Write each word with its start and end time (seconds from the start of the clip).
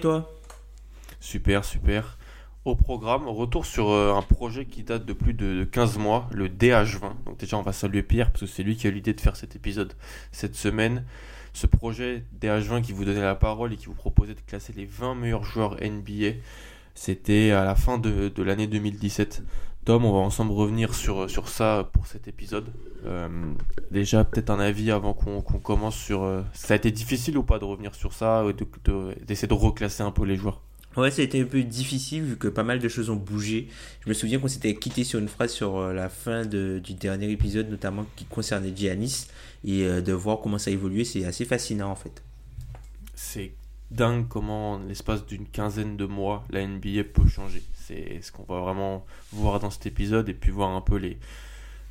Toi? 0.00 0.28
Super, 1.20 1.64
super. 1.64 2.18
Au 2.64 2.74
programme, 2.74 3.28
retour 3.28 3.64
sur 3.64 3.90
euh, 3.90 4.12
un 4.12 4.22
projet 4.22 4.64
qui 4.66 4.82
date 4.82 5.06
de 5.06 5.12
plus 5.12 5.32
de 5.32 5.62
15 5.62 5.98
mois, 5.98 6.28
le 6.32 6.48
DH20. 6.48 7.24
Donc 7.24 7.38
déjà, 7.38 7.56
on 7.56 7.62
va 7.62 7.72
saluer 7.72 8.02
Pierre 8.02 8.32
parce 8.32 8.40
que 8.40 8.46
c'est 8.46 8.64
lui 8.64 8.76
qui 8.76 8.88
a 8.88 8.90
l'idée 8.90 9.14
de 9.14 9.20
faire 9.20 9.36
cet 9.36 9.54
épisode 9.54 9.92
cette 10.32 10.56
semaine. 10.56 11.04
Ce 11.52 11.68
projet 11.68 12.24
DH20 12.40 12.82
qui 12.82 12.92
vous 12.92 13.04
donnait 13.04 13.22
la 13.22 13.36
parole 13.36 13.72
et 13.72 13.76
qui 13.76 13.86
vous 13.86 13.94
proposait 13.94 14.34
de 14.34 14.40
classer 14.40 14.72
les 14.76 14.86
20 14.86 15.14
meilleurs 15.14 15.44
joueurs 15.44 15.76
NBA, 15.80 16.32
c'était 16.96 17.52
à 17.52 17.64
la 17.64 17.76
fin 17.76 17.98
de, 17.98 18.28
de 18.34 18.42
l'année 18.42 18.66
2017. 18.66 19.42
Tom, 19.84 20.04
on 20.04 20.10
va 20.12 20.18
ensemble 20.18 20.50
revenir 20.50 20.92
sur, 20.94 21.30
sur 21.30 21.48
ça 21.48 21.88
pour 21.92 22.08
cet 22.08 22.26
épisode. 22.26 22.66
Euh, 23.04 23.28
déjà, 23.92 24.24
peut-être 24.24 24.50
un 24.50 24.58
avis 24.58 24.90
avant 24.90 25.14
qu'on 25.14 25.40
qu'on 25.42 25.60
commence 25.60 25.96
sur... 25.96 26.24
euh, 26.24 26.42
ça 26.54 26.74
a 26.74 26.76
été 26.76 26.90
difficile 26.90 27.38
ou 27.38 27.44
pas 27.44 27.60
de 27.60 27.64
revenir 27.64 27.94
sur 27.94 28.12
ça, 28.12 28.44
et 28.50 28.52
de- 28.52 28.66
de- 28.84 29.14
d'essayer 29.24 29.46
de 29.46 29.54
reclasser 29.54 30.02
un 30.02 30.10
peu 30.10 30.24
les 30.24 30.34
joueurs? 30.34 30.60
Ouais, 30.96 31.10
ça 31.12 31.20
a 31.22 31.24
été 31.24 31.40
un 31.40 31.44
peu 31.44 31.62
difficile 31.62 32.24
vu 32.24 32.36
que 32.36 32.48
pas 32.48 32.64
mal 32.64 32.80
de 32.80 32.88
choses 32.88 33.10
ont 33.10 33.16
bougé. 33.16 33.68
Je 34.02 34.08
me 34.08 34.14
souviens 34.14 34.40
qu'on 34.40 34.48
s'était 34.48 34.74
quitté 34.74 35.04
sur 35.04 35.20
une 35.20 35.28
phrase 35.28 35.52
sur 35.52 35.76
euh, 35.76 35.92
la 35.92 36.08
fin 36.08 36.44
de- 36.44 36.80
du 36.82 36.94
dernier 36.94 37.30
épisode, 37.30 37.70
notamment 37.70 38.06
qui 38.16 38.24
concernait 38.24 38.72
Giannis, 38.74 39.28
et 39.64 39.84
de 40.02 40.12
voir 40.12 40.40
comment 40.40 40.58
ça 40.58 40.70
a 40.70 40.72
évolué, 40.72 41.04
c'est 41.04 41.24
assez 41.24 41.44
fascinant 41.44 41.90
en 41.90 41.96
fait. 41.96 42.22
c'est 43.14 43.52
dingue 43.90 44.26
comment 44.28 44.72
en 44.72 44.78
l'espace 44.80 45.26
d'une 45.26 45.46
quinzaine 45.46 45.96
de 45.96 46.06
mois 46.06 46.44
la 46.50 46.66
NBA 46.66 47.04
peut 47.14 47.28
changer. 47.28 47.62
C'est 47.74 48.20
ce 48.22 48.32
qu'on 48.32 48.42
va 48.42 48.60
vraiment 48.60 49.04
voir 49.32 49.60
dans 49.60 49.70
cet 49.70 49.86
épisode 49.86 50.28
et 50.28 50.34
puis 50.34 50.50
voir 50.50 50.70
un 50.70 50.80
peu 50.80 50.96
les, 50.96 51.18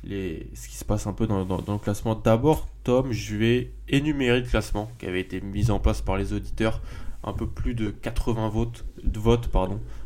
les, 0.04 0.50
ce 0.54 0.68
qui 0.68 0.76
se 0.76 0.84
passe 0.84 1.06
un 1.06 1.12
peu 1.12 1.26
dans, 1.26 1.40
le 1.44 1.78
classement. 1.78 2.14
D'abord, 2.14 2.68
Tom, 2.84 3.12
je 3.12 3.36
vais 3.36 3.72
énumérer 3.88 4.40
le 4.40 4.46
classement 4.46 4.90
qui 4.98 5.06
avait 5.06 5.20
été 5.20 5.40
mis 5.40 5.70
en 5.70 5.78
place 5.78 6.02
par 6.02 6.16
les 6.16 6.32
auditeurs. 6.32 6.80
Un 7.24 7.32
peu 7.32 7.48
plus 7.48 7.74
de 7.74 7.90
80 7.90 8.48
votes, 8.50 8.84
votes 9.14 9.50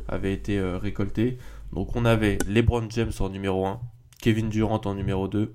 avaient 0.08 0.32
été 0.32 0.58
euh, 0.58 0.78
récoltés. 0.78 1.38
Donc 1.72 1.94
on 1.94 2.04
avait 2.04 2.38
LeBron 2.48 2.88
James 2.90 3.12
en 3.20 3.28
numéro 3.28 3.66
1, 3.66 3.80
Kevin 4.22 4.48
Durant 4.48 4.80
en 4.84 4.94
numéro 4.94 5.28
2, 5.28 5.54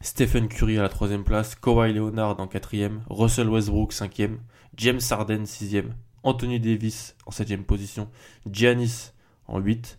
Stephen 0.00 0.48
Curry 0.48 0.78
à 0.78 0.82
la 0.82 0.88
troisième 0.88 1.24
place, 1.24 1.54
Kawhi 1.54 1.92
Leonard 1.92 2.40
en 2.40 2.48
quatrième, 2.48 3.02
Russell 3.08 3.48
Westbrook 3.48 3.92
cinquième, 3.92 4.38
James 4.78 5.00
Harden 5.10 5.44
sixième, 5.44 5.96
Anthony 6.22 6.60
Davis 6.60 7.16
en 7.26 7.32
septième 7.32 7.64
position, 7.64 8.08
Giannis 8.48 9.10
en 9.48 9.58
8, 9.58 9.98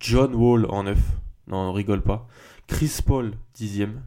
John 0.00 0.34
Wall 0.34 0.66
en 0.68 0.82
9, 0.82 0.98
non 1.46 1.56
on 1.56 1.72
rigole 1.72 2.02
pas, 2.02 2.28
Chris 2.66 2.98
Paul 3.04 3.32
dixième, 3.54 4.02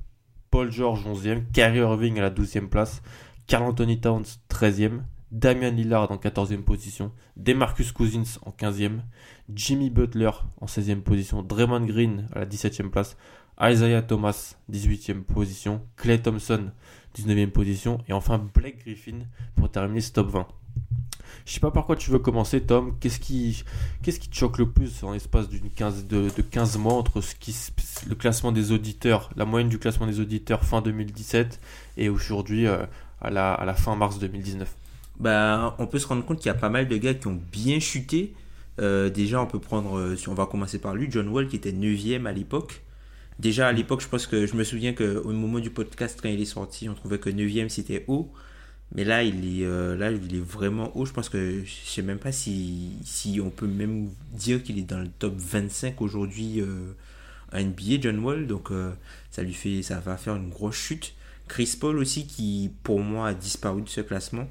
Paul 0.51 0.71
George 0.71 1.07
onzième, 1.07 1.45
Kyrie 1.51 1.79
Irving 1.79 2.19
à 2.19 2.21
la 2.21 2.29
douzième 2.29 2.69
place, 2.69 3.01
Carl 3.47 3.63
Anthony 3.63 3.99
Towns 3.99 4.25
treizième, 4.47 5.05
Damian 5.31 5.71
Lillard 5.71 6.11
en 6.11 6.19
quatorzième 6.19 6.63
position, 6.63 7.11
DeMarcus 7.35 7.91
Cousins 7.91 8.37
en 8.45 8.51
quinzième, 8.51 9.03
Jimmy 9.51 9.89
Butler 9.89 10.31
en 10.59 10.67
16e 10.67 11.01
position, 11.01 11.41
Draymond 11.41 11.85
Green 11.85 12.27
à 12.33 12.39
la 12.39 12.45
17e 12.45 12.89
place, 12.89 13.17
Isaiah 13.59 14.03
Thomas 14.03 14.55
18e 14.71 15.23
position, 15.23 15.81
Clay 15.95 16.21
Thompson 16.21 16.71
19e 17.15 17.49
position 17.49 17.99
et 18.07 18.13
enfin 18.13 18.41
Blake 18.53 18.79
Griffin 18.79 19.19
pour 19.55 19.69
terminer 19.69 20.01
ce 20.01 20.11
top 20.11 20.29
20. 20.29 20.47
Je 21.45 21.53
sais 21.53 21.59
pas 21.59 21.71
par 21.71 21.85
quoi 21.85 21.95
tu 21.95 22.11
veux 22.11 22.19
commencer 22.19 22.61
Tom, 22.61 22.95
qu'est-ce 22.99 23.19
qui, 23.19 23.63
qu'est-ce 24.03 24.19
qui 24.19 24.29
te 24.29 24.35
choque 24.35 24.57
le 24.57 24.69
plus 24.69 25.03
en 25.03 25.13
l'espace 25.13 25.49
d'une 25.49 25.69
15, 25.69 26.07
de, 26.07 26.29
de 26.35 26.41
15 26.41 26.77
mois 26.77 26.93
entre 26.93 27.21
le 28.07 28.15
classement 28.15 28.51
des 28.51 28.71
auditeurs, 28.71 29.29
la 29.35 29.45
moyenne 29.45 29.69
du 29.69 29.79
classement 29.79 30.07
des 30.07 30.19
auditeurs 30.19 30.63
fin 30.63 30.81
2017 30.81 31.59
et 31.97 32.09
aujourd'hui 32.09 32.67
euh, 32.67 32.85
à, 33.21 33.29
la, 33.29 33.53
à 33.53 33.65
la 33.65 33.73
fin 33.73 33.95
mars 33.95 34.19
2019 34.19 34.75
Bah, 35.19 35.75
on 35.79 35.87
peut 35.87 35.99
se 35.99 36.07
rendre 36.07 36.23
compte 36.25 36.37
qu'il 36.37 36.47
y 36.47 36.49
a 36.49 36.55
pas 36.55 36.69
mal 36.69 36.87
de 36.87 36.97
gars 36.97 37.13
qui 37.13 37.27
ont 37.27 37.39
bien 37.51 37.79
chuté. 37.79 38.33
Euh, 38.79 39.09
déjà, 39.09 39.41
on 39.41 39.47
peut 39.47 39.59
prendre, 39.59 39.97
euh, 39.97 40.15
si 40.15 40.29
on 40.29 40.33
va 40.33 40.45
commencer 40.45 40.79
par 40.79 40.95
lui, 40.95 41.07
John 41.09 41.27
Wall 41.27 41.47
qui 41.47 41.55
était 41.55 41.71
9ème 41.71 42.25
à 42.25 42.31
l'époque. 42.31 42.81
Déjà 43.41 43.67
à 43.69 43.71
l'époque, 43.71 44.01
je 44.01 44.07
pense 44.07 44.27
que 44.27 44.45
je 44.45 44.55
me 44.55 44.63
souviens 44.63 44.93
qu'au 44.93 45.31
moment 45.31 45.57
du 45.57 45.71
podcast, 45.71 46.19
quand 46.21 46.29
il 46.29 46.39
est 46.39 46.45
sorti, 46.45 46.87
on 46.89 46.93
trouvait 46.93 47.17
que 47.17 47.31
9ème 47.31 47.69
c'était 47.69 48.05
haut. 48.07 48.31
Mais 48.93 49.03
là, 49.03 49.23
il 49.23 49.61
est, 49.61 49.65
euh, 49.65 49.95
là, 49.97 50.11
il 50.11 50.35
est 50.35 50.39
vraiment 50.39 50.95
haut. 50.95 51.05
Je 51.05 51.11
pense 51.11 51.27
que 51.27 51.63
je 51.65 51.71
sais 51.71 52.03
même 52.03 52.19
pas 52.19 52.31
si, 52.31 52.91
si 53.03 53.41
on 53.43 53.49
peut 53.49 53.65
même 53.65 54.11
dire 54.31 54.61
qu'il 54.61 54.77
est 54.77 54.83
dans 54.83 54.99
le 54.99 55.07
top 55.07 55.33
25 55.37 56.01
aujourd'hui 56.03 56.61
euh, 56.61 56.93
à 57.51 57.63
NBA, 57.63 58.01
John 58.01 58.19
Wall. 58.19 58.45
Donc, 58.45 58.69
euh, 58.69 58.91
ça 59.31 59.41
lui 59.41 59.53
fait, 59.55 59.81
ça 59.81 59.99
va 59.99 60.17
faire 60.17 60.35
une 60.35 60.49
grosse 60.49 60.75
chute. 60.75 61.15
Chris 61.47 61.75
Paul 61.79 61.97
aussi, 61.97 62.27
qui 62.27 62.69
pour 62.83 62.99
moi 62.99 63.29
a 63.29 63.33
disparu 63.33 63.81
de 63.81 63.89
ce 63.89 64.01
classement. 64.01 64.47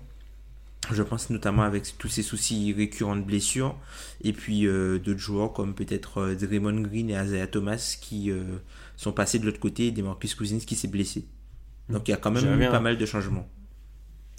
Je 0.93 1.03
pense 1.03 1.31
notamment 1.31 1.63
avec 1.63 1.97
tous 1.99 2.09
ces 2.09 2.23
soucis 2.23 2.73
récurrents 2.73 3.17
de 3.17 3.23
blessures. 3.23 3.77
Et 4.23 4.33
puis 4.33 4.67
euh, 4.67 4.99
d'autres 4.99 5.19
joueurs 5.21 5.53
comme 5.53 5.75
peut-être 5.75 6.19
euh, 6.19 6.35
Draymond 6.35 6.81
Green 6.83 7.11
et 7.11 7.15
Isaiah 7.15 7.47
Thomas 7.47 7.99
qui 8.01 8.31
euh, 8.31 8.43
sont 8.97 9.13
passés 9.13 9.39
de 9.39 9.47
l'autre 9.47 9.61
côté 9.61 9.87
et 9.89 9.91
Demarcus 9.93 10.35
Cousins 10.35 10.59
qui 10.59 10.75
s'est 10.77 10.89
blessé. 10.89 11.27
Donc 11.89 12.07
il 12.09 12.11
y 12.13 12.15
a 12.15 12.17
quand 12.17 12.31
même 12.31 12.61
eu 12.61 12.65
un- 12.65 12.71
pas 12.71 12.81
mal 12.81 12.99
de 12.99 13.07
changements. 13.07 13.49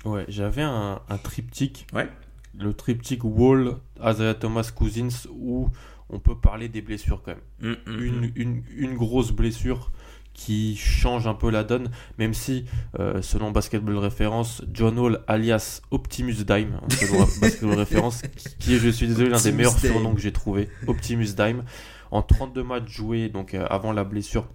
Ouais, 0.06 0.26
j'avais 0.28 0.64
un, 0.64 1.02
un 1.08 1.18
triptyque 1.18 1.86
Ouais. 1.94 2.10
le 2.58 2.74
triptyque 2.74 3.24
Wall, 3.24 3.78
Isaiah 4.04 4.34
Thomas, 4.34 4.72
Cousins, 4.76 5.28
où 5.32 5.70
on 6.10 6.20
peut 6.20 6.36
parler 6.36 6.70
des 6.70 6.82
blessures 6.82 7.22
quand 7.24 7.36
même. 7.62 7.76
Mm, 7.86 7.92
mm, 7.92 8.02
Une, 8.04 8.20
mm. 8.22 8.32
une, 8.36 8.64
une 8.76 8.96
grosse 8.96 9.32
blessure 9.32 9.92
qui 10.34 10.76
change 10.76 11.28
un 11.28 11.34
peu 11.34 11.50
la 11.50 11.64
donne, 11.64 11.90
même 12.18 12.34
si, 12.34 12.66
euh, 13.00 13.22
selon 13.22 13.52
Basketball 13.52 13.98
Référence, 13.98 14.64
John 14.72 14.98
Wall, 14.98 15.20
alias 15.28 15.82
Optimus 15.92 16.44
Dime, 16.46 16.80
hein, 16.82 16.88
selon 16.90 17.20
Basketball 17.42 17.78
Référence, 17.78 18.22
qui, 18.60 18.76
est, 18.76 18.80
je 18.80 18.90
suis 18.90 19.08
désolé, 19.08 19.30
l'un 19.30 19.42
des 19.42 19.52
meilleurs 19.52 19.76
Dime. 19.76 19.92
surnoms 19.92 20.16
que 20.16 20.22
j'ai 20.22 20.32
trouvé, 20.32 20.70
Optimus 20.88 21.34
Dime, 21.36 21.64
en 22.12 22.22
32 22.22 22.64
matchs 22.64 22.90
joués, 22.90 23.30
donc 23.30 23.54
euh, 23.54 23.66
avant 23.70 23.92
la 23.92 24.04
blessure, 24.04 24.48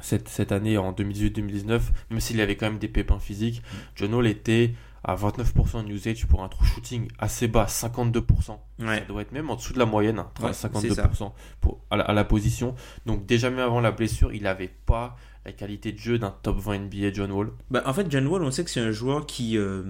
cette, 0.00 0.28
cette 0.28 0.52
année 0.52 0.78
en 0.78 0.92
2018-2019, 0.92 1.80
même 2.10 2.20
s'il 2.20 2.40
avait 2.40 2.56
quand 2.56 2.66
même 2.66 2.78
des 2.78 2.88
pépins 2.88 3.18
physiques, 3.18 3.62
John 3.96 4.14
Wall 4.14 4.26
était 4.26 4.74
à 5.04 5.14
29% 5.16 5.86
de 5.86 5.92
usage 5.92 6.26
pour 6.26 6.42
un 6.42 6.48
true 6.48 6.66
shooting 6.66 7.08
assez 7.18 7.48
bas, 7.48 7.66
52%. 7.66 8.58
Ouais. 8.80 8.98
Ça 8.98 9.04
doit 9.06 9.22
être 9.22 9.32
même 9.32 9.50
en 9.50 9.56
dessous 9.56 9.72
de 9.72 9.78
la 9.78 9.86
moyenne, 9.86 10.18
hein, 10.18 10.30
Ouais, 10.42 10.50
52% 10.50 11.32
pour, 11.60 11.80
à, 11.90 11.96
la, 11.96 12.04
à 12.04 12.12
la 12.12 12.24
position. 12.24 12.74
Donc 13.06 13.26
déjà 13.26 13.50
même 13.50 13.60
avant 13.60 13.80
la 13.80 13.92
blessure, 13.92 14.32
il 14.32 14.42
n'avait 14.42 14.70
pas 14.86 15.16
la 15.46 15.52
qualité 15.52 15.92
de 15.92 15.98
jeu 15.98 16.18
d'un 16.18 16.34
top 16.42 16.58
20 16.58 16.78
NBA 16.80 17.12
John 17.14 17.32
Wall. 17.32 17.50
Bah, 17.70 17.82
en 17.86 17.94
fait, 17.94 18.10
John 18.10 18.26
Wall, 18.26 18.42
on 18.42 18.50
sait 18.50 18.62
que 18.64 18.70
c'est 18.70 18.80
un 18.80 18.92
joueur 18.92 19.24
qui. 19.26 19.56
euh, 19.56 19.82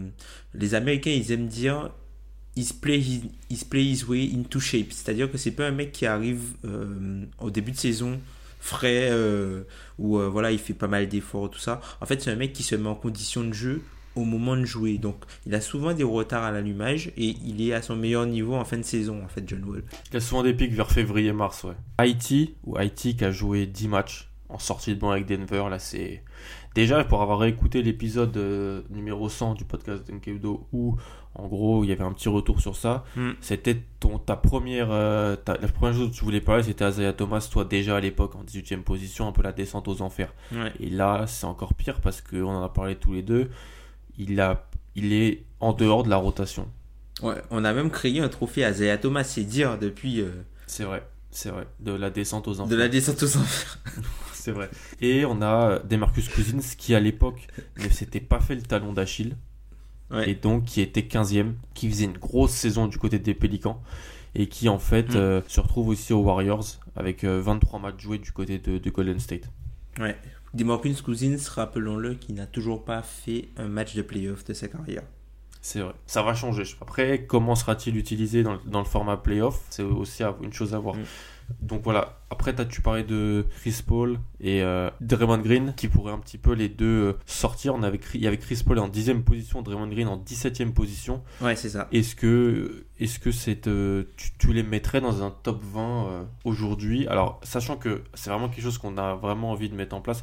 les 0.55 0.75
Américains, 0.75 1.11
ils 1.11 1.33
aiment 1.33 1.49
dire. 1.49 1.91
He's 2.57 2.73
play 2.73 2.99
his, 2.99 3.23
he's 3.49 3.63
play 3.65 3.85
his 3.85 4.05
way 4.09 4.29
into 4.35 4.59
shape. 4.59 4.91
C'est-à-dire 4.93 5.31
que 5.31 5.39
c'est 5.39 5.53
pas 5.53 5.67
un 5.69 5.71
mec 5.71 5.93
qui 5.93 6.05
arrive 6.07 6.55
euh, 6.65 7.25
au 7.39 7.51
début 7.51 7.71
de 7.73 7.77
saison 7.77 8.21
frais, 8.59 9.09
euh, 9.11 9.63
où 9.99 10.19
euh, 10.19 10.29
voilà, 10.29 10.51
il 10.53 10.59
fait 10.59 10.75
pas 10.75 10.89
mal 10.89 11.09
d'efforts, 11.09 11.51
tout 11.51 11.59
ça. 11.61 11.81
En 12.01 12.07
fait, 12.07 12.21
c'est 12.21 12.31
un 12.31 12.37
mec 12.37 12.53
qui 12.53 12.63
se 12.63 12.75
met 12.75 12.89
en 12.89 12.95
condition 12.97 13.43
de 13.45 13.53
jeu 13.53 13.83
au 14.17 14.25
moment 14.25 14.57
de 14.57 14.65
jouer. 14.65 14.99
Donc, 14.99 15.25
il 15.47 15.55
a 15.55 15.61
souvent 15.61 15.93
des 15.95 16.03
retards 16.05 16.45
à 16.45 16.51
l'allumage 16.51 17.13
et 17.17 17.35
il 17.45 17.61
est 17.63 17.73
à 17.73 17.83
son 17.83 17.97
meilleur 17.97 18.27
niveau 18.27 18.55
en 18.55 18.65
fin 18.65 18.77
de 18.77 18.83
saison, 18.83 19.23
en 19.25 19.29
fait, 19.29 19.45
John 19.47 19.65
Wall. 19.65 19.85
Il 20.13 20.17
a 20.17 20.21
souvent 20.21 20.43
des 20.43 20.55
pics 20.55 20.73
vers 20.73 20.91
février-mars, 20.91 21.65
ouais. 21.65 21.75
Haïti, 21.99 22.55
ou 22.65 22.77
Haïti 22.77 23.17
qui 23.17 23.25
a 23.25 23.31
joué 23.31 23.67
10 23.67 23.89
matchs 23.89 24.29
en 24.49 24.59
sortie 24.59 24.95
de 24.95 25.01
banc 25.01 25.11
avec 25.11 25.27
Denver, 25.27 25.67
là, 25.71 25.79
c'est. 25.79 26.25
Déjà, 26.75 27.03
pour 27.05 27.21
avoir 27.23 27.45
écouté 27.45 27.83
l'épisode 27.83 28.37
euh, 28.37 28.83
numéro 28.91 29.29
100 29.29 29.55
du 29.55 29.65
podcast 29.65 30.07
d'Enkebdo 30.09 30.67
où, 30.73 30.97
en 31.35 31.47
gros, 31.49 31.85
il 31.85 31.89
y 31.91 31.93
avait 31.93 32.03
un 32.05 32.13
petit 32.13 32.29
retour 32.29 32.61
sur 32.61 32.75
ça, 32.77 33.05
Mm. 33.17 33.31
c'était 33.41 33.81
ton, 34.01 34.19
ta 34.19 34.35
première. 34.37 34.89
euh, 34.91 35.37
ta- 35.37 35.57
la 35.57 35.69
première 35.69 35.95
chose 35.95 36.07
dont 36.07 36.13
tu 36.13 36.25
voulais 36.25 36.41
parler, 36.41 36.63
c'était 36.65 36.89
Isaiah 36.89 37.13
Thomas, 37.13 37.47
toi, 37.51 37.65
déjà 37.65 37.97
à 37.97 38.01
l'époque, 38.01 38.35
en 38.37 38.43
18ème 38.45 38.83
position, 38.83 39.29
un 39.29 39.33
peu 39.33 39.43
la 39.43 39.53
descente 39.53 39.87
aux 39.89 40.01
enfers. 40.03 40.33
Ouais. 40.53 40.73
Et 40.81 40.91
là, 40.91 41.25
c'est 41.29 41.47
encore 41.47 41.75
pire 41.75 42.01
parce 42.01 42.21
qu'on 42.21 42.45
en 42.47 42.63
a 42.65 42.69
parlé 42.69 42.97
tous 42.97 43.13
les 43.13 43.23
deux. 43.23 43.51
Il, 44.23 44.41
a, 44.41 44.69
il 44.95 45.13
est 45.13 45.45
en 45.61 45.73
dehors 45.73 46.03
de 46.03 46.11
la 46.11 46.17
rotation. 46.17 46.69
Ouais, 47.23 47.37
on 47.51 47.65
a 47.65 47.73
même 47.73 47.91
créé 47.91 48.21
un 48.21 48.29
trophée 48.29 48.65
à 48.65 48.73
Zaya 48.73 48.99
Thomas, 48.99 49.25
c'est 49.25 49.45
dire, 49.45 49.79
depuis 49.79 50.21
euh, 50.21 50.31
C'est 50.67 50.85
vrai, 50.85 51.03
c'est 51.31 51.51
vrai. 51.51 51.67
De 51.81 51.93
la 51.93 52.11
descente 52.11 52.47
aux 52.49 52.61
enfers. 52.61 52.69
de 52.71 52.77
la 52.77 52.89
descente 52.89 53.23
aux 53.23 53.37
enfers. 53.37 53.79
C'est 54.33 54.53
vrai. 54.53 54.71
Et 55.03 55.27
on 55.27 55.43
a 55.43 55.81
Demarcus 55.81 56.29
Cousins 56.31 56.61
qui, 56.79 56.95
à 56.95 57.01
l'époque, 57.01 57.47
ne 57.79 57.89
s'était 57.91 58.21
pas 58.21 58.41
fait 58.41 58.55
le 58.55 58.63
talon 58.63 58.95
d'Achille. 58.95 59.37
Ouais. 60.11 60.31
Et 60.31 60.35
donc, 60.35 60.65
qui 60.65 60.81
était 60.81 61.03
15e, 61.03 61.53
qui 61.75 61.89
faisait 61.91 62.07
une 62.07 62.17
grosse 62.17 62.53
saison 62.53 62.87
du 62.87 62.97
côté 62.97 63.19
des 63.19 63.35
Pélicans. 63.35 63.83
Et 64.35 64.47
qui, 64.49 64.69
en 64.71 64.79
fait, 64.79 65.11
Mm. 65.11 65.17
euh, 65.17 65.41
se 65.47 65.61
retrouve 65.61 65.89
aussi 65.89 66.13
aux 66.15 66.23
Warriors 66.23 66.65
avec 66.97 67.25
euh, 67.25 67.41
23 67.43 67.81
matchs 67.81 68.01
joués 68.01 68.19
du 68.19 68.33
côté 68.33 68.59
de, 68.59 68.79
de 68.79 68.91
Golden 68.91 69.19
State. 69.21 69.51
Ouais. 69.99 70.17
Demarcus 70.55 71.03
Cousins, 71.03 71.37
rappelons-le, 71.55 72.15
qui 72.15 72.33
n'a 72.33 72.47
toujours 72.47 72.85
pas 72.85 73.03
fait 73.03 73.49
un 73.57 73.69
match 73.69 73.95
de 73.95 74.03
playoff 74.03 74.45
de 74.45 74.53
sa 74.53 74.69
carrière. 74.69 75.03
C'est 75.63 75.81
vrai. 75.81 75.93
Ça 76.07 76.23
va 76.23 76.35
changer. 76.35 76.65
Après, 76.81 77.27
comment 77.27 77.55
sera-t-il 77.55 77.97
utilisé 77.97 78.43
dans 78.43 78.55
le, 78.55 78.61
dans 78.65 78.79
le 78.79 78.87
format 78.87 79.17
playoff? 79.17 79.63
C'est 79.71 79.83
aussi 79.83 80.23
une 80.43 80.53
chose 80.53 80.75
à 80.75 80.79
voir. 80.79 80.97
Mm. 80.97 81.05
Donc 81.61 81.83
voilà. 81.85 82.19
Après, 82.31 82.55
t'as- 82.55 82.65
tu 82.65 82.81
parlais 82.81 83.03
de 83.05 83.45
Chris 83.61 83.83
Paul 83.87 84.19
et 84.41 84.63
euh, 84.63 84.91
Draymond 85.01 85.39
Green 85.39 85.75
qui 85.77 85.89
pourraient 85.89 86.13
un 86.13 86.19
petit 86.19 86.39
peu 86.39 86.53
les 86.53 86.69
deux 86.69 86.87
euh, 87.09 87.13
sortir. 87.27 87.75
On 87.75 87.83
avait, 87.83 88.01
il 88.15 88.21
y 88.23 88.27
avait 88.27 88.39
Chris 88.39 88.63
Paul 88.65 88.79
en 88.79 88.89
10e 88.89 89.23
position, 89.23 89.63
Draymond 89.63 89.89
Green 89.89 90.09
en 90.09 90.17
17e 90.17 90.73
position. 90.73 91.23
Ouais, 91.41 91.57
c'est 91.57 91.69
ça. 91.71 91.89
Est-ce 91.93 92.15
que, 92.15 92.87
est-ce 92.99 93.19
que 93.19 93.31
c'est, 93.33 93.67
euh, 93.67 94.05
tu, 94.17 94.31
tu 94.39 94.53
les 94.53 94.63
mettrais 94.63 95.01
dans 95.01 95.23
un 95.23 95.31
top 95.31 95.61
20 95.63 96.07
euh, 96.09 96.23
aujourd'hui? 96.45 97.07
Alors, 97.09 97.41
sachant 97.43 97.77
que 97.77 98.03
c'est 98.15 98.31
vraiment 98.31 98.49
quelque 98.49 98.63
chose 98.65 98.79
qu'on 98.79 98.97
a 98.99 99.15
vraiment 99.15 99.51
envie 99.51 99.69
de 99.69 99.75
mettre 99.75 99.95
en 99.97 100.01
place, 100.01 100.23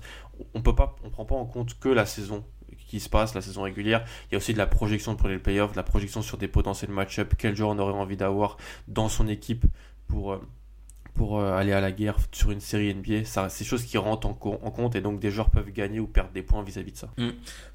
on 0.54 0.62
peut 0.62 0.76
pas, 0.76 0.96
on 1.04 1.10
prend 1.10 1.26
pas 1.26 1.36
en 1.36 1.46
compte 1.46 1.78
que 1.80 1.90
la 1.90 2.06
saison 2.06 2.44
qui 2.88 3.02
se 3.02 3.10
passe, 3.10 3.34
la 3.36 3.42
saison 3.42 3.64
régulière. 3.64 4.06
Il 4.30 4.34
y 4.34 4.36
a 4.36 4.38
aussi 4.38 4.54
de 4.54 4.58
la 4.58 4.66
projection 4.68 5.16
pour 5.18 5.28
les 5.28 5.40
playoffs, 5.40 5.72
de 5.74 5.76
la 5.78 5.84
projection 5.84 6.22
sur 6.22 6.38
des 6.38 6.48
potentiels 6.48 6.90
match-up, 6.92 7.34
quel 7.38 7.54
joueur 7.54 7.72
on 7.72 7.80
aurait 7.80 7.92
envie 7.92 8.16
d'avoir 8.16 8.56
dans 8.88 9.10
son 9.10 9.28
équipe 9.28 9.66
pour, 10.08 10.40
pour 11.18 11.40
euh, 11.40 11.52
aller 11.58 11.74
à 11.74 11.82
la 11.82 11.92
guerre 11.92 12.16
sur 12.32 12.52
une 12.52 12.60
série 12.62 12.94
NBA. 12.94 13.26
Ça, 13.26 13.50
c'est 13.50 13.66
choses 13.66 13.84
qui 13.84 13.98
rentrent 13.98 14.28
en, 14.28 14.34
co- 14.34 14.60
en 14.62 14.72
compte 14.72 14.96
et 14.96 15.02
donc 15.02 15.20
des 15.20 15.32
joueurs 15.32 15.50
peuvent 15.50 15.72
gagner 15.72 16.00
ou 16.00 16.08
perdre 16.08 16.32
des 16.32 16.44
points 16.44 16.64
vis-à-vis 16.64 16.92
de 16.94 16.98
ça. 16.98 17.10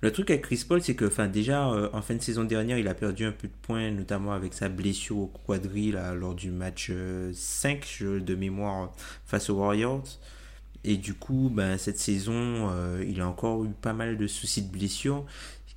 Le 0.01 0.13
truc 0.13 0.31
avec 0.31 0.43
Chris 0.43 0.65
Paul, 0.67 0.81
c'est 0.83 0.95
que 0.95 1.05
enfin, 1.05 1.27
déjà, 1.27 1.69
euh, 1.71 1.89
en 1.93 2.01
fin 2.03 2.15
de 2.15 2.23
saison 2.23 2.45
dernière, 2.45 2.79
il 2.79 2.89
a 2.89 2.95
perdu 2.95 3.25
un 3.27 3.33
peu 3.33 3.49
de 3.49 3.53
points, 3.63 3.91
notamment 3.91 4.33
avec 4.33 4.55
sa 4.55 4.69
blessure 4.69 5.19
au 5.19 5.27
quadrille 5.47 5.93
là, 5.93 6.15
lors 6.15 6.35
du 6.35 6.51
match 6.51 6.89
euh, 6.91 7.31
5 7.35 7.85
je- 7.99 8.19
de 8.21 8.35
mémoire 8.35 8.93
face 9.27 9.51
aux 9.51 9.57
Warriors. 9.57 10.05
Et 10.85 10.97
du 10.97 11.15
coup, 11.15 11.51
ben, 11.53 11.79
cette 11.79 11.99
saison, 11.99 12.35
euh, 12.71 13.05
il 13.09 13.21
a 13.21 13.29
encore 13.29 13.65
eu 13.65 13.69
pas 13.69 13.93
mal 13.93 14.17
de 14.17 14.27
soucis 14.27 14.63
de 14.63 14.71
blessure, 14.73 15.25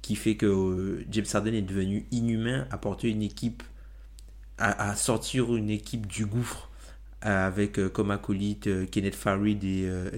qui 0.01 0.15
fait 0.15 0.35
que 0.35 1.03
James 1.11 1.25
Harden 1.33 1.53
est 1.56 1.61
devenu 1.63 2.06
inhumain 2.11 2.68
à 2.71 2.77
porter 2.77 3.09
une 3.09 3.23
équipe, 3.23 3.63
à, 4.57 4.95
sortir 4.95 5.56
une 5.56 5.69
équipe 5.69 6.07
du 6.07 6.25
gouffre 6.25 6.69
avec 7.25 7.80
euh, 7.80 7.89
comme 7.89 8.12
acolyte 8.12 8.68
euh, 8.68 8.86
Kenneth 8.86 9.16
Farid 9.16 9.63
et, 9.63 9.86
euh, 9.86 10.10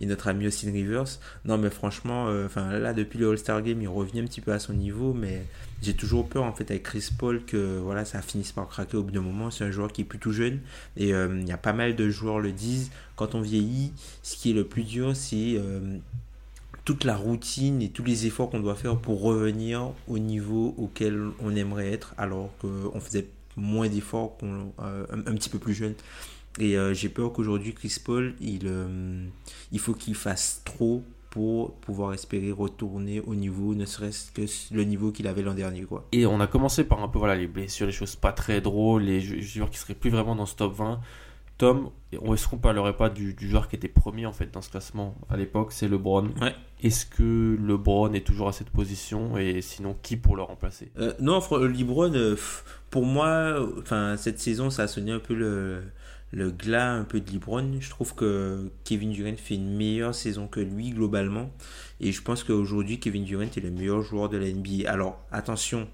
et 0.00 0.06
notre 0.06 0.26
ami 0.26 0.48
Austin 0.48 0.72
Rivers. 0.72 1.20
Non, 1.44 1.56
mais 1.56 1.70
franchement, 1.70 2.26
euh, 2.28 2.46
enfin 2.46 2.78
là, 2.78 2.92
depuis 2.92 3.18
le 3.18 3.30
All-Star 3.30 3.62
Game, 3.62 3.80
il 3.80 3.86
revient 3.86 4.20
un 4.20 4.24
petit 4.24 4.40
peu 4.40 4.52
à 4.52 4.58
son 4.58 4.72
niveau, 4.72 5.14
mais 5.14 5.44
j'ai 5.82 5.94
toujours 5.94 6.28
peur 6.28 6.42
en 6.42 6.52
fait 6.52 6.68
avec 6.72 6.82
Chris 6.82 7.10
Paul 7.16 7.44
que 7.44 7.78
voilà, 7.78 8.04
ça 8.04 8.20
finisse 8.22 8.50
par 8.50 8.66
craquer 8.66 8.96
au 8.96 9.04
bout 9.04 9.12
d'un 9.12 9.20
moment. 9.22 9.52
C'est 9.52 9.64
un 9.64 9.70
joueur 9.70 9.92
qui 9.92 10.00
est 10.00 10.04
plutôt 10.04 10.32
jeune 10.32 10.58
et 10.96 11.10
il 11.10 11.48
y 11.48 11.52
a 11.52 11.56
pas 11.56 11.72
mal 11.72 11.94
de 11.94 12.10
joueurs 12.10 12.40
le 12.40 12.50
disent. 12.50 12.90
Quand 13.14 13.36
on 13.36 13.40
vieillit, 13.40 13.92
ce 14.24 14.36
qui 14.36 14.50
est 14.50 14.54
le 14.54 14.64
plus 14.64 14.82
dur, 14.82 15.14
c'est 15.14 15.60
toute 16.84 17.04
la 17.04 17.14
routine 17.14 17.80
et 17.82 17.90
tous 17.90 18.02
les 18.02 18.26
efforts 18.26 18.50
qu'on 18.50 18.58
doit 18.60 18.74
faire 18.74 18.96
pour 18.96 19.22
revenir 19.22 19.92
au 20.08 20.18
niveau 20.18 20.74
auquel 20.78 21.28
on 21.38 21.54
aimerait 21.54 21.92
être, 21.92 22.14
alors 22.18 22.50
qu'on 22.58 22.98
faisait 23.00 23.28
moins 23.56 23.88
d'efforts 23.88 24.36
un 24.80 25.34
petit 25.34 25.50
peu 25.50 25.60
plus 25.60 25.74
jeune. 25.74 25.94
Et 26.58 26.76
euh, 26.76 26.92
j'ai 26.94 27.08
peur 27.08 27.32
qu'aujourd'hui, 27.32 27.72
Chris 27.74 27.96
Paul, 28.04 28.34
il, 28.40 28.62
euh, 28.66 29.26
il 29.72 29.78
faut 29.78 29.94
qu'il 29.94 30.14
fasse 30.14 30.62
trop 30.64 31.02
pour 31.30 31.74
pouvoir 31.76 32.14
espérer 32.14 32.50
retourner 32.50 33.20
au 33.20 33.34
niveau, 33.34 33.74
ne 33.74 33.84
serait-ce 33.84 34.32
que 34.32 34.42
le 34.74 34.84
niveau 34.84 35.12
qu'il 35.12 35.26
avait 35.26 35.42
l'an 35.42 35.54
dernier. 35.54 35.82
Quoi. 35.82 36.06
Et 36.12 36.26
on 36.26 36.40
a 36.40 36.46
commencé 36.46 36.84
par 36.84 37.02
un 37.02 37.08
peu 37.08 37.18
voilà, 37.18 37.36
les 37.36 37.46
blessures, 37.46 37.86
les 37.86 37.92
choses 37.92 38.16
pas 38.16 38.32
très 38.32 38.60
drôles, 38.60 39.02
les 39.02 39.20
jou- 39.20 39.40
joueurs 39.40 39.70
qui 39.70 39.78
seraient 39.78 39.94
plus 39.94 40.10
vraiment 40.10 40.34
dans 40.34 40.46
ce 40.46 40.56
top 40.56 40.74
20. 40.74 41.00
Tom, 41.58 41.90
est-ce 42.12 42.46
qu'on 42.48 42.56
parlerait 42.56 42.96
pas 42.96 43.10
du, 43.10 43.34
du 43.34 43.48
joueur 43.50 43.68
qui 43.68 43.74
était 43.76 43.88
premier 43.88 44.26
en 44.26 44.32
fait 44.32 44.50
dans 44.52 44.62
ce 44.62 44.70
classement 44.70 45.16
à 45.28 45.36
l'époque 45.36 45.72
C'est 45.72 45.88
LeBron. 45.88 46.28
Ouais. 46.40 46.54
Est-ce 46.84 47.04
que 47.04 47.58
LeBron 47.60 48.12
est 48.12 48.24
toujours 48.24 48.46
à 48.48 48.52
cette 48.52 48.70
position 48.70 49.36
et 49.36 49.60
sinon 49.60 49.96
qui 50.00 50.16
pour 50.16 50.36
le 50.36 50.42
remplacer? 50.42 50.92
Euh, 50.98 51.12
non, 51.20 51.40
euh, 51.52 52.34
pff, 52.36 52.64
pour 52.90 53.04
moi, 53.04 53.56
enfin 53.80 54.16
cette 54.16 54.38
saison, 54.38 54.70
ça 54.70 54.84
a 54.84 54.86
sonné 54.86 55.10
un 55.10 55.18
peu 55.18 55.34
le, 55.34 55.82
le 56.30 56.50
glas 56.50 56.92
un 56.92 57.04
peu 57.04 57.20
de 57.20 57.30
Libron. 57.30 57.80
Je 57.80 57.90
trouve 57.90 58.14
que 58.14 58.70
Kevin 58.84 59.12
Durant 59.12 59.36
fait 59.36 59.54
une 59.54 59.74
meilleure 59.76 60.14
saison 60.14 60.46
que 60.46 60.60
lui 60.60 60.90
globalement, 60.90 61.50
et 62.00 62.12
je 62.12 62.22
pense 62.22 62.44
qu'aujourd'hui 62.44 63.00
Kevin 63.00 63.24
Durant 63.24 63.42
est 63.42 63.60
le 63.60 63.70
meilleur 63.70 64.02
joueur 64.02 64.28
de 64.28 64.36
la 64.36 64.50
NBA. 64.50 64.90
Alors 64.90 65.20
attention, 65.30 65.88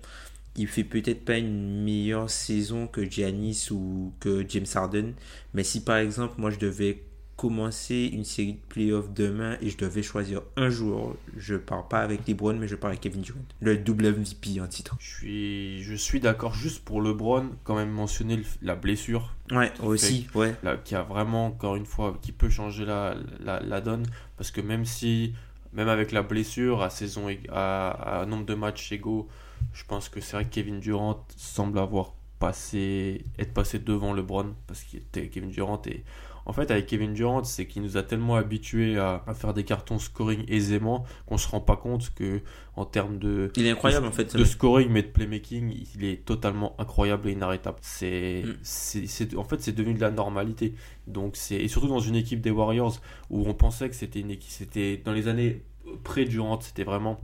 il 0.57 0.69
fait 0.69 0.85
peut-être 0.85 1.25
pas 1.25 1.39
une 1.39 1.83
meilleure 1.83 2.31
saison 2.31 2.87
que 2.87 3.09
Giannis 3.09 3.69
ou 3.71 4.13
que 4.21 4.45
James 4.49 4.67
Harden, 4.75 5.15
mais 5.53 5.65
si 5.65 5.83
par 5.83 5.97
exemple 5.97 6.35
moi 6.39 6.51
je 6.51 6.59
devais 6.59 7.03
commencer 7.49 8.09
une 8.11 8.25
série 8.25 8.55
de 8.55 8.61
playoffs 8.71 9.13
demain 9.13 9.59
et 9.61 9.69
je 9.69 9.77
devais 9.77 10.03
choisir 10.03 10.41
un 10.57 10.71
joueur, 10.71 11.15
je 11.37 11.57
pars 11.57 11.87
pas 11.89 12.01
avec 12.01 12.27
LeBron, 12.27 12.55
mais 12.55 12.67
je 12.69 12.75
pars 12.75 12.89
avec 12.89 13.03
Kevin 13.03 13.21
Durant, 13.21 13.45
le 13.61 13.77
double 13.77 14.07
MVP 14.13 14.61
en 14.63 14.67
titre. 14.67 14.97
Je 14.99 15.07
suis, 15.15 15.83
je 15.83 15.95
suis 15.95 16.21
d'accord 16.21 16.55
juste 16.55 16.83
pour 16.87 17.03
LeBron, 17.03 17.51
quand 17.65 17.77
même 17.77 17.91
mentionner 17.91 18.37
le- 18.39 18.45
la 18.63 18.77
blessure 18.77 19.35
Ouais, 19.51 19.71
aussi, 19.83 20.27
ouais. 20.35 20.55
là, 20.63 20.79
qui 20.79 20.95
a 20.95 21.03
vraiment 21.03 21.45
encore 21.47 21.77
une 21.77 21.85
fois 21.85 22.19
qui 22.23 22.33
peut 22.33 22.49
changer 22.49 22.87
la, 22.87 23.15
la, 23.41 23.61
la 23.61 23.81
donne 23.83 24.07
parce 24.39 24.51
que 24.51 24.63
même 24.63 24.87
si 24.87 25.35
même 25.75 25.89
avec 25.89 26.13
la 26.13 26.23
blessure 26.23 26.81
à 26.83 26.89
saison 26.89 27.27
à, 27.51 28.21
à 28.21 28.27
nombre 28.27 28.47
de 28.47 28.55
matchs 28.55 28.91
égaux 28.93 29.29
je 29.75 29.85
pense 29.85 30.09
que 30.09 30.21
c'est 30.23 30.37
vrai 30.37 30.45
que 30.47 30.51
Kevin 30.55 30.81
Durant 30.81 31.27
semble 31.37 31.79
avoir 31.79 32.15
passé 32.39 33.25
être 33.39 33.53
passé 33.55 33.79
devant 33.79 34.13
LeBron 34.13 34.55
parce 34.67 34.83
que 34.85 34.99
Kevin 35.27 35.51
Durant 35.51 35.81
est 35.87 36.05
en 36.47 36.53
fait 36.53 36.71
avec 36.71 36.87
Kevin 36.87 37.15
Durant 37.15 37.43
c'est 37.45 37.67
qu'il 37.67 37.81
nous 37.83 37.97
a 37.97 38.03
tellement 38.03 38.35
habitués 38.37 38.99
à, 38.99 39.23
à 39.27 39.33
faire 39.35 39.55
des 39.55 39.65
cartons 39.65 39.99
scoring 39.99 40.45
aisément 40.49 41.05
qu'on 41.27 41.39
se 41.39 41.49
rend 41.49 41.61
pas 41.61 41.77
compte 41.77 42.13
que 42.15 42.43
en 42.77 42.85
termes 42.85 43.19
de 43.19 43.51
Il 43.57 43.65
est 43.67 43.71
incroyable 43.71 44.07
en 44.07 44.13
fait. 44.13 44.37
de 44.37 44.45
scoring 44.45 44.89
mais 44.91 45.03
de 45.03 45.09
playmaking 45.09 45.75
il 45.95 46.05
est 46.05 46.25
totalement 46.25 46.75
incroyable 46.79 47.29
et 47.29 47.33
inarrêtable 47.33 47.79
c'est 47.81 48.43
Mm. 48.45 49.39
en 49.39 49.45
fait 49.45 49.63
c'est 49.63 49.73
devenu 49.73 49.95
de 49.95 50.01
la 50.03 50.11
normalité 50.11 50.75
donc 51.07 51.37
c'est 51.37 51.57
et 51.57 51.69
surtout 51.69 51.89
dans 51.89 52.01
une 52.01 52.17
équipe 52.17 52.41
des 52.43 52.51
Warriors 52.51 53.01
où 53.31 53.45
on 53.49 53.55
pensait 53.55 53.89
que 53.89 53.95
c'était 53.97 54.21
une 54.21 54.31
équipe 54.31 54.51
c'était 54.51 55.01
dans 55.03 55.13
les 55.13 55.29
années 55.29 55.63
pré 56.03 56.25
Durant 56.27 56.61
c'était 56.61 56.85
vraiment 56.85 57.21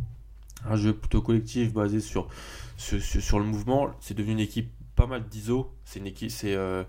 un 0.67 0.77
jeu 0.77 0.93
plutôt 0.95 1.21
collectif 1.23 1.73
basé 1.75 2.01
sur- 2.01 2.29
sur 2.77 3.39
le 3.39 3.45
mouvement 3.45 3.91
c'est 4.01 4.15
devenu 4.15 4.33
une 4.33 4.41
équipe 4.41 4.71
pas 4.97 5.07
mal 5.07 5.27
d'ISO. 5.29 5.73
C'est 5.85 6.55
euh, 6.55 6.85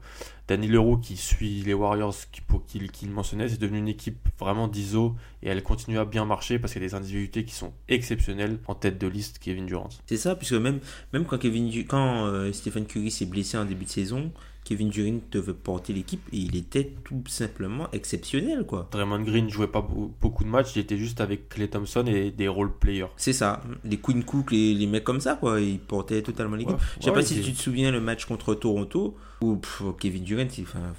Danny 0.47 0.67
Leroux 0.67 0.97
qui 0.97 1.17
suit 1.17 1.61
les 1.63 1.73
Warriors 1.73 2.15
qui 2.31 2.41
pour 2.41 2.65
qu'il 2.65 2.91
qu'il 2.91 3.09
mentionnait. 3.09 3.49
C'est 3.49 3.59
devenu 3.59 3.79
une 3.79 3.87
équipe 3.87 4.27
vraiment 4.39 4.67
d'ISO 4.67 5.15
et 5.43 5.49
elle 5.49 5.63
continue 5.63 5.97
à 5.97 6.05
bien 6.05 6.25
marcher 6.25 6.59
parce 6.59 6.73
qu'il 6.73 6.81
y 6.81 6.85
a 6.85 6.87
des 6.87 6.95
individualités 6.95 7.45
qui 7.45 7.53
sont 7.53 7.73
exceptionnelles 7.87 8.59
en 8.67 8.75
tête 8.75 8.97
de 8.97 9.07
liste 9.07 9.39
Kevin 9.39 9.65
Durant. 9.65 9.89
C'est 10.05 10.17
ça, 10.17 10.35
puisque 10.35 10.53
même, 10.53 10.79
quand, 11.27 11.37
Kevin, 11.37 11.69
quand 11.85 12.25
euh, 12.25 12.51
Stephen 12.51 12.85
Curry 12.85 13.11
s'est 13.11 13.25
blessé 13.25 13.57
en 13.57 13.65
début 13.65 13.85
de 13.85 13.89
saison, 13.89 14.31
Kevin 14.71 14.89
Durant 14.89 15.19
devait 15.31 15.53
porter 15.53 15.91
l'équipe 15.91 16.21
et 16.31 16.37
il 16.37 16.55
était 16.55 16.93
tout 17.03 17.21
simplement 17.27 17.89
exceptionnel, 17.91 18.65
quoi. 18.65 18.87
Draymond 18.93 19.21
Green 19.23 19.49
jouait 19.49 19.67
pas 19.67 19.81
beau- 19.81 20.13
beaucoup 20.21 20.45
de 20.45 20.49
matchs, 20.49 20.77
il 20.77 20.79
était 20.79 20.97
juste 20.97 21.19
avec 21.19 21.49
Clay 21.49 21.67
Thompson 21.67 22.05
et 22.07 22.31
des 22.31 22.47
role 22.47 22.71
players. 22.79 23.07
C'est 23.17 23.33
ça, 23.33 23.61
les 23.83 23.97
Queen 23.97 24.23
Cook, 24.23 24.51
les, 24.51 24.73
les 24.73 24.87
mecs 24.87 25.03
comme 25.03 25.19
ça, 25.19 25.35
quoi, 25.35 25.59
ils 25.59 25.77
portaient 25.77 26.21
totalement 26.21 26.55
l'équipe. 26.55 26.75
Ouais, 26.77 26.81
Je 26.99 27.03
sais 27.03 27.09
ouais, 27.09 27.15
pas 27.15 27.21
si 27.21 27.41
tu 27.41 27.51
te 27.51 27.59
souviens 27.61 27.91
le 27.91 27.99
match 27.99 28.23
contre 28.23 28.55
Toronto 28.55 29.17
où 29.41 29.57
pff, 29.57 29.83
Kevin 29.99 30.23
Durant, 30.23 30.47
il, 30.57 30.63
enfin, 30.63 30.93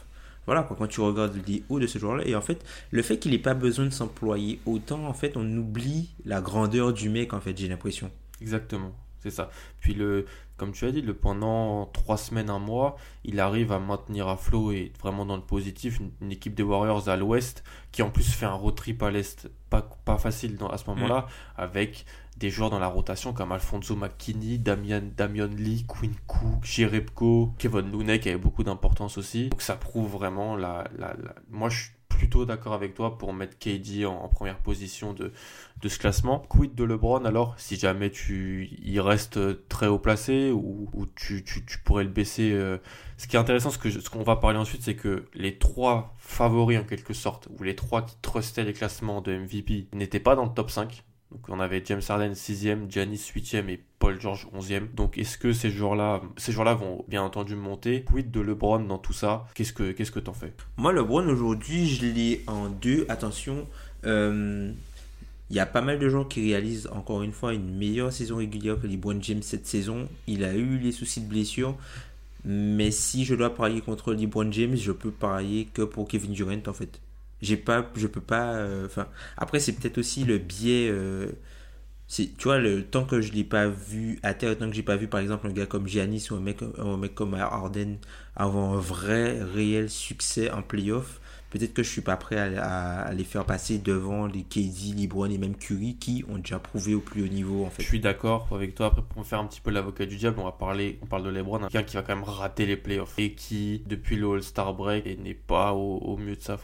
voilà, 0.44 0.68
quand 0.76 0.86
tu 0.86 1.00
regardes 1.00 1.38
les 1.48 1.62
hauts 1.70 1.80
de 1.80 1.86
ce 1.86 1.98
joueur-là, 1.98 2.24
et 2.26 2.34
en 2.36 2.42
fait, 2.42 2.62
le 2.90 3.00
fait 3.00 3.18
qu'il 3.18 3.30
n'ait 3.30 3.38
pas 3.38 3.54
besoin 3.54 3.86
de 3.86 3.90
s'employer 3.90 4.60
autant, 4.66 5.06
en 5.06 5.14
fait, 5.14 5.36
on 5.36 5.50
oublie 5.56 6.10
la 6.26 6.42
grandeur 6.42 6.92
du 6.92 7.08
mec, 7.08 7.32
en 7.32 7.40
fait, 7.40 7.56
j'ai 7.56 7.68
l'impression. 7.68 8.10
Exactement, 8.42 8.92
c'est 9.22 9.30
ça. 9.30 9.50
Puis 9.80 9.94
le, 9.94 10.26
comme 10.62 10.70
tu 10.72 10.84
as 10.84 10.92
dit, 10.92 11.02
le, 11.02 11.12
pendant 11.12 11.86
trois 11.86 12.16
semaines, 12.16 12.48
un 12.48 12.60
mois, 12.60 12.94
il 13.24 13.40
arrive 13.40 13.72
à 13.72 13.80
maintenir 13.80 14.28
à 14.28 14.36
flot 14.36 14.70
et 14.70 14.92
vraiment 15.00 15.26
dans 15.26 15.34
le 15.34 15.42
positif 15.42 15.98
une, 16.20 16.30
équipe 16.30 16.54
des 16.54 16.62
Warriors 16.62 17.08
à 17.08 17.16
l'ouest 17.16 17.64
qui 17.90 18.00
en 18.02 18.10
plus 18.10 18.30
fait 18.32 18.46
un 18.46 18.52
road 18.52 18.76
trip 18.76 19.02
à 19.02 19.10
l'est 19.10 19.48
pas, 19.70 19.82
pas 20.04 20.18
facile 20.18 20.56
dans, 20.56 20.68
à 20.68 20.78
ce 20.78 20.88
moment-là 20.90 21.26
Mm. 21.26 21.60
avec 21.62 22.06
des 22.36 22.48
joueurs 22.48 22.70
dans 22.70 22.78
la 22.78 22.86
rotation 22.86 23.32
comme 23.32 23.50
Alfonso 23.50 23.96
McKinney, 23.96 24.58
Damian, 24.58 25.02
Damian 25.16 25.48
Lee, 25.48 25.84
Quinn 25.88 26.14
Cook, 26.28 26.64
Jerebko, 26.64 27.54
Kevin 27.58 27.90
Looney 27.90 28.20
qui 28.20 28.28
avait 28.28 28.38
beaucoup 28.38 28.62
d'importance 28.62 29.18
aussi. 29.18 29.48
Donc 29.48 29.62
ça 29.62 29.74
prouve 29.74 30.10
vraiment 30.12 30.54
la, 30.56 30.84
la, 30.96 31.08
la- 31.14 31.34
Moi 31.50 31.70
je 31.70 31.88
plutôt 32.16 32.44
d'accord 32.44 32.72
avec 32.72 32.94
toi 32.94 33.18
pour 33.18 33.32
mettre 33.32 33.58
KD 33.58 34.04
en, 34.06 34.28
première 34.28 34.58
position 34.58 35.12
de, 35.12 35.32
ce 35.86 35.98
classement. 35.98 36.38
Quid 36.48 36.74
de 36.74 36.84
LeBron 36.84 37.24
alors 37.24 37.54
si 37.58 37.76
jamais 37.76 38.10
tu 38.10 38.70
il 38.82 39.00
reste 39.00 39.68
très 39.68 39.86
haut 39.86 39.98
placé 39.98 40.50
ou, 40.50 40.88
tu, 41.16 41.44
pourrais 41.84 42.04
le 42.04 42.10
baisser. 42.10 42.52
euh. 42.52 42.78
Ce 43.16 43.26
qui 43.26 43.36
est 43.36 43.38
intéressant, 43.38 43.70
ce 43.70 43.90
ce 43.90 44.10
qu'on 44.10 44.22
va 44.22 44.36
parler 44.36 44.58
ensuite, 44.58 44.82
c'est 44.82 44.96
que 44.96 45.26
les 45.34 45.58
trois 45.58 46.14
favoris 46.18 46.78
en 46.78 46.84
quelque 46.84 47.14
sorte, 47.14 47.48
ou 47.58 47.62
les 47.62 47.76
trois 47.76 48.02
qui 48.02 48.16
trustaient 48.20 48.64
les 48.64 48.72
classements 48.72 49.20
de 49.20 49.36
MVP, 49.36 49.86
n'étaient 49.92 50.20
pas 50.20 50.34
dans 50.34 50.44
le 50.44 50.52
top 50.52 50.70
5. 50.70 51.04
Donc 51.32 51.48
on 51.48 51.60
avait 51.60 51.82
James 51.86 52.02
Harden 52.06 52.32
6e, 52.32 52.90
Giannis 52.90 53.30
8e 53.34 53.68
et 53.68 53.80
Paul 53.98 54.20
George 54.20 54.46
11e. 54.54 54.92
Donc 54.94 55.16
est-ce 55.16 55.38
que 55.38 55.52
ces 55.52 55.70
joueurs-là 55.70 56.20
ces 56.36 56.52
joueurs-là 56.52 56.74
vont 56.74 57.04
bien 57.08 57.22
entendu 57.22 57.56
monter 57.56 58.02
Quid 58.02 58.30
de 58.30 58.40
LeBron 58.40 58.80
dans 58.80 58.98
tout 58.98 59.14
ça? 59.14 59.46
Qu'est-ce 59.54 59.72
que 59.72 59.92
qu'est-ce 59.92 60.12
que 60.12 60.20
t'en 60.20 60.34
fais? 60.34 60.52
Moi, 60.76 60.92
LeBron, 60.92 61.26
aujourd'hui, 61.28 61.88
je 61.88 62.04
l'ai 62.04 62.44
en 62.46 62.68
deux. 62.68 63.06
Attention, 63.08 63.66
euh, 64.04 64.70
il 65.48 65.56
y 65.56 65.60
a 65.60 65.66
pas 65.66 65.80
mal 65.80 65.98
de 65.98 66.08
gens 66.08 66.24
qui 66.24 66.40
réalisent, 66.42 66.88
encore 66.92 67.22
une 67.22 67.32
fois, 67.32 67.54
une 67.54 67.76
meilleure 67.76 68.12
saison 68.12 68.36
régulière 68.36 68.80
que 68.80 68.86
LeBron 68.86 69.20
James 69.22 69.42
cette 69.42 69.66
saison. 69.66 70.08
Il 70.26 70.44
a 70.44 70.54
eu 70.54 70.78
les 70.78 70.92
soucis 70.92 71.20
de 71.20 71.28
blessure. 71.28 71.76
Mais 72.44 72.90
si 72.90 73.24
je 73.24 73.34
dois 73.34 73.54
parier 73.54 73.80
contre 73.80 74.14
LeBron 74.14 74.50
James, 74.50 74.76
je 74.76 74.92
peux 74.92 75.10
parier 75.10 75.68
que 75.72 75.82
pour 75.82 76.08
Kevin 76.08 76.32
Durant, 76.32 76.62
en 76.66 76.72
fait. 76.72 77.00
J'ai 77.42 77.56
pas, 77.58 77.90
je 77.96 78.06
peux 78.08 78.20
pas. 78.22 78.54
euh, 78.56 78.86
Enfin, 78.86 79.08
après, 79.36 79.60
c'est 79.60 79.74
peut-être 79.74 79.98
aussi 79.98 80.24
le 80.24 80.38
biais. 80.38 80.88
euh, 80.90 81.28
tu 82.08 82.28
vois, 82.44 82.58
le 82.58 82.84
temps 82.84 83.04
que 83.06 83.20
je 83.22 83.32
l'ai 83.32 83.44
pas 83.44 83.68
vu 83.68 84.18
à 84.22 84.34
terre, 84.34 84.58
tant 84.58 84.68
que 84.68 84.76
j'ai 84.76 84.82
pas 84.82 84.96
vu, 84.96 85.08
par 85.08 85.20
exemple, 85.20 85.46
un 85.46 85.52
gars 85.52 85.66
comme 85.66 85.88
Giannis 85.88 86.28
ou 86.30 86.34
un 86.36 86.40
mec, 86.40 86.58
un 86.78 86.96
mec 86.98 87.14
comme 87.14 87.34
Harden 87.34 87.96
avoir 88.36 88.72
un 88.74 88.78
vrai, 88.80 89.42
réel 89.42 89.88
succès 89.90 90.50
en 90.50 90.62
playoff, 90.62 91.20
peut-être 91.52 91.74
que 91.74 91.82
je 91.82 91.90
suis 91.90 92.00
pas 92.00 92.16
prêt 92.16 92.38
à, 92.38 93.12
les 93.12 93.24
faire 93.24 93.44
passer 93.44 93.78
devant 93.78 94.26
les 94.26 94.42
KD, 94.42 94.94
LeBron 94.96 95.26
et 95.26 95.36
même 95.36 95.54
Curry 95.54 95.96
qui 95.96 96.24
ont 96.30 96.38
déjà 96.38 96.58
prouvé 96.58 96.94
au 96.94 97.00
plus 97.00 97.22
haut 97.22 97.28
niveau, 97.28 97.66
en 97.66 97.70
Je 97.70 97.74
fait. 97.74 97.82
suis 97.82 98.00
d'accord 98.00 98.48
avec 98.52 98.74
toi. 98.74 98.86
Après, 98.86 99.02
pour 99.02 99.26
faire 99.26 99.38
un 99.38 99.46
petit 99.46 99.60
peu 99.60 99.70
l'avocat 99.70 100.06
du 100.06 100.16
diable, 100.16 100.40
on 100.40 100.44
va 100.44 100.52
parler, 100.52 100.98
on 101.02 101.06
parle 101.06 101.24
de 101.24 101.28
LeBron, 101.28 101.58
quelqu'un 101.60 101.82
qui 101.82 101.96
va 101.96 102.02
quand 102.02 102.16
même 102.16 102.24
rater 102.24 102.64
les 102.64 102.78
playoffs 102.78 103.18
et 103.18 103.34
qui, 103.34 103.82
depuis 103.86 104.16
le 104.16 104.32
All-Star 104.32 104.72
break, 104.72 105.04
n'est 105.20 105.34
pas 105.34 105.74
au, 105.74 106.16
mieux 106.16 106.36
de 106.36 106.40
sa, 106.40 106.56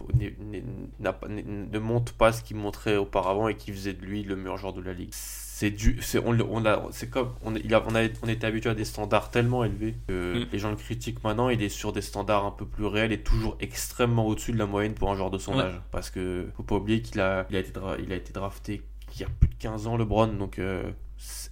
ne 0.98 1.78
monte 1.78 2.12
pas 2.12 2.32
ce 2.32 2.42
qu'il 2.42 2.56
montrait 2.56 2.96
auparavant 2.96 3.48
et 3.48 3.56
qui 3.56 3.72
faisait 3.72 3.92
de 3.92 4.04
lui 4.04 4.22
le 4.22 4.36
meilleur 4.36 4.56
joueur 4.56 4.72
de 4.72 4.80
la 4.80 4.94
ligue. 4.94 5.12
C'est 5.60 5.70
du, 5.72 5.98
c'est 6.02 6.20
on, 6.24 6.30
le- 6.30 6.46
on 6.48 6.64
a, 6.66 6.86
c'est 6.92 7.10
comme, 7.10 7.30
on, 7.42 7.52
il 7.56 7.74
a, 7.74 7.82
on 7.88 7.96
a, 7.96 8.02
on 8.22 8.28
était 8.28 8.46
habitué 8.46 8.70
à 8.70 8.74
des 8.76 8.84
standards 8.84 9.32
tellement 9.32 9.64
élevés 9.64 9.96
que 10.06 10.38
Mm. 10.44 10.46
les 10.52 10.58
gens 10.60 10.70
le 10.70 10.76
critiquent 10.76 11.24
maintenant. 11.24 11.48
Il 11.48 11.60
est 11.62 11.68
sur 11.68 11.92
des 11.92 12.00
standards 12.00 12.44
un 12.44 12.52
peu 12.52 12.64
plus 12.64 12.86
réels 12.86 13.10
et 13.10 13.20
toujours 13.24 13.56
extrêmement 13.58 14.24
au-dessus 14.28 14.52
de 14.52 14.58
la 14.58 14.66
moyenne 14.66 14.94
pour 14.94 15.10
un 15.10 15.16
joueur 15.16 15.32
de 15.32 15.38
son 15.38 15.56
Ouais. 15.56 15.64
âge. 15.64 15.80
Parce 15.90 16.10
que 16.10 16.46
faut 16.56 16.62
pas 16.62 16.76
oublier 16.76 17.02
qu'il 17.02 17.20
a, 17.20 17.44
il 17.50 17.56
a 17.56 17.58
été, 17.58 17.72
dra- 17.72 17.96
il 17.98 18.12
a 18.12 18.14
été 18.14 18.32
drafté 18.32 18.82
il 19.16 19.20
y 19.20 19.24
a 19.24 19.28
plus 19.40 19.48
de 19.48 19.54
15 19.56 19.88
ans, 19.88 19.96
LeBron, 19.96 20.28
donc 20.28 20.60
euh, 20.60 20.92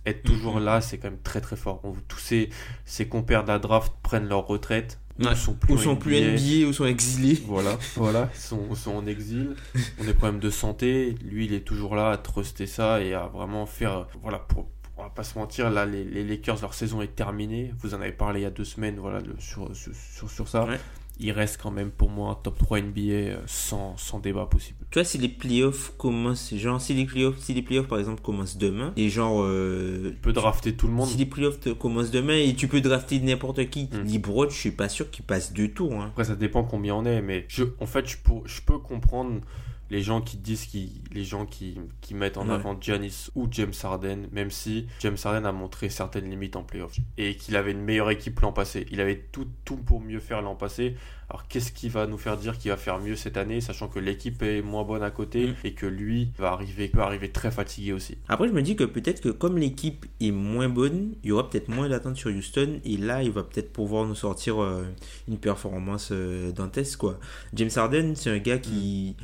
être 0.04 0.22
toujours 0.22 0.56
Mhm. 0.58 0.64
là, 0.66 0.80
c'est 0.80 0.98
quand 0.98 1.10
même 1.10 1.20
très 1.22 1.40
très 1.40 1.56
fort. 1.56 1.80
On- 1.82 1.94
tous 2.06 2.18
ces, 2.20 2.50
ces 2.84 3.08
compères 3.08 3.42
de 3.42 3.48
la 3.48 3.58
draft 3.58 3.92
prennent 4.04 4.28
leur 4.28 4.46
retraite, 4.46 5.00
Ouais. 5.18 5.32
ou 5.32 5.34
sont 5.36 5.54
plus, 5.54 5.72
Ou 5.74 5.76
en 5.78 5.80
sont 5.80 5.96
plus 5.96 6.20
NBA. 6.20 6.32
NBA, 6.62 6.68
ou 6.68 6.72
sont 6.72 6.86
exilés. 6.86 7.42
Voilà, 7.46 7.78
voilà, 7.96 8.30
ils 8.34 8.38
sont, 8.40 8.74
sont 8.74 8.94
en 8.96 9.06
exil, 9.06 9.56
ont 10.00 10.04
des 10.04 10.14
problèmes 10.14 10.40
de 10.40 10.50
santé. 10.50 11.14
Lui, 11.24 11.46
il 11.46 11.54
est 11.54 11.60
toujours 11.64 11.94
là 11.96 12.10
à 12.10 12.16
truster 12.18 12.66
ça 12.66 13.00
et 13.02 13.14
à 13.14 13.26
vraiment 13.26 13.66
faire. 13.66 14.06
Voilà, 14.22 14.38
pour, 14.38 14.68
on 14.98 15.02
va 15.02 15.10
pas 15.10 15.24
se 15.24 15.38
mentir, 15.38 15.70
là, 15.70 15.86
les, 15.86 16.04
les 16.04 16.24
Lakers, 16.24 16.60
leur 16.60 16.74
saison 16.74 17.00
est 17.02 17.14
terminée. 17.14 17.72
Vous 17.80 17.94
en 17.94 18.00
avez 18.00 18.12
parlé 18.12 18.40
il 18.40 18.42
y 18.44 18.46
a 18.46 18.50
deux 18.50 18.64
semaines, 18.64 18.96
voilà, 18.98 19.20
le- 19.20 19.36
sur, 19.38 19.74
sur, 19.76 19.92
sur, 19.94 20.30
sur 20.30 20.48
ça. 20.48 20.64
Ouais. 20.64 20.78
Il 21.18 21.32
reste 21.32 21.58
quand 21.62 21.70
même 21.70 21.90
pour 21.90 22.10
moi 22.10 22.30
un 22.30 22.34
top 22.34 22.58
3 22.58 22.80
NBA 22.82 23.00
euh, 23.00 23.36
sans, 23.46 23.96
sans 23.96 24.18
débat 24.18 24.44
possible. 24.44 24.78
Tu 24.90 24.98
vois, 24.98 25.04
si 25.04 25.16
les 25.16 25.28
playoffs 25.30 25.94
commencent, 25.96 26.54
genre, 26.54 26.78
si 26.80 26.92
les 26.92 27.06
playoffs, 27.06 27.38
si 27.38 27.54
les 27.54 27.62
playoffs 27.62 27.88
par 27.88 27.98
exemple 27.98 28.20
commencent 28.20 28.58
demain, 28.58 28.92
et 28.96 29.08
genre, 29.08 29.40
euh, 29.42 30.10
Tu 30.10 30.16
peux 30.20 30.32
drafter 30.34 30.74
tout 30.74 30.86
le 30.86 30.92
monde. 30.92 31.08
si 31.08 31.16
les 31.16 31.24
playoffs 31.24 31.58
te- 31.60 31.70
commencent 31.70 32.10
demain 32.10 32.36
et 32.36 32.54
tu 32.54 32.68
peux 32.68 32.82
drafter 32.82 33.18
n'importe 33.20 33.70
qui, 33.70 33.88
Mm. 33.92 34.12
LeBron, 34.12 34.48
je 34.50 34.54
suis 34.56 34.70
pas 34.72 34.90
sûr 34.90 35.10
qu'il 35.10 35.24
passe 35.24 35.52
deux 35.54 35.68
tours, 35.68 35.94
hein. 35.94 36.08
Après, 36.08 36.24
ça 36.24 36.36
dépend 36.36 36.64
combien 36.64 36.94
on 36.94 37.04
est, 37.06 37.22
mais 37.22 37.46
je, 37.48 37.64
en 37.80 37.86
fait, 37.86 38.06
je, 38.06 38.18
pour- 38.18 38.46
je 38.46 38.60
peux 38.60 38.78
comprendre 38.78 39.40
les 39.90 40.02
gens 40.02 40.20
qui 40.20 40.36
disent 40.36 40.66
qui, 40.66 41.00
les 41.12 41.24
gens 41.24 41.46
qui, 41.46 41.78
qui 42.00 42.14
mettent 42.14 42.36
en 42.38 42.46
Ouais. 42.48 42.54
avant 42.54 42.76
Giannis 42.80 43.30
ou 43.34 43.46
James 43.50 43.72
Harden, 43.82 44.26
même 44.32 44.50
si 44.50 44.86
James 45.00 45.16
Harden 45.24 45.44
a 45.46 45.52
montré 45.52 45.88
certaines 45.88 46.28
limites 46.30 46.56
en 46.56 46.62
playoff 46.62 46.96
et 47.18 47.36
qu'il 47.36 47.56
avait 47.56 47.72
une 47.72 47.82
meilleure 47.82 48.10
équipe 48.10 48.40
l'an 48.40 48.52
passé. 48.52 48.86
Il 48.90 49.00
avait 49.00 49.24
tout, 49.32 49.46
tout 49.64 49.76
pour 49.76 50.00
mieux 50.00 50.20
faire 50.20 50.42
l'an 50.42 50.54
passé. 50.56 50.96
Alors, 51.28 51.48
qu'est-ce 51.48 51.72
qui 51.72 51.88
va 51.88 52.06
nous 52.06 52.18
faire 52.18 52.36
dire 52.36 52.56
qu'il 52.56 52.70
va 52.70 52.76
faire 52.76 53.00
mieux 53.00 53.16
cette 53.16 53.36
année, 53.36 53.60
sachant 53.60 53.88
que 53.88 53.98
l'équipe 53.98 54.40
est 54.42 54.62
moins 54.62 54.84
bonne 54.84 55.02
à 55.02 55.10
côté 55.10 55.48
Mm. 55.48 55.54
et 55.64 55.72
que 55.72 55.86
lui 55.86 56.30
va 56.38 56.52
arriver, 56.52 56.86
peut 56.86 57.00
arriver 57.00 57.30
très 57.32 57.50
fatigué 57.50 57.92
aussi? 57.92 58.16
Après, 58.28 58.46
je 58.46 58.52
me 58.52 58.62
dis 58.62 58.76
que 58.76 58.84
peut-être 58.84 59.20
que 59.20 59.30
comme 59.30 59.58
l'équipe 59.58 60.06
est 60.20 60.30
moins 60.30 60.68
bonne, 60.68 61.14
il 61.24 61.30
y 61.30 61.32
aura 61.32 61.50
peut-être 61.50 61.68
moins 61.68 61.88
d'attentes 61.88 62.16
sur 62.16 62.30
Houston 62.30 62.80
et 62.84 62.96
là, 62.96 63.24
il 63.24 63.32
va 63.32 63.42
peut-être 63.42 63.72
pouvoir 63.72 64.04
nous 64.04 64.14
sortir 64.14 64.62
euh, 64.62 64.84
une 65.26 65.38
performance 65.38 66.10
euh, 66.12 66.52
dantesque, 66.52 66.98
quoi. 67.00 67.18
James 67.54 67.70
Harden, 67.74 68.12
c'est 68.14 68.30
un 68.30 68.38
gars 68.38 68.58
qui. 68.58 69.16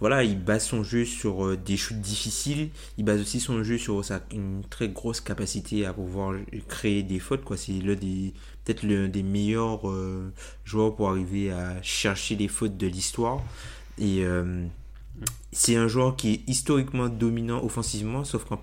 Voilà, 0.00 0.22
il 0.22 0.42
base 0.42 0.66
son 0.66 0.84
jeu 0.84 1.04
sur 1.04 1.44
euh, 1.44 1.56
des 1.56 1.76
shoots 1.76 2.00
difficiles. 2.00 2.70
Il 2.98 3.04
base 3.04 3.20
aussi 3.20 3.40
son 3.40 3.62
jeu 3.64 3.78
sur 3.78 4.04
sa, 4.04 4.22
une 4.32 4.62
très 4.68 4.88
grosse 4.88 5.20
capacité 5.20 5.86
à 5.86 5.92
pouvoir 5.92 6.34
créer 6.68 7.02
des 7.02 7.18
fautes. 7.18 7.44
Quoi. 7.44 7.56
C'est 7.56 7.72
l'un 7.72 7.94
des 7.94 8.32
peut-être 8.64 8.82
l'un 8.82 9.08
des 9.08 9.22
meilleurs 9.22 9.88
euh, 9.88 10.32
joueurs 10.64 10.94
pour 10.94 11.10
arriver 11.10 11.50
à 11.50 11.82
chercher 11.82 12.36
les 12.36 12.48
fautes 12.48 12.76
de 12.76 12.86
l'histoire. 12.86 13.42
Et 13.98 14.24
euh, 14.24 14.64
c'est 15.52 15.76
un 15.76 15.88
joueur 15.88 16.16
qui 16.16 16.34
est 16.34 16.40
historiquement 16.46 17.08
dominant 17.08 17.64
offensivement, 17.64 18.24
sauf 18.24 18.44
qu'en 18.44 18.60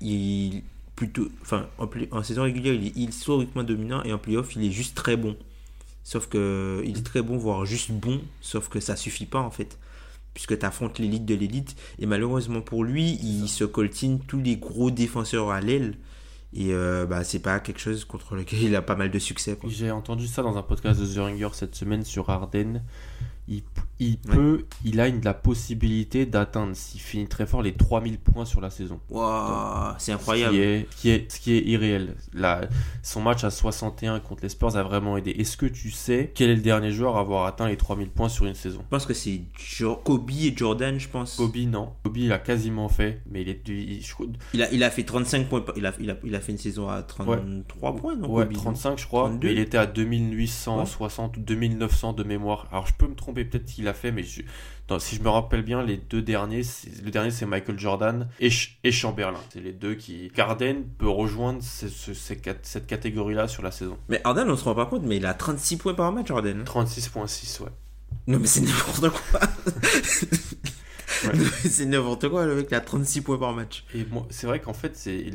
il 0.00 0.62
plutôt, 0.96 1.28
enfin 1.42 1.68
en, 1.78 1.88
en 2.10 2.22
saison 2.22 2.42
régulière, 2.42 2.74
il 2.74 2.86
est 2.86 2.96
historiquement 2.96 3.62
dominant 3.62 4.02
et 4.04 4.12
en 4.12 4.18
playoff, 4.18 4.56
il 4.56 4.64
est 4.64 4.70
juste 4.70 4.96
très 4.96 5.16
bon. 5.16 5.36
Sauf 6.04 6.26
que 6.28 6.82
il 6.86 6.98
est 6.98 7.02
très 7.02 7.20
bon, 7.22 7.36
voire 7.36 7.66
juste 7.66 7.90
bon, 7.90 8.20
sauf 8.40 8.68
que 8.68 8.80
ça 8.80 8.96
suffit 8.96 9.26
pas 9.26 9.40
en 9.40 9.50
fait. 9.50 9.78
Puisque 10.34 10.58
tu 10.58 10.64
affrontes 10.64 10.98
l'élite 10.98 11.24
de 11.24 11.34
l'élite. 11.34 11.76
Et 11.98 12.06
malheureusement 12.06 12.60
pour 12.60 12.84
lui, 12.84 13.18
il 13.22 13.48
se 13.48 13.64
coltine 13.64 14.20
tous 14.20 14.40
les 14.40 14.56
gros 14.56 14.90
défenseurs 14.90 15.50
à 15.50 15.60
l'aile. 15.60 15.96
Et 16.54 16.72
euh, 16.72 17.04
bah, 17.06 17.24
c'est 17.24 17.40
pas 17.40 17.60
quelque 17.60 17.80
chose 17.80 18.04
contre 18.04 18.34
lequel 18.34 18.62
il 18.62 18.76
a 18.76 18.82
pas 18.82 18.96
mal 18.96 19.10
de 19.10 19.18
succès. 19.18 19.58
J'ai 19.66 19.90
entendu 19.90 20.26
ça 20.26 20.42
dans 20.42 20.56
un 20.56 20.62
podcast 20.62 21.00
de 21.00 21.06
The 21.06 21.18
Ringer 21.18 21.48
cette 21.52 21.74
semaine 21.74 22.04
sur 22.04 22.30
Harden. 22.30 22.82
Il, 23.48 23.62
il 24.00 24.12
Ouais. 24.28 24.34
peut, 24.34 24.64
il 24.84 25.00
a 25.00 25.08
une, 25.08 25.20
la 25.24 25.34
possibilité 25.34 26.24
d'atteindre, 26.26 26.74
s'il 26.76 27.00
finit 27.00 27.26
très 27.26 27.46
fort, 27.46 27.62
les 27.62 27.72
3000 27.74 28.18
points 28.18 28.44
sur 28.44 28.60
la 28.60 28.70
saison. 28.70 29.00
Waouh, 29.10 29.94
c'est 29.98 30.12
Ce 30.12 30.16
incroyable. 30.16 30.54
qui 30.54 30.60
est, 30.60 30.86
ce 30.90 30.96
qui 31.00 31.10
est, 31.10 31.32
ce 31.32 31.40
qui 31.40 31.52
est 31.54 31.62
irréel. 31.64 32.14
Là, 32.32 32.62
son 33.02 33.20
match 33.20 33.42
à 33.44 33.50
61 33.50 34.20
contre 34.20 34.42
les 34.44 34.48
Spurs 34.48 34.76
a 34.76 34.82
vraiment 34.82 35.16
aidé. 35.16 35.30
Est-ce 35.32 35.56
que 35.56 35.66
tu 35.66 35.90
sais 35.90 36.30
quel 36.34 36.50
est 36.50 36.54
le 36.56 36.62
dernier 36.62 36.90
joueur 36.92 37.16
à 37.16 37.20
avoir 37.20 37.46
atteint 37.46 37.66
les 37.68 37.76
3000 37.76 38.08
points 38.10 38.28
sur 38.28 38.46
une 38.46 38.54
saison? 38.54 38.80
Je 38.82 38.88
pense 38.88 39.04
que 39.06 39.14
c'est 39.14 39.40
Kobe 40.04 40.30
et 40.30 40.54
Jordan, 40.56 40.98
je 40.98 41.08
pense. 41.08 41.34
Kobe, 41.36 41.56
non. 41.66 41.92
Kobe, 42.04 42.16
il 42.18 42.32
a 42.32 42.38
quasiment 42.38 42.88
fait, 42.88 43.20
mais 43.30 43.42
il 43.42 43.48
est, 43.48 43.66
il- 43.68 44.02
je 44.02 44.14
crois- 44.14 44.26
Il 44.54 44.62
a, 44.62 44.70
il 44.72 44.82
a 44.84 44.90
fait 44.90 45.02
35 45.04 45.48
points. 45.48 45.64
Il 45.76 45.84
a, 45.86 45.92
il 46.00 46.10
a, 46.10 46.16
il 46.24 46.34
a 46.34 46.40
fait 46.40 46.52
une 46.52 46.58
saison 46.58 46.88
à 46.88 47.02
33 47.02 47.96
points, 47.96 48.14
non 48.16 48.30
Ouais, 48.30 48.44
Kobe, 48.44 48.52
non 48.54 48.58
35 48.60 48.98
je 48.98 49.06
crois, 49.06 49.22
32. 49.28 49.48
mais 49.48 49.52
il 49.54 49.58
était 49.58 49.78
à 49.78 49.86
2860 49.86 51.36
ou 51.36 51.40
2900 51.40 52.12
de 52.12 52.22
mémoire. 52.24 52.66
Alors 52.70 52.86
je 52.86 52.92
peux 52.94 53.06
me 53.06 53.14
tromper, 53.14 53.44
peut-être 53.44 53.64
qu'il 53.66 53.87
a 53.88 53.94
fait, 53.94 54.12
mais 54.12 54.22
je- 54.22 54.42
non, 54.90 54.98
si 54.98 55.16
je 55.16 55.22
me 55.22 55.28
rappelle 55.28 55.62
bien, 55.62 55.82
les 55.82 55.96
deux 55.98 56.22
derniers, 56.22 56.62
le 57.04 57.10
dernier 57.10 57.30
c'est 57.30 57.44
Michael 57.46 57.78
Jordan 57.78 58.28
et, 58.40 58.48
Ch- 58.50 58.78
et 58.84 58.92
Chamberlain. 58.92 59.40
C'est 59.52 59.60
les 59.60 59.72
deux 59.72 59.94
qui... 59.94 60.30
Garden 60.34 60.84
peut 60.98 61.08
rejoindre 61.08 61.62
ce- 61.62 61.88
ce- 61.88 62.14
cette 62.14 62.86
catégorie-là 62.86 63.48
sur 63.48 63.62
la 63.62 63.70
saison. 63.70 63.98
Mais 64.08 64.20
Harden, 64.24 64.48
on 64.48 64.56
se 64.56 64.64
rend 64.64 64.74
pas 64.74 64.86
compte, 64.86 65.02
mais 65.04 65.16
il 65.18 65.26
a 65.26 65.34
36 65.34 65.76
points 65.76 65.94
par 65.94 66.10
match, 66.12 66.30
Harden. 66.30 66.62
36.6, 66.64 67.60
ouais. 67.62 67.68
Non, 68.26 68.38
mais 68.38 68.46
c'est 68.46 68.60
n'importe 68.62 69.08
quoi. 69.10 69.40
Ouais. 71.24 71.30
c'est 71.68 71.86
n'importe 71.86 72.28
quoi, 72.28 72.46
le 72.46 72.54
mec, 72.56 72.68
il 72.70 72.74
a 72.74 72.80
36 72.80 73.22
points 73.22 73.38
par 73.38 73.52
match. 73.52 73.84
Et 73.94 74.04
moi, 74.10 74.26
c'est 74.30 74.46
vrai 74.46 74.60
qu'en 74.60 74.72
fait, 74.72 74.96
c'est 74.96 75.26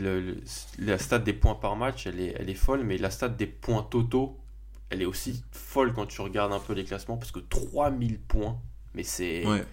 la 0.79 0.97
stat 0.97 1.19
des 1.19 1.33
points 1.33 1.55
par 1.55 1.75
match, 1.75 2.07
elle 2.07 2.19
est, 2.19 2.35
elle 2.39 2.49
est 2.49 2.53
folle, 2.55 2.83
mais 2.83 2.97
la 2.97 3.09
stat 3.09 3.29
des 3.29 3.47
points 3.47 3.83
totaux, 3.83 4.39
elle 4.93 5.01
est 5.01 5.05
aussi 5.05 5.43
folle 5.51 5.93
quand 5.93 6.05
tu 6.05 6.21
regardes 6.21 6.53
un 6.53 6.59
peu 6.59 6.73
les 6.73 6.83
classements, 6.85 7.17
parce 7.17 7.31
que 7.31 7.39
3000 7.39 8.19
points, 8.19 8.57
mais 8.93 9.03
c'est. 9.03 9.45
Ouais. 9.45 9.63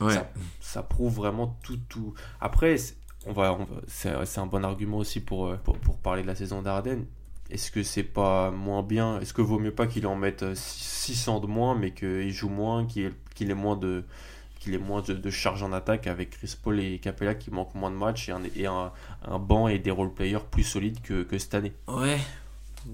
Ouais. 0.00 0.12
Ça, 0.12 0.30
ça 0.60 0.82
prouve 0.82 1.14
vraiment 1.14 1.56
tout. 1.62 1.78
tout. 1.88 2.12
Après, 2.40 2.76
c'est- 2.76 2.96
on 3.26 3.32
va, 3.32 3.54
on 3.54 3.64
va- 3.64 3.80
c'est 4.26 4.38
un 4.38 4.46
bon 4.46 4.62
argument 4.64 4.98
aussi 4.98 5.20
pour, 5.20 5.46
euh, 5.46 5.56
pour, 5.56 5.78
pour 5.78 5.96
parler 5.98 6.22
de 6.22 6.26
la 6.26 6.34
saison 6.34 6.60
d'Ardennes. 6.62 7.06
Est-ce 7.50 7.70
que 7.70 7.82
c'est 7.82 8.02
pas 8.02 8.50
moins 8.50 8.82
bien? 8.82 9.20
Est-ce 9.20 9.32
que 9.32 9.40
vaut 9.40 9.58
mieux 9.58 9.70
pas 9.74 9.86
qu'il 9.86 10.06
en 10.06 10.16
mette 10.16 10.42
euh, 10.42 10.54
600 10.54 11.40
de 11.40 11.46
moins, 11.46 11.74
mais 11.74 11.92
qu'il 11.92 12.30
joue 12.32 12.48
moins, 12.48 12.84
qu'il 12.86 13.04
ait, 13.06 13.12
qu'il 13.34 13.50
ait 13.50 13.54
moins 13.54 13.76
de 13.76 14.04
qu'il 14.58 14.74
ait 14.74 14.78
moins 14.78 15.00
de, 15.02 15.12
de 15.12 15.30
charge 15.30 15.62
en 15.62 15.72
attaque 15.72 16.08
avec 16.08 16.30
Chris 16.30 16.56
Paul 16.60 16.80
et 16.80 16.98
Capella 16.98 17.34
qui 17.36 17.52
manquent 17.52 17.74
moins 17.76 17.90
de 17.90 17.94
matchs 17.96 18.28
et 18.28 18.32
un, 18.32 18.40
et 18.56 18.66
un, 18.66 18.90
un 19.22 19.38
banc 19.38 19.68
et 19.68 19.78
des 19.78 19.92
role-players 19.92 20.40
plus 20.50 20.64
solides 20.64 21.00
que, 21.02 21.22
que 21.22 21.38
cette 21.38 21.54
année? 21.54 21.72
Ouais. 21.86 22.18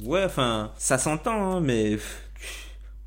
Ouais, 0.01 0.25
enfin, 0.25 0.73
ça 0.79 0.97
s'entend, 0.99 1.57
hein, 1.57 1.61
mais 1.61 1.99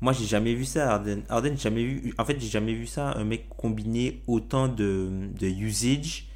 moi 0.00 0.12
j'ai 0.12 0.26
jamais 0.26 0.54
vu 0.54 0.64
ça, 0.64 0.92
Arden. 0.92 1.22
Arden, 1.28 1.52
j'ai 1.56 1.62
jamais 1.62 1.84
vu. 1.84 2.14
En 2.18 2.24
fait, 2.24 2.38
j'ai 2.40 2.48
jamais 2.48 2.74
vu 2.74 2.86
ça, 2.86 3.12
un 3.16 3.24
mec 3.24 3.48
combiner 3.48 4.22
autant 4.26 4.68
de, 4.68 5.10
de 5.38 5.46
usage 5.46 6.26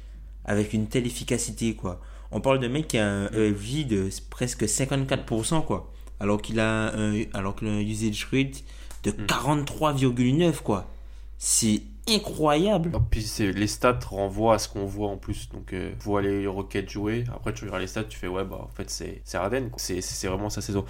avec 0.45 0.73
une 0.73 0.87
telle 0.87 1.05
efficacité, 1.05 1.75
quoi. 1.75 2.01
On 2.31 2.41
parle 2.41 2.59
de 2.59 2.67
mec 2.67 2.87
qui 2.87 2.97
a 2.97 3.07
un 3.07 3.27
EFJ 3.31 3.87
de 3.87 4.09
presque 4.29 4.63
54%, 4.63 5.65
quoi. 5.65 5.91
Alors 6.19 6.41
qu'il 6.41 6.59
a 6.59 6.93
un, 6.95 7.23
alors 7.33 7.55
qu'il 7.55 7.67
a 7.67 7.71
un 7.71 7.79
usage 7.79 8.27
rate 8.31 8.63
de 9.03 9.11
43,9, 9.11 10.61
quoi. 10.61 10.89
C'est 11.37 11.81
incroyable. 12.09 12.91
Et 12.95 12.99
puis 13.09 13.21
c'est- 13.23 13.51
les 13.51 13.67
stats 13.67 13.99
renvoient 14.09 14.55
à 14.55 14.59
ce 14.59 14.67
qu'on 14.69 14.85
voit 14.85 15.07
en 15.09 15.17
plus. 15.17 15.49
Donc, 15.49 15.73
euh, 15.73 15.91
vois 15.99 16.21
les 16.21 16.47
Rockets 16.47 16.89
jouer. 16.89 17.23
Après, 17.33 17.53
tu 17.53 17.63
regardes 17.65 17.81
les 17.81 17.87
stats, 17.87 18.03
tu 18.05 18.17
fais 18.17 18.27
ouais, 18.27 18.43
bah 18.43 18.59
en 18.61 18.73
fait, 18.75 18.89
c'est 18.89 19.21
c'est 19.23 19.37
Harden. 19.37 19.69
quoi. 19.69 19.77
C'est 19.79 20.01
c'est 20.01 20.27
vraiment 20.27 20.49
sa 20.49 20.61
saison. 20.61 20.85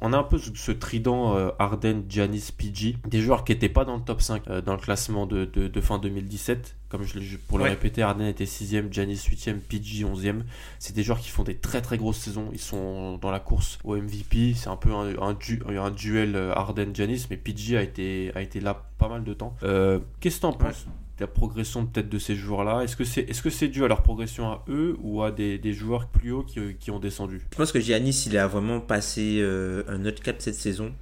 On 0.00 0.12
a 0.12 0.18
un 0.18 0.22
peu 0.22 0.38
ce, 0.38 0.50
ce 0.54 0.72
trident 0.72 1.36
euh, 1.36 1.50
Harden, 1.58 2.02
Giannis, 2.08 2.50
PG. 2.56 2.96
Des 3.06 3.20
joueurs 3.20 3.44
qui 3.44 3.52
n'étaient 3.52 3.68
pas 3.68 3.84
dans 3.84 3.96
le 3.96 4.02
top 4.02 4.22
5 4.22 4.42
euh, 4.48 4.60
dans 4.60 4.72
le 4.74 4.80
classement 4.80 5.26
de, 5.26 5.44
de, 5.44 5.68
de 5.68 5.80
fin 5.80 5.98
2017. 5.98 6.76
Comme 6.90 7.02
je, 7.02 7.36
pour 7.48 7.58
le 7.58 7.64
Ouais. 7.64 7.70
répéter, 7.70 8.02
Harden 8.02 8.24
était 8.26 8.44
6ème, 8.44 8.92
Giannis 8.92 9.16
8ème, 9.28 9.58
PG 9.58 10.04
11ème. 10.04 10.44
C'est 10.78 10.94
des 10.94 11.02
joueurs 11.02 11.18
qui 11.18 11.28
font 11.28 11.42
des 11.42 11.56
très 11.56 11.82
très 11.82 11.96
grosses 11.98 12.18
saisons. 12.18 12.50
Ils 12.52 12.60
sont 12.60 13.18
dans 13.18 13.32
la 13.32 13.40
course 13.40 13.80
au 13.82 13.96
MVP. 13.96 14.54
C'est 14.54 14.68
un 14.68 14.76
peu 14.76 14.92
un, 14.94 15.20
un, 15.20 15.32
du- 15.34 15.60
un 15.66 15.90
duel 15.90 16.36
euh, 16.36 16.52
Harden-Giannis. 16.54 17.26
Mais 17.30 17.36
PG 17.36 17.76
a 17.76 17.82
été, 17.82 18.30
a 18.36 18.42
été 18.42 18.60
là 18.60 18.84
pas 19.08 19.14
mal 19.14 19.24
de 19.24 19.34
temps. 19.34 19.54
Euh, 19.62 19.98
Qu'est-ce 20.20 20.36
que 20.36 20.40
tu 20.40 20.46
en 20.46 20.52
penses 20.52 20.86
la 21.20 21.26
progression 21.28 21.86
peut-être 21.86 22.08
de 22.08 22.18
ces 22.18 22.34
joueurs-là? 22.34 22.82
Est-ce 22.82 22.96
que 22.96 23.04
c'est 23.04 23.20
est 23.20 23.32
-ce 23.32 23.50
c'est 23.50 23.68
dû 23.68 23.84
à 23.84 23.88
leur 23.88 24.02
progression 24.02 24.50
à 24.50 24.64
eux 24.68 24.96
ou 25.00 25.22
à 25.22 25.30
des, 25.30 25.58
des 25.58 25.72
joueurs 25.72 26.08
plus 26.08 26.32
hauts 26.32 26.42
qui, 26.42 26.74
qui 26.80 26.90
ont 26.90 26.98
descendu? 26.98 27.40
Je 27.52 27.56
pense 27.56 27.70
que 27.70 27.80
Giannis, 27.80 28.24
il 28.26 28.36
a 28.36 28.46
vraiment 28.46 28.80
passé 28.80 29.38
euh, 29.40 29.84
un 29.88 30.06
autre 30.06 30.22
cap 30.22 30.36
cette 30.40 30.56
saison 30.56 30.92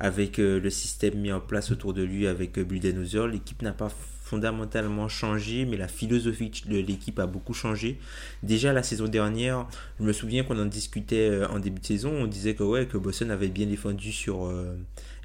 avec 0.00 0.38
euh, 0.38 0.60
le 0.60 0.70
système 0.70 1.18
mis 1.18 1.32
en 1.32 1.40
place 1.40 1.70
autour 1.70 1.92
de 1.92 2.02
lui 2.02 2.26
avec 2.26 2.56
euh, 2.58 2.64
Budenholzer. 2.64 3.26
L'équipe 3.26 3.62
n'a 3.62 3.72
pas 3.72 3.90
fondamentalement 4.28 5.08
changé, 5.08 5.64
mais 5.64 5.76
la 5.76 5.88
philosophie 5.88 6.50
de 6.66 6.78
l'équipe 6.78 7.18
a 7.18 7.26
beaucoup 7.26 7.54
changé. 7.54 7.98
Déjà 8.42 8.72
la 8.72 8.82
saison 8.82 9.06
dernière, 9.08 9.66
je 9.98 10.04
me 10.04 10.12
souviens 10.12 10.44
qu'on 10.44 10.58
en 10.60 10.66
discutait 10.66 11.30
euh, 11.30 11.48
en 11.48 11.58
début 11.58 11.80
de 11.80 11.86
saison, 11.86 12.12
on 12.12 12.26
disait 12.26 12.54
que 12.54 12.62
ouais 12.62 12.86
que 12.86 12.98
Boston 12.98 13.30
avait 13.30 13.48
bien 13.48 13.66
défendu 13.66 14.12
sur 14.12 14.46
euh, 14.46 14.76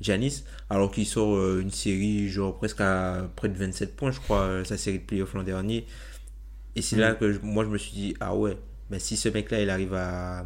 Giannis, 0.01 0.43
alors 0.69 0.91
qu'il 0.91 1.05
sort 1.05 1.35
euh, 1.35 1.61
une 1.61 1.71
série 1.71 2.29
genre 2.29 2.57
presque 2.57 2.81
à 2.81 3.29
près 3.35 3.49
de 3.49 3.57
27 3.57 3.95
points, 3.95 4.11
je 4.11 4.19
crois, 4.19 4.41
euh, 4.41 4.63
sa 4.63 4.77
série 4.77 4.99
de 4.99 5.03
playoffs 5.03 5.33
l'an 5.33 5.43
dernier. 5.43 5.85
Et 6.75 6.81
c'est 6.81 6.95
Mm. 6.95 6.99
là 6.99 7.13
que 7.13 7.31
je- 7.33 7.39
moi 7.39 7.63
je 7.65 7.69
me 7.69 7.77
suis 7.77 7.91
dit 7.93 8.15
ah 8.19 8.35
ouais, 8.35 8.57
ben 8.89 8.99
si 8.99 9.17
ce 9.17 9.29
mec 9.29 9.51
là 9.51 9.61
il 9.61 9.69
arrive 9.69 9.93
à 9.93 10.45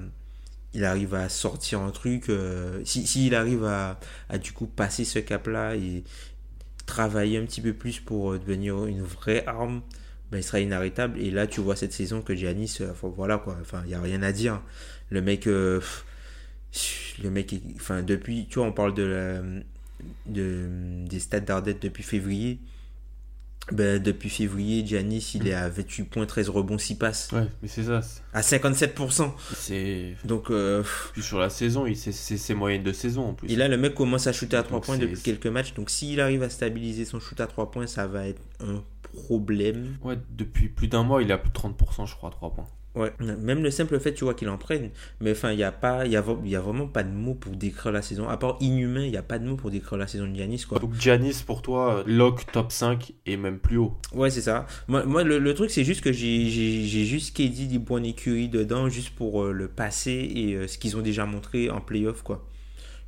il 0.74 0.84
arrive 0.86 1.16
à 1.16 1.30
sortir 1.30 1.82
un 1.82 1.92
truc, 1.92 2.30
euh, 2.30 2.82
si, 2.86 3.08
s'il 3.08 3.34
arrive 3.36 3.64
à, 3.66 4.00
à 4.30 4.38
du 4.38 4.52
coup 4.52 4.68
passer 4.68 5.06
ce 5.06 5.20
cap-là 5.20 5.76
et 5.76 6.04
travailler 6.88 7.40
un 7.40 7.46
petit 7.46 7.62
peu 7.62 7.74
plus 7.74 8.02
pour 8.02 8.34
euh, 8.34 8.40
devenir 8.40 8.88
une 8.88 9.04
vraie 9.04 9.46
arme, 9.48 9.84
ben, 10.32 10.40
il 10.40 10.44
sera 10.44 10.62
inarrêtable. 10.62 11.20
Et 11.20 11.32
là, 11.32 11.48
tu 11.48 11.62
vois 11.62 11.78
cette 11.78 11.94
saison 11.94 12.24
que 12.24 12.36
Giannis, 12.36 12.78
euh, 12.82 12.92
enfin, 12.92 13.10
voilà 13.16 13.40
quoi, 13.40 13.58
enfin, 13.62 13.84
il 13.86 13.90
n'y 13.90 13.96
a 13.96 14.02
rien 14.02 14.24
à 14.24 14.34
dire. 14.34 14.62
Le 15.12 15.22
mec, 15.24 15.48
euh, 15.48 15.82
le 17.24 17.30
mec, 17.30 17.56
enfin, 17.76 18.04
depuis, 18.04 18.48
tu 18.50 18.60
vois, 18.60 18.68
on 18.68 18.72
parle 18.72 18.94
de, 18.94 19.04
la- 19.04 19.42
de 20.28 20.68
des 21.08 21.20
stats 21.20 21.40
d'Ardette 21.42 21.82
depuis 21.82 22.04
février. 22.04 22.60
Ben, 23.72 24.02
depuis 24.02 24.30
février, 24.30 24.86
Giannis, 24.86 25.32
il 25.36 25.48
est 25.48 25.54
à 25.54 25.68
28 25.70 26.04
points, 26.06 26.26
13 26.26 26.50
rebonds, 26.50 26.78
6 26.78 26.96
passes, 26.96 27.30
Ouais, 27.34 27.48
mais 27.62 27.68
c'est 27.68 27.84
ça. 27.84 28.00
à 28.34 28.42
57%. 28.42 29.32
C'est 29.56 30.16
Donc, 30.24 30.50
euh, 30.52 30.84
puis 31.12 31.22
sur 31.22 31.38
la 31.40 31.50
saison, 31.50 31.86
c'est 31.96 32.12
ses 32.14 32.54
moyennes 32.54 32.84
de 32.84 32.94
saison 32.94 33.30
en 33.30 33.34
plus. 33.34 33.52
Et 33.52 33.56
là, 33.58 33.68
le 33.68 33.78
mec 33.78 33.94
commence 33.94 34.28
à 34.28 34.32
shooter 34.32 34.56
à 34.58 34.64
3 34.64 34.78
Donc, 34.78 34.86
points 34.86 34.98
depuis 34.98 35.22
quelques 35.22 35.48
matchs. 35.48 35.74
Donc, 35.74 35.90
s'il 35.90 36.22
arrive 36.22 36.44
à 36.44 36.50
stabiliser 36.50 37.04
son 37.04 37.20
shoot 37.20 37.40
à 37.42 37.48
3 37.48 37.70
points, 37.72 37.88
ça 37.88 38.08
va 38.08 38.28
être 38.28 38.42
un 38.62 38.84
problème. 39.28 39.98
Ouais, 40.04 40.18
depuis 40.30 40.70
plus 40.70 40.88
d'un 40.88 41.04
mois, 41.04 41.22
il 41.22 41.30
est 41.30 41.34
à 41.34 41.38
plus 41.38 41.50
de 41.50 41.56
30%, 41.56 42.06
je 42.08 42.16
crois, 42.16 42.30
à 42.30 42.32
3 42.32 42.54
points. 42.54 42.68
Ouais. 42.98 43.14
Même 43.20 43.64
le 43.64 43.72
simple 43.72 44.00
fait, 44.00 44.14
tu 44.14 44.24
vois, 44.24 44.34
qu'il 44.34 44.50
en 44.50 44.58
prenne. 44.58 44.90
Mais 45.22 45.32
enfin, 45.32 45.52
il 45.52 45.58
n'y 45.58 45.64
a, 45.64 45.72
pas- 45.72 46.06
y 46.06 46.16
a, 46.16 46.24
y 46.46 46.56
a 46.56 46.60
vraiment 46.62 46.88
pas 46.88 47.04
de 47.04 47.12
mots 47.12 47.36
pour 47.36 47.56
décrire 47.56 47.92
la 47.92 48.02
saison. 48.02 48.28
À 48.28 48.38
part 48.38 48.58
inhumain, 48.60 49.04
il 49.06 49.12
n'y 49.12 49.18
a 49.18 49.22
pas 49.24 49.40
de 49.40 49.46
mots 49.48 49.56
pour 49.56 49.72
décrire 49.72 49.98
la 49.98 50.08
saison 50.08 50.28
de 50.28 50.36
Giannis, 50.36 50.66
quoi. 50.68 50.80
Donc 50.80 50.94
Giannis, 50.96 51.44
pour 51.46 51.62
toi, 51.62 52.04
lock 52.08 52.52
top 52.52 52.72
5 52.72 53.14
et 53.26 53.38
même 53.38 53.60
plus 53.60 53.78
haut. 53.78 53.94
Ouais, 54.14 54.30
c'est 54.30 54.42
ça. 54.42 54.66
Moi, 54.88 55.04
moi 55.06 55.24
le, 55.24 55.40
le 55.40 55.54
truc, 55.54 55.70
c'est 55.70 55.84
juste 55.84 56.02
que 56.02 56.12
j'ai 56.12 57.06
juste 57.06 57.36
KD 57.38 57.68
dit 57.68 57.80
bon 57.80 58.04
écurie 58.06 58.50
dedans, 58.50 58.90
juste 58.90 59.12
pour 59.12 59.44
euh, 59.44 59.52
le 59.52 59.68
passé 59.68 60.12
et 60.36 60.54
euh, 60.56 60.68
ce 60.68 60.78
qu'ils 60.78 60.98
ont 60.98 61.02
déjà 61.02 61.26
montré 61.26 61.70
en 61.70 61.82
playoff, 61.82 62.24
quoi. 62.24 62.46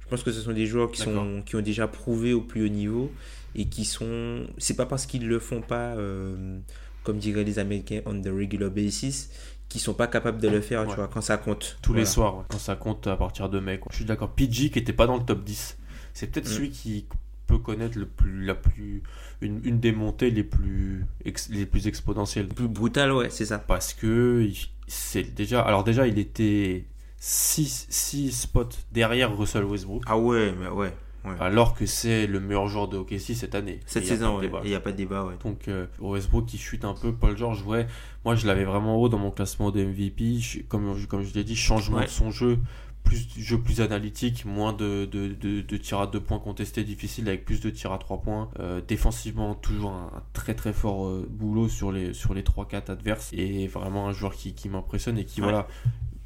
Je 0.01 0.07
pense 0.09 0.23
que 0.23 0.31
ce 0.31 0.41
sont 0.41 0.53
des 0.53 0.65
joueurs 0.65 0.91
qui, 0.91 1.01
sont, 1.01 1.43
qui 1.45 1.55
ont 1.55 1.61
déjà 1.61 1.87
prouvé 1.87 2.33
au 2.33 2.41
plus 2.41 2.65
haut 2.65 2.69
niveau 2.69 3.11
et 3.55 3.65
qui 3.65 3.85
sont. 3.85 4.47
C'est 4.57 4.75
pas 4.75 4.85
parce 4.87 5.05
qu'ils 5.05 5.27
le 5.27 5.37
font 5.39 5.61
pas, 5.61 5.95
euh, 5.97 6.57
comme 7.03 7.17
diraient 7.19 7.43
les 7.43 7.59
Américains, 7.59 8.01
on 8.05 8.19
the 8.19 8.27
regular 8.27 8.71
basis, 8.71 9.29
qu'ils 9.69 9.79
sont 9.81 9.93
pas 9.93 10.07
capables 10.07 10.41
de 10.41 10.49
le 10.49 10.61
faire, 10.61 10.85
tu 10.87 10.95
vois, 10.95 11.07
quand 11.07 11.21
ça 11.21 11.37
compte. 11.37 11.77
Tous 11.81 11.93
les 11.93 12.05
soirs, 12.05 12.37
ouais, 12.39 12.43
quand 12.49 12.57
ça 12.59 12.75
compte 12.75 13.07
à 13.07 13.15
partir 13.15 13.49
de 13.49 13.59
mai. 13.59 13.79
quoi. 13.79 13.89
Je 13.91 13.97
suis 13.97 14.05
d'accord. 14.05 14.29
PG 14.31 14.71
qui 14.71 14.79
était 14.79 14.93
pas 14.93 15.05
dans 15.07 15.15
le 15.17 15.23
top 15.23 15.43
10, 15.43 15.77
c'est 16.13 16.27
peut-être 16.27 16.47
Mm. 16.47 16.51
celui 16.51 16.69
qui 16.71 17.05
peut 17.47 17.57
connaître 17.59 17.97
le 17.97 18.05
plus, 18.07 18.43
la 18.45 18.55
plus, 18.55 19.01
une, 19.41 19.61
une 19.63 19.79
des 19.79 19.91
montées 19.91 20.29
les 20.31 20.43
plus, 20.43 21.05
ex- 21.25 21.49
les 21.49 21.65
plus 21.65 21.87
exponentielles. 21.87 22.47
Plus 22.47 22.67
brutal, 22.67 23.11
ouais, 23.11 23.29
c'est 23.29 23.45
ça. 23.45 23.57
Parce 23.59 23.93
que 23.93 24.47
c'est 24.87 25.23
déjà, 25.23 25.61
alors 25.61 25.83
déjà, 25.83 26.05
il 26.07 26.17
était 26.19 26.85
6 27.17 28.31
spots 28.31 28.69
derrière 28.91 29.35
Russell 29.37 29.63
Westbrook, 29.65 30.03
Ah 30.07 30.17
ouais, 30.17 30.53
mais 30.59 30.67
ouais. 30.69 30.93
Ouais. 31.29 31.35
alors 31.39 31.73
que 31.73 31.85
c'est 31.85 32.27
le 32.27 32.39
meilleur 32.39 32.67
joueur 32.67 32.87
de 32.87 32.97
OKC 32.97 33.33
cette 33.35 33.55
année. 33.55 33.79
Cette 33.85 34.05
saison. 34.05 34.39
Il 34.63 34.69
n'y 34.69 34.75
a 34.75 34.79
pas 34.79 34.91
de 34.91 34.97
débat, 34.97 35.23
ouais. 35.25 35.35
Donc 35.43 35.67
euh, 35.67 35.85
Westbrook 35.99 36.45
qui 36.45 36.57
chute 36.57 36.85
un 36.85 36.93
peu, 36.93 37.13
Paul 37.13 37.37
George, 37.37 37.63
ouais, 37.63 37.87
moi 38.25 38.35
je 38.35 38.45
l'avais 38.47 38.65
vraiment 38.65 38.97
haut 38.97 39.09
dans 39.09 39.19
mon 39.19 39.31
classement 39.31 39.71
de 39.71 39.83
MVP, 39.83 40.39
Je- 40.39 40.59
comme, 40.63 41.05
comme 41.07 41.23
je 41.23 41.33
l'ai 41.33 41.43
dit, 41.43 41.55
changement 41.55 41.97
Ouais. 41.97 42.05
de 42.05 42.09
son 42.09 42.31
jeu, 42.31 42.59
plus 43.03 43.27
jeu 43.37 43.57
plus 43.59 43.81
analytique, 43.81 44.45
moins 44.45 44.73
de, 44.73 45.05
de, 45.05 45.29
de, 45.29 45.61
de 45.61 45.77
tirs 45.77 45.99
à 46.01 46.07
deux 46.07 46.19
points 46.19 46.37
contestés 46.39 46.83
difficiles 46.83 47.27
avec 47.27 47.45
plus 47.45 47.59
de 47.61 47.69
tirs 47.69 47.91
à 47.93 47.97
trois 47.97 48.21
points, 48.21 48.49
Euh, 48.59 48.81
défensivement 48.87 49.55
toujours 49.55 49.91
un, 49.91 50.11
un 50.17 50.23
très 50.33 50.53
très 50.53 50.73
fort 50.73 51.07
euh, 51.07 51.25
boulot 51.29 51.69
sur 51.69 51.91
les, 51.91 52.13
sur 52.13 52.33
les 52.33 52.43
3-4 52.43 52.91
adverses 52.91 53.31
et 53.33 53.67
vraiment 53.67 54.07
un 54.09 54.11
joueur 54.11 54.33
qui, 54.35 54.53
qui 54.53 54.69
m'impressionne 54.69 55.17
et 55.17 55.25
qui 55.25 55.39
Ouais. 55.41 55.47
voilà 55.47 55.67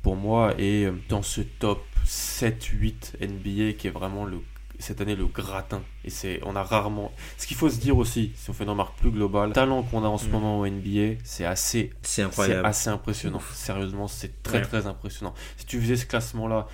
pour 0.01 0.15
moi 0.17 0.53
est 0.57 0.91
dans 1.07 1.21
ce 1.21 1.39
top 1.41 1.81
7-8 2.05 3.15
NBA 3.21 3.73
qui 3.77 3.87
est 3.87 3.91
vraiment 3.91 4.25
le 4.25 4.39
cette 4.79 4.99
année 5.01 5.15
le 5.15 5.25
gratin 5.27 5.81
et 6.03 6.09
c'est 6.09 6.39
on 6.43 6.55
a 6.55 6.63
rarement 6.63 7.11
ce 7.37 7.47
qu'il 7.47 7.55
faut 7.55 7.69
se 7.69 7.79
dire 7.79 7.97
aussi 7.97 8.31
si 8.35 8.49
on 8.49 8.53
fait 8.53 8.63
une 8.63 8.71
remarque 8.71 8.97
plus 8.97 9.11
globale 9.11 9.49
le 9.49 9.53
talent 9.53 9.83
qu'on 9.83 10.03
a 10.03 10.07
en 10.07 10.17
ce 10.17 10.27
Mm. 10.27 10.31
moment 10.31 10.59
au 10.59 10.65
NBA 10.67 11.19
c'est 11.23 11.45
assez 11.45 11.91
C'est 12.01 12.09
c'est 12.15 12.21
incroyable. 12.23 12.65
assez 12.65 12.89
impressionnant 12.89 13.41
sérieusement 13.53 14.07
c'est 14.07 14.41
très 14.43 14.57
Ouais. 14.59 14.63
très 14.63 14.87
impressionnant 14.87 15.33
si 15.57 15.65
tu 15.65 15.79
faisais 15.79 15.95
ce 15.95 16.05
classement 16.05 16.47
là 16.47 16.67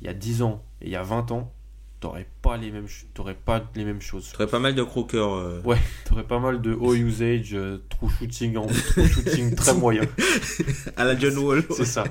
il 0.00 0.06
y 0.06 0.10
a 0.10 0.14
10 0.14 0.42
ans 0.42 0.62
et 0.82 0.86
il 0.86 0.90
y 0.92 0.96
a 0.96 1.02
20 1.02 1.30
ans 1.32 1.52
t'aurais 1.98 2.28
pas 2.42 2.58
les 2.58 2.70
mêmes 2.70 2.86
t'aurais 3.14 3.34
pas 3.34 3.64
les 3.74 3.84
mêmes 3.84 4.02
choses 4.02 4.28
Tu 4.28 4.36
aurais 4.36 4.46
pas 4.46 4.58
mal 4.58 4.74
de 4.74 4.82
croqueurs. 4.82 5.32
euh, 5.32 5.62
ouais 5.64 5.78
t'aurais 6.04 6.24
pas 6.24 6.38
mal 6.38 6.60
de 6.60 6.74
haut 6.74 6.94
usage 6.94 7.54
euh, 7.54 7.78
true 7.88 8.10
shooting 8.18 8.58
en 8.58 8.66
true 8.66 9.08
shooting 9.08 9.54
très 9.54 9.72
moyen 9.84 10.02
À 10.96 11.04
la 11.04 11.18
John 11.18 11.38
Wall. 11.38 11.64
c'est 11.74 11.86
ça. 11.86 12.04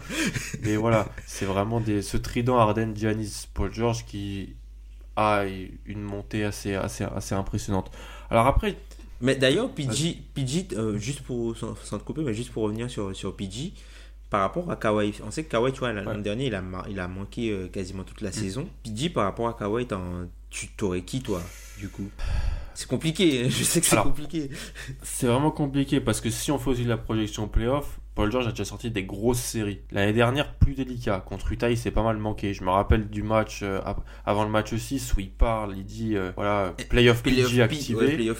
Mais 0.63 0.75
voilà, 0.75 1.07
c'est 1.27 1.45
vraiment 1.45 1.79
des, 1.79 2.01
ce 2.01 2.17
trident 2.17 2.57
Arden, 2.57 2.93
Giannis, 2.95 3.47
Paul 3.53 3.71
George 3.71 4.05
qui 4.05 4.55
a 5.15 5.43
une 5.85 6.01
montée 6.01 6.43
assez, 6.43 6.75
assez, 6.75 7.03
assez 7.03 7.35
impressionnante. 7.35 7.91
Alors 8.29 8.47
après, 8.47 8.75
Mais 9.21 9.35
d'ailleurs, 9.35 9.69
PG, 9.69 10.17
PG 10.33 10.67
euh, 10.73 10.97
juste 10.97 11.21
pour, 11.21 11.55
sans, 11.57 11.75
sans 11.75 11.97
te 11.99 12.03
couper, 12.03 12.21
mais 12.21 12.33
juste 12.33 12.51
pour 12.51 12.63
revenir 12.63 12.89
sur, 12.89 13.15
sur 13.15 13.35
PG, 13.35 13.73
par 14.29 14.41
rapport 14.41 14.69
à 14.69 14.75
Kawhi, 14.75 15.13
on 15.25 15.31
sait 15.31 15.43
que 15.43 15.51
Kawhi, 15.51 15.71
tu 15.71 15.79
vois, 15.79 15.93
l'an 15.93 16.05
Ouais. 16.05 16.21
dernier, 16.21 16.47
il 16.47 16.55
a, 16.55 16.63
il 16.89 16.99
a 16.99 17.07
manqué 17.07 17.51
euh, 17.51 17.67
quasiment 17.67 18.03
toute 18.03 18.21
la 18.21 18.31
saison. 18.31 18.67
PG, 18.83 19.09
par 19.09 19.23
rapport 19.25 19.47
à 19.47 19.53
Kawhi, 19.53 19.87
tu 20.49 20.67
t'aurais 20.69 21.01
qui, 21.03 21.21
toi, 21.21 21.41
du 21.77 21.89
coup 21.89 22.09
C'est 22.73 22.87
compliqué, 22.87 23.49
je 23.49 23.63
sais 23.63 23.81
que 23.81 23.87
c'est 23.87 23.95
compliqué. 23.97 24.49
C'est 25.03 25.27
vraiment 25.27 25.51
compliqué 25.51 25.99
parce 25.99 26.21
que 26.21 26.29
si 26.29 26.51
on 26.51 26.59
fait 26.59 26.69
aussi 26.69 26.83
la 26.83 26.97
projection 26.97 27.47
playoff, 27.47 27.99
Paul 28.15 28.31
George 28.31 28.47
a 28.47 28.51
déjà 28.51 28.63
sorti 28.63 28.89
des 28.89 29.03
grosses 29.03 29.41
séries. 29.41 29.81
L'année 29.91 30.13
dernière, 30.13 30.53
plus 30.53 30.73
délicat. 30.73 31.19
Contre 31.19 31.51
Utah, 31.51 31.69
il 31.69 31.77
s'est 31.77 31.91
pas 31.91 32.01
mal 32.01 32.17
manqué. 32.17 32.53
Je 32.53 32.63
me 32.63 32.69
rappelle 32.69 33.09
du 33.09 33.23
match, 33.23 33.59
euh, 33.61 33.81
avant 34.25 34.45
le 34.45 34.49
match 34.49 34.73
6, 34.73 35.13
où 35.15 35.19
il 35.19 35.29
parle, 35.29 35.75
il 35.77 35.83
dit, 35.83 36.15
euh, 36.15 36.31
voilà, 36.37 36.73
playoff 36.89 37.21
PG 37.21 37.61
activé. 37.61 38.31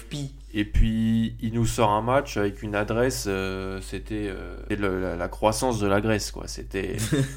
Et 0.54 0.64
puis, 0.64 1.36
il 1.42 1.52
nous 1.52 1.66
sort 1.66 1.90
un 1.90 2.00
match 2.00 2.38
avec 2.38 2.62
une 2.62 2.74
adresse, 2.74 3.26
euh, 3.28 3.78
c'était 3.82 4.32
la, 4.70 5.28
croissance 5.28 5.78
de 5.78 5.86
la 5.86 6.00
Grèce, 6.00 6.30
quoi. 6.30 6.48
C'était, 6.48 6.96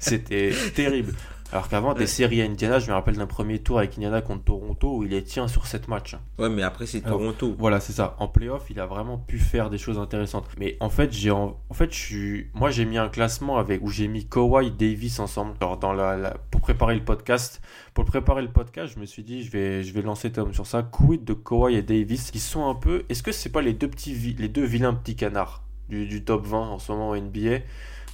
c'était 0.00 0.52
terrible. 0.74 1.14
Alors 1.52 1.68
qu'avant, 1.68 1.94
des 1.94 2.06
séries 2.06 2.42
à 2.42 2.44
Indiana, 2.44 2.78
je 2.78 2.88
me 2.88 2.92
rappelle 2.92 3.16
d'un 3.16 3.26
premier 3.26 3.58
tour 3.58 3.78
avec 3.78 3.94
Indiana 3.94 4.22
contre 4.22 4.44
Toronto 4.44 4.98
où 4.98 5.04
il 5.04 5.12
est 5.12 5.22
tient 5.22 5.48
sur 5.48 5.66
7 5.66 5.88
matchs. 5.88 6.16
Ouais, 6.38 6.48
mais 6.48 6.62
après, 6.62 6.86
c'est 6.86 7.00
Toronto. 7.00 7.56
Voilà, 7.58 7.80
c'est 7.80 7.92
ça. 7.92 8.14
En 8.20 8.28
playoff, 8.28 8.66
il 8.70 8.78
a 8.78 8.86
vraiment 8.86 9.18
pu 9.18 9.38
faire 9.38 9.68
des 9.68 9.78
choses 9.78 9.98
intéressantes. 9.98 10.46
Mais 10.58 10.76
en 10.78 10.90
fait, 10.90 11.12
j'ai 11.12 11.32
en... 11.32 11.56
fait, 11.72 11.92
je 11.92 11.98
suis... 11.98 12.46
moi, 12.54 12.70
j'ai 12.70 12.84
mis 12.84 12.98
un 12.98 13.08
classement 13.08 13.58
avec 13.58 13.82
où 13.82 13.88
j'ai 13.88 14.06
mis 14.06 14.26
Kawhi 14.26 14.68
et 14.68 14.70
Davis 14.70 15.18
ensemble. 15.18 15.54
Alors, 15.60 15.76
dans 15.76 15.92
la, 15.92 16.36
pour 16.52 16.60
préparer 16.60 16.94
le 16.94 17.04
podcast. 17.04 17.60
Pour 17.94 18.04
préparer 18.04 18.42
le 18.42 18.52
podcast, 18.52 18.94
je 18.94 19.00
me 19.00 19.04
suis 19.04 19.24
dit, 19.24 19.42
je 19.42 19.50
vais, 19.50 19.82
je 19.82 19.92
vais 19.92 20.02
lancer 20.02 20.30
Tom 20.30 20.54
sur 20.54 20.66
ça. 20.66 20.84
Quid 20.84 21.24
de 21.24 21.34
Kawhi 21.34 21.74
et 21.74 21.82
Davis 21.82 22.30
qui 22.30 22.38
sont 22.38 22.68
un 22.68 22.76
peu. 22.76 23.04
Est-ce 23.08 23.24
que 23.24 23.32
c'est 23.32 23.50
pas 23.50 23.62
les 23.62 23.72
deux 23.72 23.88
petits, 23.88 24.14
les 24.38 24.48
deux 24.48 24.64
vilains 24.64 24.94
petits 24.94 25.16
canards 25.16 25.64
du, 25.88 26.06
du 26.06 26.24
top 26.24 26.46
20 26.46 26.58
en 26.58 26.78
ce 26.78 26.92
moment 26.92 27.10
au 27.10 27.16
NBA 27.16 27.58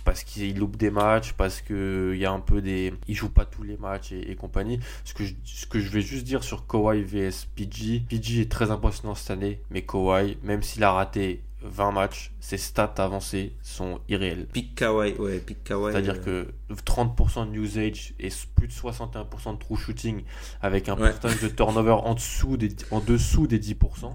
parce 0.07 0.23
qu'il 0.23 0.57
loupe 0.57 0.77
des 0.77 0.91
matchs, 0.91 1.33
parce 1.33 1.61
qu'il 1.61 2.17
y 2.17 2.25
a 2.25 2.33
un 2.33 2.41
peu 2.41 2.63
des. 2.63 2.95
Il 3.09 3.15
joue 3.15 3.29
pas 3.29 3.45
tous 3.45 3.65
les 3.65 3.77
matchs 3.77 4.13
et, 4.13 4.37
compagnie. 4.37 4.79
Ce 5.05 5.13
que, 5.13 5.25
je, 5.25 5.35
ce 5.45 5.67
que 5.67 5.81
je 5.81 5.91
vais 5.91 6.01
juste 6.01 6.25
dire 6.25 6.45
sur 6.45 6.67
Kawhi 6.67 7.03
vs 7.03 7.47
PG, 7.57 8.05
PG 8.09 8.41
est 8.41 8.51
très 8.51 8.71
impressionnant 8.71 9.17
cette 9.17 9.33
année, 9.33 9.61
mais 9.71 9.83
Kawhi, 9.83 10.39
même 10.45 10.63
s'il 10.63 10.85
a 10.85 10.93
raté 10.93 11.43
20 11.63 11.91
matchs, 11.91 12.33
ses 12.39 12.57
stats 12.57 12.95
avancées 12.99 13.53
sont 13.63 14.01
irréelles. 14.09 14.47
Pick 14.53 14.77
Kawhi, 14.77 15.15
ouais, 15.15 15.39
pick 15.39 15.65
Kawhi. 15.65 15.93
C'est-à-dire 15.93 16.21
euh. 16.29 16.45
que 16.69 16.75
30% 16.75 17.51
de 17.51 17.57
usage 17.57 18.15
et 18.21 18.29
plus 18.55 18.69
de 18.69 18.73
61% 18.73 19.55
de 19.55 19.59
true 19.59 19.77
shooting 19.77 20.23
avec 20.63 20.89
un 20.89 20.97
pourcentage 20.97 21.43
de 21.43 21.49
turnover 21.49 21.97
en 22.05 22.15
dessous 22.15 22.57
des, 22.57 22.69
en 22.91 23.01
dessous 23.01 23.47
des 23.47 23.59
10%. 23.59 23.75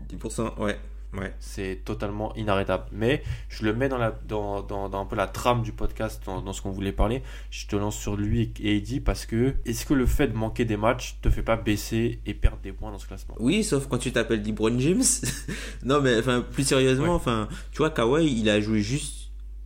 10%, 0.09 0.59
ouais. 0.59 0.79
Ouais. 1.13 1.33
C'est 1.39 1.81
totalement 1.83 2.33
inarrêtable. 2.35 2.85
Mais 2.91 3.23
je 3.49 3.65
le 3.65 3.73
mets 3.73 3.89
dans, 3.89 3.97
la, 3.97 4.11
dans, 4.27 4.61
dans, 4.61 5.01
un 5.01 5.05
peu 5.05 5.15
la 5.15 5.27
trame 5.27 5.61
du 5.61 5.71
podcast, 5.71 6.21
dans, 6.25 6.53
ce 6.53 6.61
qu'on 6.61 6.71
voulait 6.71 6.91
parler. 6.91 7.21
Je 7.49 7.67
te 7.67 7.75
lance 7.75 7.97
sur 7.97 8.15
lui 8.15 8.53
et 8.59 8.77
Eddie 8.77 8.99
parce 8.99 9.25
que 9.25 9.55
est-ce 9.65 9.85
que 9.85 9.93
le 9.93 10.05
fait 10.05 10.27
de 10.27 10.35
manquer 10.35 10.65
des 10.65 10.77
matchs 10.77 11.17
te 11.21 11.29
fait 11.29 11.43
pas 11.43 11.57
baisser 11.57 12.19
et 12.25 12.33
perdre 12.33 12.59
des 12.63 12.71
points 12.71 12.91
dans 12.91 12.99
ce 12.99 13.07
classement? 13.07 13.35
Oui, 13.39 13.63
sauf 13.63 13.87
quand 13.87 13.97
tu 13.97 14.11
t'appelles 14.11 14.43
LeBron 14.43 14.79
James. 14.79 15.03
non, 15.83 16.01
mais 16.01 16.17
enfin, 16.19 16.41
plus 16.41 16.63
sérieusement, 16.63 17.15
enfin, 17.15 17.47
tu 17.71 17.79
vois, 17.79 17.89
Kawhi, 17.89 18.31
il 18.39 18.49
a 18.49 18.59
joué 18.61 18.79
juste 18.79 19.20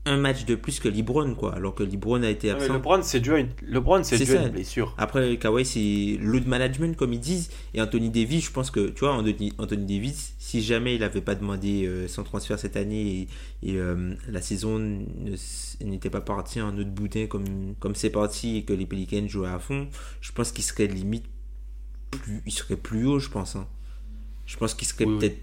un 0.05 0.17
match 0.17 0.45
de 0.45 0.55
plus 0.55 0.79
que 0.79 0.87
LeBron 0.87 1.33
quoi 1.33 1.55
alors 1.55 1.73
que 1.73 1.83
LeBron 1.83 2.21
a 2.21 2.29
été 2.29 2.51
absent. 2.51 2.73
LeBron 2.73 3.01
c'est 3.01 3.19
dû 3.19 3.33
à 3.33 3.39
une 3.39 3.49
LeBron 3.63 4.03
c'est 4.03 4.23
dû 4.23 4.37
à 4.37 4.43
une 4.43 4.49
blessure. 4.49 4.93
Après 4.97 5.37
Kawhi 5.37 5.65
c'est 5.65 6.17
load 6.23 6.47
management 6.47 6.95
comme 6.95 7.13
ils 7.13 7.19
disent 7.19 7.49
et 7.73 7.81
Anthony 7.81 8.09
Davis 8.09 8.45
je 8.45 8.51
pense 8.51 8.69
que 8.69 8.89
tu 8.89 8.99
vois 8.99 9.13
Anthony, 9.13 9.53
Anthony 9.57 9.85
Davis 9.85 10.35
si 10.37 10.61
jamais 10.61 10.95
il 10.95 11.01
n'avait 11.01 11.21
pas 11.21 11.33
demandé 11.33 11.85
euh, 11.87 12.07
son 12.07 12.23
transfert 12.23 12.59
cette 12.59 12.77
année 12.77 13.27
et, 13.63 13.73
euh, 13.77 14.13
la 14.29 14.41
saison 14.41 14.79
n'était 15.81 16.11
pas 16.11 16.21
partie 16.21 16.61
en 16.61 16.77
autre 16.77 16.91
boudin 16.91 17.25
comme 17.25 17.73
comme 17.79 17.95
c'est 17.95 18.11
parti 18.11 18.57
et 18.57 18.63
que 18.63 18.73
les 18.73 18.85
Pelicans 18.85 19.27
jouaient 19.27 19.49
à 19.49 19.59
fond, 19.59 19.87
je 20.21 20.31
pense 20.31 20.51
qu'il 20.51 20.63
serait 20.63 20.87
limite 20.87 21.25
plus 22.11 22.43
il 22.45 22.51
serait 22.51 22.77
plus 22.77 23.05
haut 23.05 23.19
je 23.19 23.29
pense 23.29 23.55
hein. 23.55 23.67
Je 24.45 24.57
pense 24.57 24.75
qu'il 24.75 24.87
serait 24.87 25.05
peut-être 25.05 25.39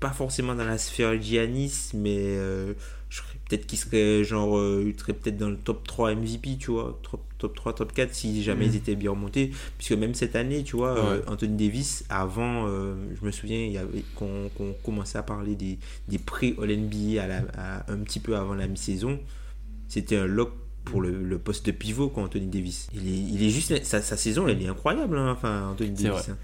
pas 0.00 0.10
forcément 0.10 0.54
dans 0.54 0.64
la 0.64 0.78
sphère 0.78 1.20
Giannis 1.20 1.90
mais 1.92 2.16
euh, 2.18 2.72
peut-être 3.48 3.66
qu'il 3.66 3.78
serait 3.78 4.24
genre 4.24 4.58
euh, 4.58 4.84
il 4.86 4.98
serait 4.98 5.14
peut-être 5.14 5.38
dans 5.38 5.48
le 5.48 5.56
top 5.56 5.86
3 5.86 6.14
MVP 6.14 6.56
tu 6.58 6.70
vois 6.70 7.00
top, 7.38 7.54
3 7.54 7.74
top 7.74 7.92
4 7.92 8.14
si 8.14 8.42
jamais 8.42 8.66
ils 8.66 8.72
mm. 8.72 8.76
étaient 8.76 8.94
bien 8.94 9.10
remontés 9.10 9.52
puisque 9.78 9.92
même 9.92 10.14
cette 10.14 10.36
année 10.36 10.62
tu 10.62 10.76
vois 10.76 10.98
euh, 10.98 11.22
Anthony 11.26 11.68
Davis 11.68 12.04
avant 12.10 12.66
euh, 12.66 12.94
je 13.18 13.24
me 13.24 13.30
souviens 13.30 13.58
il 13.58 13.72
y 13.72 13.78
avait 13.78 14.04
qu'on 14.14 14.50
commençait 14.84 15.18
à 15.18 15.22
parler 15.22 15.54
des, 15.54 15.78
des 16.08 16.18
prix 16.18 16.54
All 16.60 16.76
NBA 16.76 17.22
à, 17.56 17.90
un 17.90 17.98
petit 17.98 18.20
peu 18.20 18.36
avant 18.36 18.54
la 18.54 18.66
mi-saison 18.66 19.18
c'était 19.88 20.16
un 20.16 20.26
lock 20.26 20.52
pour 20.84 21.00
le, 21.02 21.38
poste 21.38 21.66
de 21.66 21.72
pivot 21.72 22.08
quoi 22.08 22.24
Anthony 22.24 22.46
Davis 22.46 22.88
il 22.94 23.08
est, 23.08 23.18
il 23.18 23.42
est 23.42 23.50
juste 23.50 23.84
sa, 23.84 24.00
saison 24.00 24.48
elle 24.48 24.62
est 24.62 24.68
incroyable 24.68 25.16
hein, 25.16 25.32
enfin 25.32 25.68
Anthony 25.70 25.90
Davis 25.90 26.28
hein. 26.28 26.36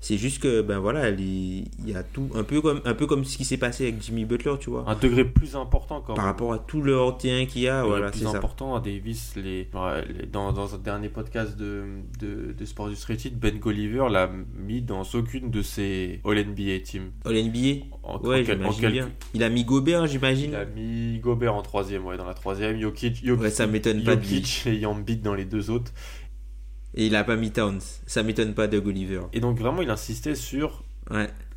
C'est 0.00 0.18
juste 0.18 0.42
que, 0.42 0.62
ben 0.62 0.78
voilà, 0.78 1.10
il 1.10 1.66
y 1.84 1.94
a 1.94 2.02
tout, 2.02 2.28
un 2.34 2.44
peu 2.44 2.60
comme, 2.60 2.80
un 2.84 2.94
peu 2.94 3.06
comme 3.06 3.24
ce 3.24 3.36
qui 3.36 3.44
s'est 3.44 3.56
passé 3.56 3.84
avec 3.84 4.02
Jimmy 4.02 4.24
Butler, 4.24 4.54
tu 4.60 4.70
vois. 4.70 4.84
Un 4.86 4.94
degré 4.94 5.24
plus 5.24 5.56
important 5.56 6.00
quand 6.00 6.14
Par 6.14 6.24
rapport 6.26 6.52
à 6.52 6.58
tout 6.58 6.82
le 6.82 6.92
hors 6.92 7.16
qu'il 7.18 7.60
y 7.60 7.68
a, 7.68 7.82
voilà, 7.82 8.12
c'est 8.12 8.18
plus 8.20 8.26
important. 8.28 8.78
Davis, 8.78 9.34
les, 9.36 9.68
dans, 10.32 10.52
dans 10.52 10.74
un 10.74 10.78
dernier 10.78 11.08
podcast 11.08 11.56
de, 11.56 11.84
de, 12.20 12.52
de 12.52 12.64
Sport 12.64 12.88
Illustrated, 12.88 13.38
Ben 13.38 13.58
Golliver 13.58 14.06
l'a 14.10 14.30
mis 14.54 14.82
dans 14.82 15.02
aucune 15.14 15.50
de 15.50 15.62
ses 15.62 16.20
All-NBA 16.24 16.80
teams. 16.84 17.10
All-NBA 17.24 17.86
Ouais, 18.22 18.44
j'imagine 18.44 18.90
bien. 18.90 19.10
Il 19.34 19.42
a 19.42 19.48
mis 19.48 19.64
Gobert, 19.64 20.06
j'imagine. 20.06 20.50
Il 20.50 20.56
a 20.56 20.64
mis 20.64 21.18
Gobert 21.18 21.54
en 21.54 21.62
troisième, 21.62 22.04
ouais, 22.06 22.16
dans 22.16 22.24
la 22.24 22.34
troisième. 22.34 22.80
Jokic, 22.80 23.24
Jokic, 23.24 23.42
ouais, 23.42 23.50
ça 23.50 23.66
m'étonne 23.66 24.04
pas 24.04 24.16
de 24.16 24.24
et 24.66 24.76
Yambit 24.76 25.16
dans 25.16 25.34
les 25.34 25.44
deux 25.44 25.70
autres. 25.70 25.92
Et 26.96 27.06
il 27.06 27.16
a 27.16 27.24
pas 27.24 27.36
mis 27.36 27.50
Towns. 27.50 27.80
Ça 28.06 28.22
m'étonne 28.22 28.54
pas 28.54 28.66
de 28.66 28.78
Gulliver. 28.78 29.22
Et 29.32 29.40
donc 29.40 29.58
vraiment, 29.58 29.82
il 29.82 29.90
insistait 29.90 30.34
sur 30.34 30.82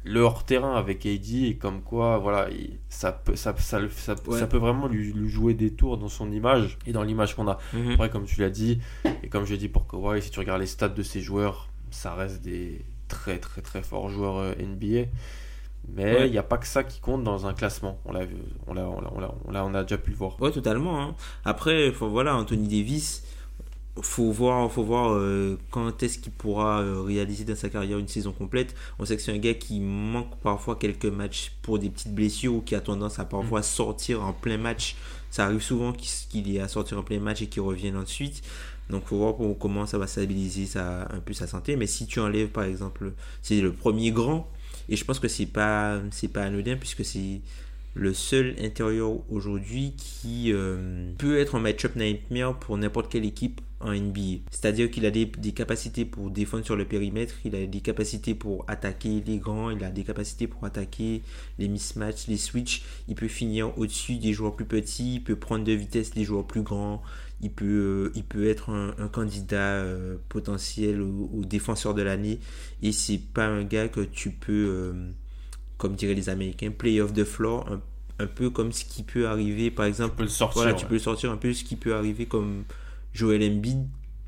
le 0.04 0.22
hors-terrain 0.22 0.76
avec 0.76 1.06
AD 1.06 1.30
et 1.32 1.56
comme 1.56 1.82
quoi, 1.82 2.18
voilà, 2.18 2.48
ça 2.90 3.12
peut, 3.12 3.36
ça, 3.36 3.56
ça, 3.58 3.80
ça, 3.90 4.16
peut 4.16 4.58
vraiment 4.58 4.88
lui, 4.88 5.14
jouer 5.30 5.54
des 5.54 5.72
tours 5.72 5.98
dans 5.98 6.08
son 6.08 6.32
image 6.32 6.78
et 6.86 6.92
dans 6.92 7.04
l'image 7.04 7.36
qu'on 7.36 7.48
a. 7.48 7.58
Mhm. 7.74 7.92
Après, 7.92 8.10
comme 8.10 8.26
tu 8.26 8.40
l'as 8.42 8.50
dit, 8.50 8.80
et 9.24 9.30
comme 9.30 9.46
je 9.46 9.52
l'ai 9.52 9.58
dit 9.58 9.70
pour 9.70 9.88
Kawhi, 9.88 10.22
si 10.22 10.30
tu 10.30 10.40
regardes 10.40 10.62
les 10.62 10.68
stats 10.68 10.90
de 10.90 11.04
ces 11.04 11.22
joueurs, 11.22 11.70
ça 11.92 12.14
reste 12.14 12.42
des 12.42 12.84
très 13.08 13.40
très 13.40 13.62
très 13.62 13.82
forts 13.82 14.10
joueurs 14.10 14.38
euh, 14.38 14.54
NBA. 14.60 15.10
Mais 15.96 16.28
il 16.28 16.32
n'y 16.32 16.38
a 16.38 16.44
pas 16.44 16.58
que 16.58 16.68
ça 16.68 16.84
qui 16.84 17.00
compte 17.00 17.24
dans 17.24 17.48
un 17.48 17.54
classement. 17.54 18.00
On 18.06 18.12
l'a, 18.12 18.22
on 18.68 18.74
l'a, 18.74 18.88
on 18.88 19.02
l'a, 19.02 19.32
on 19.46 19.52
l'a, 19.52 19.66
on 19.66 19.74
a 19.74 19.82
déjà 19.84 19.98
pu 19.98 20.12
le 20.12 20.18
voir. 20.18 20.40
Ouais, 20.40 20.52
totalement. 20.52 21.02
Hein. 21.02 21.16
Après, 21.46 21.90
voilà, 21.90 22.36
Anthony 22.36 22.68
Davis, 22.68 23.24
faut 24.02 24.32
voir, 24.32 24.72
faut 24.72 24.84
voir 24.84 25.14
euh, 25.14 25.58
quand 25.72 26.04
est-ce 26.04 26.20
qu'il 26.20 26.32
pourra 26.32 26.82
euh, 26.82 27.02
réaliser 27.02 27.44
dans 27.44 27.56
sa 27.56 27.70
carrière 27.70 27.98
une 27.98 28.08
saison 28.08 28.32
complète. 28.32 28.76
On 28.98 29.06
sait 29.06 29.16
que 29.16 29.22
c'est 29.22 29.32
un 29.32 29.38
gars 29.38 29.54
qui 29.54 29.80
manque 29.80 30.40
parfois 30.42 30.76
quelques 30.76 31.06
matchs 31.06 31.54
pour 31.62 31.80
des 31.80 31.90
petites 31.90 32.14
blessures 32.14 32.56
ou 32.56 32.62
qui 32.62 32.76
a 32.76 32.82
tendance 32.82 33.20
à 33.20 33.26
parfois 33.26 33.60
mm. 33.62 33.64
sortir 33.64 34.24
en 34.24 34.34
plein 34.34 34.58
match. 34.58 34.96
Ça 35.32 35.46
arrive 35.46 35.62
souvent 35.62 35.94
qu'il 35.94 36.56
est 36.56 36.60
à 36.60 36.68
sortir 36.68 36.98
en 36.98 37.04
plein 37.04 37.20
match 37.20 37.42
et 37.42 37.48
qu'il 37.48 37.62
revienne 37.62 37.98
ensuite. 37.98 38.42
Donc 38.90 39.06
faut 39.06 39.18
voir 39.18 39.36
comment 39.60 39.86
ça 39.86 39.98
va 39.98 40.08
stabiliser 40.08 40.66
ça, 40.66 41.08
un 41.12 41.20
peu 41.20 41.34
sa 41.34 41.46
santé. 41.46 41.76
Mais 41.76 41.86
si 41.86 42.08
tu 42.08 42.20
enlèves 42.20 42.50
par 42.50 42.64
exemple, 42.64 43.14
c'est 43.42 43.62
le 43.62 43.72
premier 43.72 44.12
grand 44.12 44.50
et 44.88 44.96
je 44.96 45.06
pense 45.06 45.20
que 45.20 45.28
c'est 45.28 45.46
pas 45.46 46.00
c'est 46.12 46.30
pas 46.30 46.44
anodin 46.44 46.76
puisque 46.76 47.06
c'est 47.06 47.42
le 47.94 48.14
seul 48.14 48.56
intérieur 48.60 49.12
aujourd'hui 49.30 49.94
qui 49.98 50.52
euh, 50.52 51.12
peut 51.18 51.40
être 51.40 51.56
un 51.56 51.60
match-up 51.60 51.96
nightmare 51.96 52.58
pour 52.58 52.78
n'importe 52.78 53.12
quelle 53.12 53.26
équipe 53.26 53.62
en 53.80 53.94
NBA. 53.94 54.42
C'est-à-dire 54.52 54.92
qu'il 54.92 55.06
a 55.06 55.12
des, 55.12 55.30
capacités 55.54 56.06
pour 56.06 56.30
défendre 56.30 56.66
sur 56.66 56.76
le 56.76 56.86
périmètre, 56.86 57.36
il 57.46 57.56
a 57.56 57.66
des 57.66 57.82
capacités 57.82 58.36
pour 58.36 58.66
attaquer 58.68 59.24
les 59.26 59.38
grands, 59.38 59.70
il 59.70 59.84
a 59.84 59.90
des 59.90 60.04
capacités 60.04 60.48
pour 60.48 60.66
attaquer 60.66 61.22
les 61.58 61.68
mismatchs, 61.68 62.28
les 62.28 62.38
switches. 62.38 62.84
Il 63.08 63.16
peut 63.16 63.28
finir 63.28 63.78
au-dessus 63.78 64.18
des 64.18 64.34
joueurs 64.34 64.56
plus 64.56 64.66
petits, 64.66 65.16
il 65.16 65.24
peut 65.24 65.36
prendre 65.36 65.64
de 65.64 65.72
vitesse 65.72 66.16
les 66.16 66.24
joueurs 66.24 66.46
plus 66.46 66.62
grands. 66.62 67.02
Il 67.42 67.52
peut, 67.52 67.66
euh, 67.66 68.12
il 68.16 68.26
peut 68.26 68.50
être 68.50 68.70
un, 68.70 69.08
candidat 69.08 69.78
euh, 69.78 70.18
potentiel 70.28 71.02
au, 71.02 71.46
défenseur 71.46 71.94
de 71.94 72.02
l'année. 72.02 72.40
Et 72.84 72.92
c'est 72.92 73.18
pas 73.18 73.46
un 73.46 73.64
gars 73.64 73.88
que 73.88 74.02
tu 74.02 74.32
peux 74.32 74.94
comme 75.80 75.96
diraient 75.96 76.14
les 76.14 76.30
Américains, 76.30 76.72
play 76.78 77.02
off 77.02 77.14
the 77.14 77.24
floor, 77.24 77.66
un, 78.20 78.28
peu 78.28 78.50
comme 78.50 78.74
ce 78.74 78.84
qui 78.84 79.02
peut 79.02 79.28
arriver, 79.28 79.72
par 79.72 79.86
exemple. 79.86 80.12
Tu 80.12 80.18
peux 80.18 80.24
le 80.24 80.30
sortir. 80.30 80.62
Voilà, 80.62 80.74
tu 80.74 80.86
peux 80.86 80.96
le 80.96 81.00
sortir 81.00 81.32
un 81.32 81.38
peu 81.38 81.54
ce 81.54 81.64
qui 81.64 81.78
peut 81.78 81.96
arriver 81.96 82.26
comme 82.26 82.66
Joel 83.20 83.44
Embiid, 83.44 83.86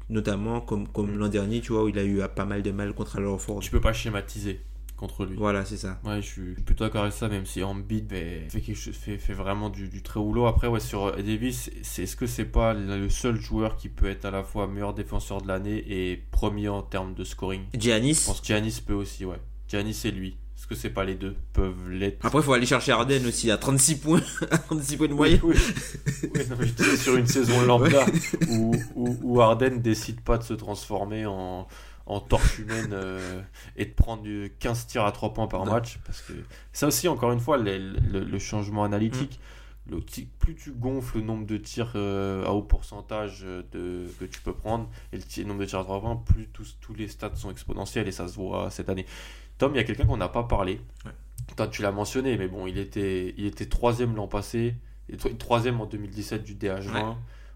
notamment 0.10 0.60
comme, 0.60 0.86
comme 0.88 1.16
mm. 1.16 1.18
l'an 1.18 1.28
dernier, 1.30 1.62
tu 1.62 1.72
vois, 1.72 1.86
où 1.86 1.88
il 1.88 1.98
a 1.98 2.04
eu 2.04 2.22
pas 2.36 2.46
mal 2.46 2.62
de 2.62 2.72
mal 2.72 2.94
contre 2.94 3.22
Ford. 3.40 3.60
Tu 3.62 3.72
peux 3.72 3.80
pas 3.80 3.94
schématiser 3.94 4.60
contre 4.98 5.26
lui. 5.26 5.38
Voilà, 5.38 5.64
c'est 5.64 5.78
ça. 5.78 6.00
Ouais, 6.04 6.22
je 6.22 6.28
suis 6.28 6.54
plutôt 6.56 6.84
d'accord 6.84 7.04
avec 7.04 7.14
ça, 7.14 7.30
même 7.30 7.46
si 7.46 7.64
Embiid 7.64 8.10
fait, 8.10 8.48
fait, 8.50 9.18
fait, 9.18 9.34
vraiment 9.34 9.70
du, 9.70 9.88
du 9.88 10.04
très 10.04 10.20
rouleau. 10.20 10.46
Après, 10.46 10.68
ouais, 10.68 10.82
sur 10.82 11.16
Davis, 11.16 11.72
c'est, 11.84 12.04
est-ce 12.04 12.18
que 12.18 12.28
c'est 12.28 12.46
pas 12.46 12.74
le 12.74 13.10
seul 13.10 13.40
joueur 13.40 13.78
qui 13.78 13.88
peut 13.88 14.08
être 14.08 14.26
à 14.26 14.32
la 14.32 14.44
fois 14.44 14.68
meilleur 14.68 14.94
défenseur 14.94 15.42
de 15.42 15.48
l'année 15.48 15.84
et 15.88 16.18
premier 16.32 16.68
en 16.68 16.82
termes 16.82 17.14
de 17.14 17.24
scoring? 17.24 17.62
Giannis 17.74 18.16
Je 18.16 18.26
pense 18.26 18.42
que 18.42 18.48
Giannis 18.48 18.82
peut 18.86 18.94
aussi, 18.94 19.24
ouais. 19.24 19.40
Giannis 19.70 20.02
et 20.04 20.12
lui. 20.12 20.36
Que 20.72 20.78
c'est 20.78 20.90
pas 20.90 21.04
les 21.04 21.16
deux 21.16 21.36
peuvent 21.52 21.90
l'être 21.90 22.26
Après, 22.26 22.40
il 22.40 22.44
faut 22.46 22.54
aller 22.54 22.66
chercher 22.66 22.94
Arden 22.94 23.26
aussi 23.28 23.52
à 23.52 23.58
36 23.58 23.96
points, 23.98 24.22
36 24.68 24.96
points 24.96 25.08
de 25.10 25.14
moyenne. 25.14 25.42
Oui, 25.44 25.54
je 25.58 26.96
sur 26.96 27.18
une 27.18 27.28
saison 27.28 27.62
lambda 27.66 28.06
où, 28.50 28.72
où, 28.96 29.42
Arden 29.42 29.82
décide 29.82 30.22
pas 30.22 30.38
de 30.38 30.44
se 30.44 30.54
transformer 30.54 31.26
en, 31.26 31.68
en 32.06 32.20
torche 32.22 32.60
humaine 32.60 32.92
euh, 32.94 33.42
et 33.76 33.84
de 33.86 33.92
prendre 33.92 34.24
du 34.24 34.54
15 34.60 34.88
tirs 34.88 35.04
à 35.06 35.12
3 35.12 35.34
points 35.34 35.48
par 35.48 35.66
match. 35.66 36.00
Parce 36.06 36.22
que 36.22 36.32
ça 36.72 36.88
aussi, 36.88 37.10
encore 37.10 37.34
une 37.34 37.42
fois, 37.42 37.58
le, 37.58 37.78
le- 37.78 38.24
le 38.24 38.40
changement 38.40 38.86
analytique. 38.86 39.42
Le, 39.90 40.00
ti- 40.02 40.30
plus 40.40 40.56
tu 40.56 40.72
gonfles 40.72 41.18
le 41.18 41.24
nombre 41.24 41.46
de 41.46 41.58
tirs 41.58 41.94
euh, 41.96 42.46
à 42.46 42.52
haut 42.52 42.62
pourcentage 42.62 43.42
euh, 43.44 43.64
de, 43.74 44.06
que 44.20 44.26
tu 44.26 44.40
peux 44.40 44.54
prendre 44.54 44.88
et 45.12 45.18
le, 45.18 45.44
nombre 45.44 45.60
de 45.60 45.66
tirs 45.66 45.80
à 45.80 45.84
3 45.84 46.00
points, 46.00 46.16
plus 46.16 46.48
tous, 46.54 46.78
tous 46.80 46.94
les 46.94 47.08
stats 47.10 47.36
sont 47.36 47.50
exponentiels 47.52 48.08
et 48.08 48.12
ça 48.14 48.28
se 48.28 48.36
voit 48.36 48.70
cette 48.70 48.88
année. 48.90 49.06
Tom, 49.62 49.74
il 49.76 49.78
y 49.78 49.80
a 49.80 49.84
quelqu'un 49.84 50.06
qu'on 50.08 50.18
n'a 50.18 50.28
pas 50.28 50.42
parlé. 50.44 50.82
Ouais. 51.06 51.12
Toi, 51.56 51.68
tu 51.68 51.84
l'as 51.84 51.92
mentionné, 51.92 52.36
mais 52.36 52.48
bon, 52.48 52.66
il 52.66 52.80
était, 52.80 53.36
il 53.38 53.46
était 53.46 53.68
troisième 53.68 54.16
l'an 54.16 54.28
passé, 54.28 54.74
et 55.08 55.18
tro- 55.18 55.30
troisième 55.30 55.80
en 55.80 55.86
2017 55.86 56.44
du 56.44 56.56
DH20. 56.56 56.94
Ouais. 56.94 57.16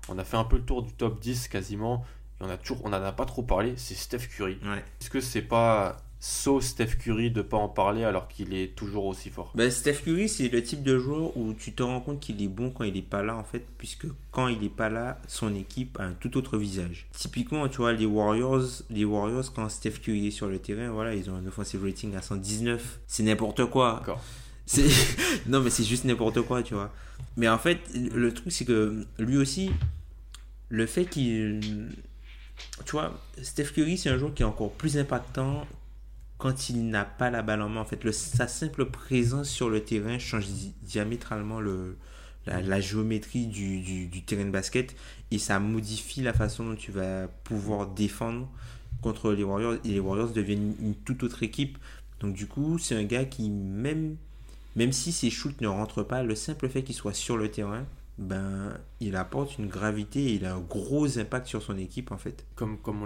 On 0.09 0.19
a 0.19 0.23
fait 0.23 0.37
un 0.37 0.43
peu 0.43 0.57
le 0.57 0.61
tour 0.63 0.83
du 0.83 0.93
top 0.93 1.19
10 1.19 1.47
quasiment, 1.47 2.05
et 2.39 2.43
on 2.43 2.49
a 2.49 2.57
toujours, 2.57 2.85
on 2.85 2.89
n'en 2.89 3.01
a 3.01 3.11
pas 3.11 3.25
trop 3.25 3.41
parlé. 3.41 3.73
C'est 3.77 3.95
Steph 3.95 4.27
Curry. 4.35 4.59
Ouais. 4.63 4.83
Est-ce 5.01 5.09
que 5.09 5.19
c'est 5.19 5.41
pas 5.41 5.97
saut 6.27 6.59
Steph 6.59 6.95
Curry 6.97 7.29
de 7.29 7.43
pas 7.43 7.57
en 7.57 7.69
parler 7.69 8.03
alors 8.03 8.27
qu'il 8.27 8.55
est 8.55 8.75
toujours 8.75 9.05
aussi 9.05 9.29
fort 9.29 9.51
Ben, 9.53 9.69
Steph 9.69 10.01
Curry, 10.03 10.27
c'est 10.27 10.49
le 10.49 10.63
type 10.63 10.81
de 10.81 10.97
joueur 10.97 11.37
où 11.37 11.53
tu 11.53 11.71
te 11.71 11.83
rends 11.83 12.01
compte 12.01 12.19
qu'il 12.19 12.41
est 12.41 12.47
bon 12.47 12.71
quand 12.71 12.83
il 12.83 12.97
est 12.97 13.03
pas 13.03 13.21
là, 13.21 13.35
en 13.35 13.43
fait, 13.43 13.63
puisque 13.77 14.07
quand 14.31 14.47
il 14.47 14.63
est 14.63 14.75
pas 14.75 14.89
là, 14.89 15.19
son 15.27 15.53
équipe 15.53 15.99
a 15.99 16.05
un 16.05 16.13
tout 16.13 16.35
autre 16.35 16.57
visage. 16.57 17.05
Typiquement, 17.11 17.67
tu 17.69 17.77
vois, 17.77 17.93
les 17.93 18.07
Warriors, 18.07 18.63
les 18.89 19.05
Warriors, 19.05 19.53
quand 19.53 19.69
Steph 19.69 19.99
Curry 20.01 20.27
est 20.27 20.31
sur 20.31 20.47
le 20.47 20.57
terrain, 20.57 20.89
voilà, 20.89 21.13
ils 21.13 21.29
ont 21.29 21.35
un 21.35 21.45
offensive 21.45 21.83
rating 21.83 22.15
à 22.15 22.23
119. 22.23 23.01
C'est 23.05 23.21
n'importe 23.21 23.63
quoi. 23.65 23.97
D'accord. 23.99 24.21
C'est 24.65 24.89
non 25.45 25.59
mais 25.59 25.69
c'est 25.69 25.83
juste 25.83 26.05
n'importe 26.05 26.41
quoi, 26.41 26.63
tu 26.63 26.73
vois. 26.73 26.91
Mais 27.37 27.47
en 27.47 27.59
fait, 27.59 27.81
le 27.93 28.33
truc 28.33 28.51
c'est 28.51 28.65
que 28.65 29.05
lui 29.19 29.37
aussi 29.37 29.69
le 30.69 30.87
fait 30.87 31.05
qu'il 31.05 31.59
tu 32.83 32.91
vois, 32.93 33.13
Steph 33.43 33.73
Curry 33.75 33.99
c'est 33.99 34.09
un 34.09 34.17
joueur 34.17 34.33
qui 34.33 34.41
est 34.41 34.45
encore 34.45 34.71
plus 34.71 34.97
impactant 34.97 35.67
quand 36.37 36.69
il 36.69 36.89
n'a 36.89 37.05
pas 37.05 37.29
la 37.29 37.41
balle 37.41 37.61
en 37.61 37.69
main. 37.69 37.81
En 37.81 37.85
fait, 37.85 38.11
sa 38.11 38.47
simple 38.47 38.85
présence 38.85 39.49
sur 39.49 39.69
le 39.69 39.83
terrain 39.83 40.19
change 40.19 40.47
di- 40.47 40.73
diamétralement 40.83 41.59
le, 41.61 41.97
la, 42.45 42.79
géométrie 42.79 43.47
du 43.47 44.21
terrain 44.23 44.45
de 44.45 44.51
basket 44.51 44.95
et 45.31 45.39
ça 45.39 45.59
modifie 45.59 46.21
la 46.21 46.33
façon 46.33 46.65
dont 46.65 46.75
tu 46.75 46.91
vas 46.91 47.27
pouvoir 47.43 47.87
défendre 47.87 48.49
contre 49.01 49.31
les 49.33 49.43
Warriors 49.43 49.75
et 49.83 49.89
les 49.89 49.99
Warriors 49.99 50.31
deviennent 50.31 50.73
une, 50.79 50.87
une 50.87 50.95
toute 50.95 51.23
autre 51.23 51.43
équipe. 51.43 51.77
Donc 52.19 52.33
du 52.33 52.47
coup, 52.47 52.77
c'est 52.79 52.95
un 52.95 53.03
gars 53.03 53.25
qui 53.25 53.49
même 53.49 54.15
même 54.75 54.91
si 54.91 55.11
ses 55.11 55.29
shoots 55.29 55.61
ne 55.61 55.67
rentrent 55.67 56.03
pas, 56.03 56.21
le 56.23 56.35
simple 56.35 56.67
fait 56.69 56.83
qu'il 56.83 56.95
soit 56.95 57.13
sur 57.13 57.37
le 57.37 57.49
terrain, 57.49 57.85
ben 58.17 58.77
il 59.01 59.15
apporte 59.17 59.57
une 59.57 59.67
gravité 59.67 60.23
et 60.23 60.33
il 60.35 60.45
a 60.45 60.55
un 60.55 60.59
gros 60.59 61.19
impact 61.19 61.47
sur 61.47 61.61
son 61.61 61.77
équipe 61.77 62.11
en 62.11 62.17
fait. 62.17 62.45
comme, 62.55 62.77
comme 62.77 63.03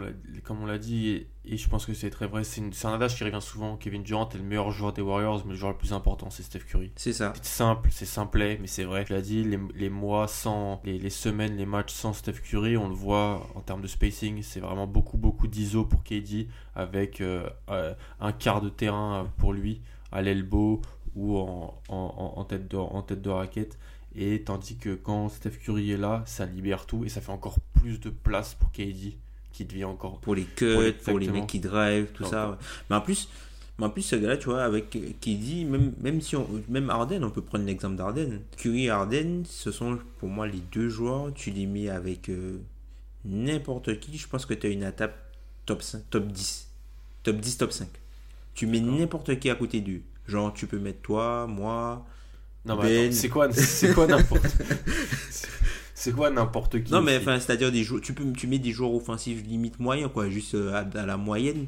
on 0.62 0.66
l'a 0.66 0.78
dit, 0.78 1.10
et, 1.10 1.28
et 1.46 1.58
je 1.58 1.68
pense 1.68 1.86
que 1.88 1.94
c'est 1.96 2.12
très 2.12 2.28
vrai, 2.28 2.44
c'est 2.44 2.62
un 2.86 2.94
adage 2.94 3.16
qui 3.18 3.24
revient 3.24 3.42
souvent. 3.42 3.76
Kevin 3.76 4.04
Durant 4.04 4.30
est 4.30 4.38
le 4.38 4.44
meilleur 4.44 4.70
joueur 4.72 4.94
des 4.94 5.02
Warriors, 5.02 5.44
mais 5.46 5.54
le 5.54 5.58
joueur 5.58 5.72
le 5.72 5.78
plus 5.78 5.94
important, 5.94 6.30
c'est 6.30 6.44
Steph 6.44 6.60
Curry. 6.60 6.92
C'est 6.96 7.14
ça. 7.14 7.34
C'est 7.38 7.46
simple, 7.46 7.90
c'est 7.92 8.06
simplet, 8.06 8.60
mais 8.62 8.68
c'est 8.68 8.84
vrai. 8.84 9.04
Tu 9.06 9.14
l'as 9.14 9.22
dit, 9.22 9.44
les, 9.44 9.60
les 9.76 9.90
mois 9.90 10.28
sans, 10.28 10.80
les, 10.86 11.00
les 11.00 11.10
semaines, 11.10 11.58
les 11.58 11.66
matchs 11.66 11.92
sans 11.94 12.14
Steph 12.14 12.42
Curry, 12.44 12.78
on 12.78 12.88
le 12.88 12.96
voit 12.96 13.48
en 13.56 13.62
termes 13.62 13.82
de 13.82 13.88
spacing, 13.88 14.44
c'est 14.44 14.60
vraiment 14.60 14.86
beaucoup, 14.88 15.18
beaucoup 15.18 15.48
d'ISO 15.48 15.86
pour 15.86 16.04
KD, 16.04 16.48
avec 16.76 17.22
euh, 17.22 17.50
euh, 17.70 17.94
un 18.20 18.32
quart 18.32 18.62
de 18.62 18.70
terrain 18.70 19.28
pour 19.38 19.54
lui, 19.54 19.82
à 20.12 20.22
l'elbow 20.22 20.82
ou 21.16 21.38
en, 21.40 21.82
en- 21.90 22.34
en 22.38 22.44
tête 22.46 22.68
de, 22.70 22.78
en 22.78 23.02
tête 23.02 23.22
de 23.22 23.30
raquette. 23.30 23.78
Et 24.16 24.42
tandis 24.42 24.76
que 24.76 24.96
quand 24.96 25.30
Steph 25.30 25.52
Curry 25.64 25.92
est 25.92 25.98
là, 25.98 26.24
ça 26.26 26.46
libère 26.46 26.86
tout 26.86 27.06
et 27.06 27.10
ça 27.10 27.22
fait 27.22 27.32
encore 27.32 27.60
plus 27.76 28.00
de 28.00 28.10
place 28.10 28.56
pour 28.56 28.72
KD, 28.72 29.14
qui 29.52 29.66
devient 29.66 29.86
encore 29.86 30.20
Pour 30.20 30.36
les 30.36 30.46
cuts, 30.46 30.94
pour 31.06 31.20
les 31.20 31.28
mecs 31.30 31.48
qui 31.48 31.60
drive, 31.60 32.08
tout 32.14 32.26
ça. 32.26 32.50
ouais. 32.50 32.56
Mais 32.90 32.96
en 32.96 33.02
plus, 33.02 33.30
mais 33.78 33.86
en 33.86 33.90
plus 33.90 34.02
ce 34.02 34.16
gars-là, 34.16 34.38
tu 34.38 34.46
vois, 34.46 34.64
avec 34.64 34.90
KD, 34.90 35.66
même, 35.66 35.94
même 36.02 36.22
si 36.22 36.36
on, 36.36 36.48
même 36.68 36.90
Harden, 36.90 37.24
on 37.24 37.30
peut 37.30 37.42
prendre 37.42 37.66
l'exemple 37.66 37.96
d'Harden. 37.96 38.42
Curry 38.58 38.86
et 38.86 38.90
Harden, 38.90 39.44
ce 39.46 39.72
sont 39.72 40.00
pour 40.18 40.28
moi 40.28 40.48
les 40.48 40.60
deux 40.72 40.90
joueurs, 40.90 41.34
tu 41.34 41.52
les 41.52 41.66
mets 41.66 41.90
avec 41.90 42.30
euh, 42.30 42.58
n'importe 43.26 44.00
qui, 44.00 44.18
je 44.18 44.28
pense 44.28 44.46
que 44.46 44.54
tu 44.54 44.68
as 44.68 44.70
une 44.70 44.84
attaque 44.84 45.16
top 45.66 45.82
5, 45.82 46.10
top 46.10 46.28
10. 46.28 46.68
Top 47.24 47.38
10, 47.38 47.58
top 47.58 47.72
5. 47.72 47.88
Tu 48.54 48.66
mets 48.66 48.82
n'importe 48.82 49.40
qui 49.40 49.50
à 49.50 49.56
côté 49.56 49.82
d'eux. 49.82 50.02
Genre, 50.28 50.54
tu 50.54 50.68
peux 50.68 50.80
mettre 50.80 51.02
toi, 51.02 51.48
moi. 51.48 52.06
Non, 52.66 52.76
mais 52.78 53.08
Ben. 53.08 53.12
c'est 53.14 53.30
quoi, 53.30 53.52
c'est 53.52 53.94
quoi 53.94 54.06
n'importe 54.08 54.46
C'est 55.94 56.14
quoi 56.14 56.30
n'importe 56.30 56.82
qui 56.84 56.92
Non, 56.94 57.02
mais 57.02 57.18
enfin, 57.18 57.40
c'est-à-dire 57.40 57.72
des 57.72 57.84
joueurs, 57.84 58.02
tu, 58.02 58.14
peux, 58.14 58.24
tu 58.34 58.48
mets 58.48 58.60
des 58.60 58.72
joueurs 58.72 58.94
offensifs 58.94 59.44
limite 59.46 59.80
moyens, 59.80 60.10
quoi, 60.14 60.30
juste 60.30 60.56
euh, 60.56 60.74
à, 60.74 60.80
à 61.00 61.06
la 61.06 61.18
moyenne. 61.18 61.68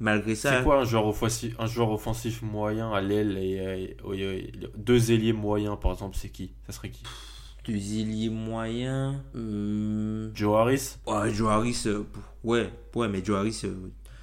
Malgré 0.00 0.34
ça, 0.34 0.58
C'est 0.58 0.64
quoi 0.64 0.80
un 0.80 0.84
joueur 0.84 1.06
offensif, 1.06 1.54
un 1.58 1.66
joueur 1.66 1.90
offensif 1.90 2.40
moyen 2.42 2.90
à 2.92 3.00
l'aile 3.02 3.36
et, 3.38 3.96
et- 4.12 4.14
et- 4.14 4.38
et- 4.48 4.52
deux 4.78 5.12
ailiers 5.12 5.34
moyens 5.34 5.76
par 5.80 5.92
exemple 5.92 6.16
c'est 6.18 6.30
qui? 6.30 6.52
Ça 6.66 6.72
serait 6.72 6.88
qui? 6.88 7.02
Deux 7.66 7.74
ailiers 8.00 8.30
moyens. 8.30 9.16
Euh... 9.36 10.30
Joe 10.34 10.56
Harris? 10.56 10.96
Ouais, 11.06 11.30
Joe 11.34 11.50
Harris, 11.50 11.82
euh, 11.84 12.04
ouais, 12.44 12.70
ouais, 12.94 13.08
mais 13.08 13.22
Joe 13.22 13.36
Harris, 13.40 13.60
euh, 13.64 13.74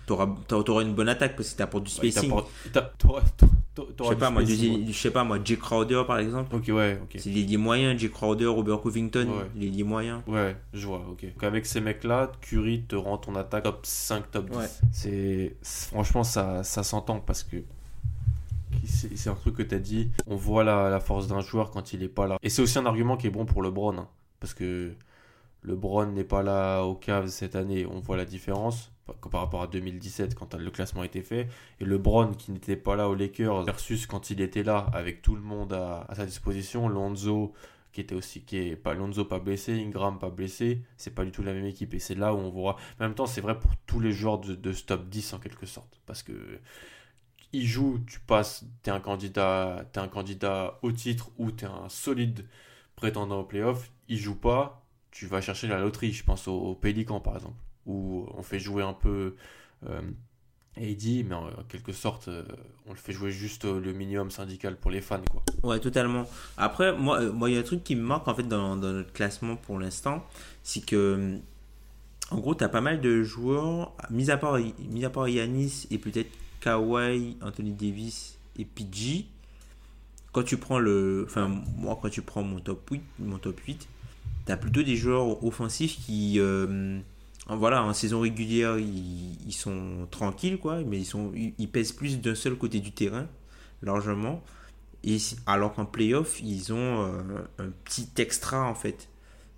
t'auras, 0.07 0.27
t'auras 0.47 0.81
une 0.81 0.93
bonne 0.93 1.09
attaque 1.09 1.35
parce 1.35 1.51
que 1.51 1.57
t'apportes 1.57 1.83
du 1.83 1.91
spacing. 1.91 2.31
je 2.31 2.69
sais 2.69 4.09
du 4.09 4.15
pas, 4.15 4.29
moi, 4.31 4.43
je 4.43 4.91
sais 4.93 5.11
pas, 5.11 5.23
moi, 5.23 5.37
Jay 5.43 5.57
Crowder 5.57 6.03
par 6.07 6.17
exemple. 6.17 6.55
Ok 6.55 6.69
ouais 6.69 6.99
ok. 7.03 7.17
C'est 7.19 7.29
l'ailier 7.29 7.57
moyen, 7.57 7.95
Jay 7.95 8.09
Crowder, 8.09 8.47
Robert 8.47 8.81
Covington, 8.81 9.27
l'ailier 9.55 9.83
moyen. 9.83 10.23
Ouais, 10.25 10.55
je 10.73 10.87
vois, 10.87 11.05
ok. 11.11 11.25
Donc 11.25 11.43
avec 11.43 11.65
ces 11.67 11.81
mecs-là, 11.81 12.31
Curry 12.41 12.83
te 12.83 12.95
rend 12.95 13.17
ton 13.17 13.35
attaque 13.35 13.65
top 13.65 13.85
5, 13.85 14.31
top 14.31 14.49
10. 14.49 14.57
Ouais. 14.57 14.65
C'est, 14.91 15.55
franchement, 15.61 16.23
ça, 16.23 16.63
ça 16.63 16.83
s'entend 16.83 17.19
parce 17.19 17.43
que 17.43 17.57
c'est, 18.85 19.29
un 19.29 19.35
truc 19.35 19.57
que 19.57 19.63
tu 19.63 19.75
as 19.75 19.79
dit. 19.79 20.09
On 20.25 20.35
voit 20.35 20.63
la, 20.63 20.89
la 20.89 20.99
force 20.99 21.27
d'un 21.27 21.41
joueur 21.41 21.69
quand 21.71 21.93
il 21.93 22.01
est 22.01 22.07
pas 22.07 22.27
là. 22.27 22.37
Et 22.41 22.49
c'est 22.49 22.61
aussi 22.61 22.79
un 22.79 22.85
argument 22.85 23.17
qui 23.17 23.27
est 23.27 23.31
bon 23.31 23.45
pour 23.45 23.61
LeBron. 23.61 23.97
hein, 23.97 24.07
parce 24.39 24.53
que 24.53 24.93
LeBron 25.63 26.07
n'est 26.07 26.23
pas 26.23 26.43
là 26.43 26.83
au 26.83 26.95
Cavs 26.95 27.27
cette 27.27 27.55
année. 27.55 27.85
On 27.85 27.99
voit 27.99 28.15
la 28.15 28.25
différence 28.25 28.91
par 29.13 29.41
rapport 29.41 29.61
à 29.61 29.67
2017 29.67 30.35
quand 30.35 30.53
le 30.55 30.71
classement 30.71 31.03
été 31.03 31.21
fait. 31.21 31.47
Et 31.79 31.85
LeBron 31.85 32.33
qui 32.33 32.51
n'était 32.51 32.75
pas 32.75 32.95
là 32.95 33.09
aux 33.09 33.15
Lakers 33.15 33.63
versus 33.63 34.05
quand 34.05 34.29
il 34.29 34.41
était 34.41 34.63
là 34.63 34.87
avec 34.93 35.21
tout 35.21 35.35
le 35.35 35.41
monde 35.41 35.73
à, 35.73 36.07
sa 36.15 36.25
disposition. 36.25 36.87
Lonzo 36.87 37.53
qui 37.91 38.01
était 38.01 38.15
aussi 38.15 38.41
qui 38.41 38.57
est 38.57 38.75
pas 38.75 38.95
blessé, 39.39 39.73
Ingram 39.73 40.19
pas 40.19 40.29
blessé, 40.29 40.83
c'est 40.97 41.15
pas 41.15 41.25
du 41.25 41.31
tout 41.31 41.41
la 41.41 41.53
même 41.53 41.65
équipe 41.65 41.93
et 41.93 41.99
c'est 41.99 42.15
là 42.15 42.33
où 42.33 42.37
on 42.37 42.49
voit. 42.49 42.75
En 42.99 43.05
même 43.05 43.15
temps, 43.15 43.25
c'est 43.25 43.41
vrai 43.41 43.57
pour 43.57 43.71
tous 43.87 43.99
les 43.99 44.11
joueurs 44.11 44.39
de, 44.39 44.53
de 44.53 44.71
ce 44.71 44.83
top 44.83 45.09
10 45.09 45.33
en 45.33 45.39
quelque 45.39 45.65
sorte 45.65 45.99
parce 46.05 46.21
que 46.21 46.59
ils 47.53 47.65
jouent, 47.65 47.99
tu 48.05 48.19
passes, 48.19 48.65
t'es 48.83 48.91
un 48.91 48.99
candidat, 48.99 49.85
un 49.95 50.07
candidat 50.09 50.79
au 50.81 50.91
titre 50.91 51.31
ou 51.37 51.51
t'es 51.51 51.65
un 51.65 51.89
solide 51.89 52.45
prétendant 52.95 53.39
au 53.39 53.43
playoff. 53.45 53.89
Ils 54.09 54.17
jouent 54.17 54.35
pas, 54.39 54.85
tu 55.11 55.25
vas 55.27 55.41
chercher 55.41 55.67
la 55.67 55.79
loterie. 55.79 56.11
Je 56.11 56.23
pense 56.23 56.47
au, 56.47 56.53
au 56.53 56.75
Pélican 56.75 57.19
par 57.19 57.35
exemple 57.35 57.57
où 57.88 58.28
on 58.38 58.43
fait 58.43 58.60
jouer 58.60 58.84
un 58.84 58.93
peu 58.93 59.36
euh, 59.88 60.02
AD, 60.78 61.26
mais 61.26 61.36
en 61.36 61.50
quelque 61.67 61.91
sorte, 61.91 62.28
euh, 62.28 62.43
on 62.86 62.91
le 62.91 62.97
fait 62.97 63.13
jouer 63.13 63.32
juste 63.32 63.65
le 63.65 63.93
minimum 63.93 64.32
syndical 64.32 64.76
pour 64.76 64.91
les 64.91 65.02
fans 65.02 65.21
quoi. 65.30 65.43
Ouais, 65.63 65.80
totalement. 65.80 66.26
Après, 66.58 66.95
moi, 66.95 67.21
euh, 67.21 67.32
moi, 67.32 67.50
il 67.50 67.56
y 67.56 67.58
a 67.58 67.60
un 67.60 67.63
truc 67.63 67.84
qui 67.84 67.95
me 67.95 68.02
marque 68.02 68.28
en 68.28 68.36
fait 68.36 68.47
dans, 68.47 68.76
notre 68.76 69.12
classement 69.12 69.56
pour 69.56 69.80
l'instant, 69.80 70.26
c'est 70.63 70.86
que, 70.86 70.95
euh, 70.95 71.38
en 72.32 72.39
gros, 72.39 72.56
tu 72.56 72.63
as 72.63 72.69
pas 72.69 72.82
mal 72.82 73.02
de 73.02 73.23
joueurs, 73.23 73.93
mis 74.10 74.30
à 74.30 74.38
part, 74.38 74.60
mis 74.80 75.06
à 75.06 75.10
part 75.10 75.28
Yanis 75.30 75.88
et 75.89 75.97
peut-être 75.97 76.32
Kawhi, 76.62 77.38
Anthony 77.41 77.73
Davis 77.73 78.38
et 78.58 78.65
PG. 78.65 79.26
Quand 80.32 80.43
tu 80.43 80.58
prends 80.58 80.80
le, 80.80 81.26
enfin, 81.28 81.47
moi, 81.78 81.97
quand 82.00 82.10
tu 82.10 82.21
prends 82.21 82.43
mon 82.43 82.60
top 82.60 82.88
8, 82.91 83.02
mon 83.19 83.38
top 83.39 83.60
8, 83.62 83.88
tu 84.45 84.52
as 84.52 84.58
plutôt 84.58 84.84
des 84.84 84.95
joueurs 84.95 85.43
offensifs 85.43 85.97
qui, 86.06 86.39
voilà, 87.55 87.83
en 87.83 87.93
saison 87.93 88.19
régulière, 88.21 88.77
ils, 88.77 89.38
ils 89.47 89.53
sont 89.53 90.07
tranquilles, 90.12 90.57
quoi, 90.57 90.81
mais 90.86 90.97
ils, 90.99 91.05
sont, 91.05 91.31
ils, 91.36 91.53
ils 91.57 91.69
pèsent 91.69 91.93
plus 91.93 92.19
d'un 92.19 92.36
seul 92.36 92.55
côté 92.55 92.79
du 92.79 92.91
terrain, 92.91 93.27
largement. 93.81 94.41
Et 95.03 95.17
alors 95.45 95.73
qu'en 95.73 95.86
playoff, 95.86 96.41
ils 96.41 96.73
ont 96.73 97.05
euh, 97.05 97.21
un 97.60 97.69
petit 97.86 98.10
extra 98.17 98.67
en 98.67 98.75
fait. 98.75 99.07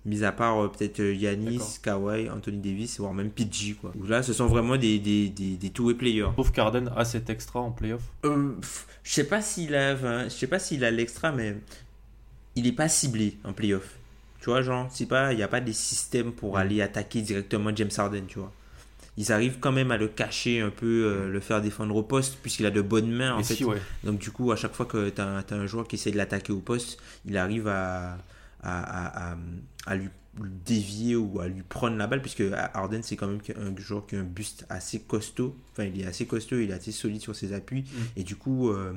Mis 0.06 0.24
à 0.24 0.32
part 0.32 0.62
euh, 0.62 0.68
peut-être 0.68 1.00
euh, 1.00 1.12
Yanis, 1.12 1.78
Kawhi, 1.82 2.30
Anthony 2.30 2.58
Davis, 2.58 3.00
voire 3.00 3.12
même 3.12 3.30
PG. 3.30 3.74
Quoi. 3.74 3.92
Là, 4.06 4.22
ce 4.22 4.32
sont 4.32 4.46
vraiment 4.46 4.76
des, 4.76 4.98
des, 4.98 5.28
des, 5.28 5.56
des 5.56 5.70
two-way 5.70 5.94
players. 5.94 6.28
Trouve 6.32 6.52
qu'Arden 6.52 6.90
a 6.96 7.04
cet 7.04 7.28
extra 7.28 7.60
en 7.60 7.70
playoff. 7.70 8.02
Euh, 8.24 8.52
je 9.02 9.12
sais 9.12 9.24
pas 9.24 9.42
s'il 9.42 9.74
a, 9.74 9.94
enfin, 9.94 10.24
je 10.24 10.30
sais 10.30 10.46
pas 10.46 10.58
s'il 10.58 10.84
a 10.84 10.90
l'extra, 10.90 11.32
mais 11.32 11.56
il 12.56 12.66
est 12.66 12.72
pas 12.72 12.88
ciblé 12.88 13.36
en 13.44 13.52
playoff. 13.52 13.98
Tu 14.40 14.46
vois, 14.46 14.62
genre, 14.62 14.88
c'est 14.90 15.06
pas, 15.06 15.32
il 15.32 15.36
n'y 15.36 15.42
a 15.42 15.48
pas 15.48 15.60
des 15.60 15.72
systèmes 15.72 16.32
pour 16.32 16.56
aller 16.56 16.80
attaquer 16.80 17.20
directement 17.20 17.70
James 17.74 17.90
Harden, 17.96 18.24
tu 18.26 18.38
vois. 18.38 18.52
Ils 19.16 19.32
arrivent 19.32 19.58
quand 19.60 19.72
même 19.72 19.90
à 19.90 19.98
le 19.98 20.08
cacher 20.08 20.60
un 20.60 20.70
peu, 20.70 21.04
euh, 21.04 21.28
le 21.28 21.40
faire 21.40 21.60
défendre 21.60 21.94
au 21.94 22.02
poste, 22.02 22.38
puisqu'il 22.40 22.64
a 22.64 22.70
de 22.70 22.80
bonnes 22.80 23.10
mains, 23.10 23.34
en 23.34 23.40
Et 23.40 23.44
fait. 23.44 23.56
si, 23.56 23.64
ouais. 23.64 23.80
Donc 24.02 24.18
du 24.18 24.30
coup, 24.30 24.50
à 24.50 24.56
chaque 24.56 24.72
fois 24.72 24.86
que 24.86 25.10
tu 25.10 25.20
as, 25.20 25.44
un 25.50 25.66
joueur 25.66 25.86
qui 25.86 25.96
essaie 25.96 26.10
de 26.10 26.16
l'attaquer 26.16 26.52
au 26.52 26.60
poste, 26.60 26.98
il 27.26 27.36
arrive 27.36 27.68
à, 27.68 28.16
à, 28.62 29.36
à, 29.86 29.94
lui 29.94 30.08
dévier 30.64 31.16
ou 31.16 31.40
à 31.40 31.48
lui 31.48 31.62
prendre 31.62 31.96
la 31.98 32.06
balle, 32.06 32.22
puisque 32.22 32.44
Harden, 32.72 33.02
c'est 33.02 33.16
quand 33.16 33.26
même 33.26 33.40
un 33.56 33.78
joueur 33.78 34.06
qui 34.06 34.16
a 34.16 34.20
un 34.20 34.24
buste 34.24 34.64
assez 34.70 35.00
costaud. 35.00 35.54
Enfin, 35.72 35.84
il 35.84 36.00
est 36.00 36.06
assez 36.06 36.24
costaud, 36.24 36.58
il 36.58 36.70
est 36.70 36.74
assez 36.74 36.92
solide 36.92 37.20
sur 37.20 37.36
ses 37.36 37.52
appuis. 37.52 37.82
Mm. 37.82 37.98
Et 38.16 38.22
du 38.22 38.36
coup, 38.36 38.70
euh, 38.70 38.94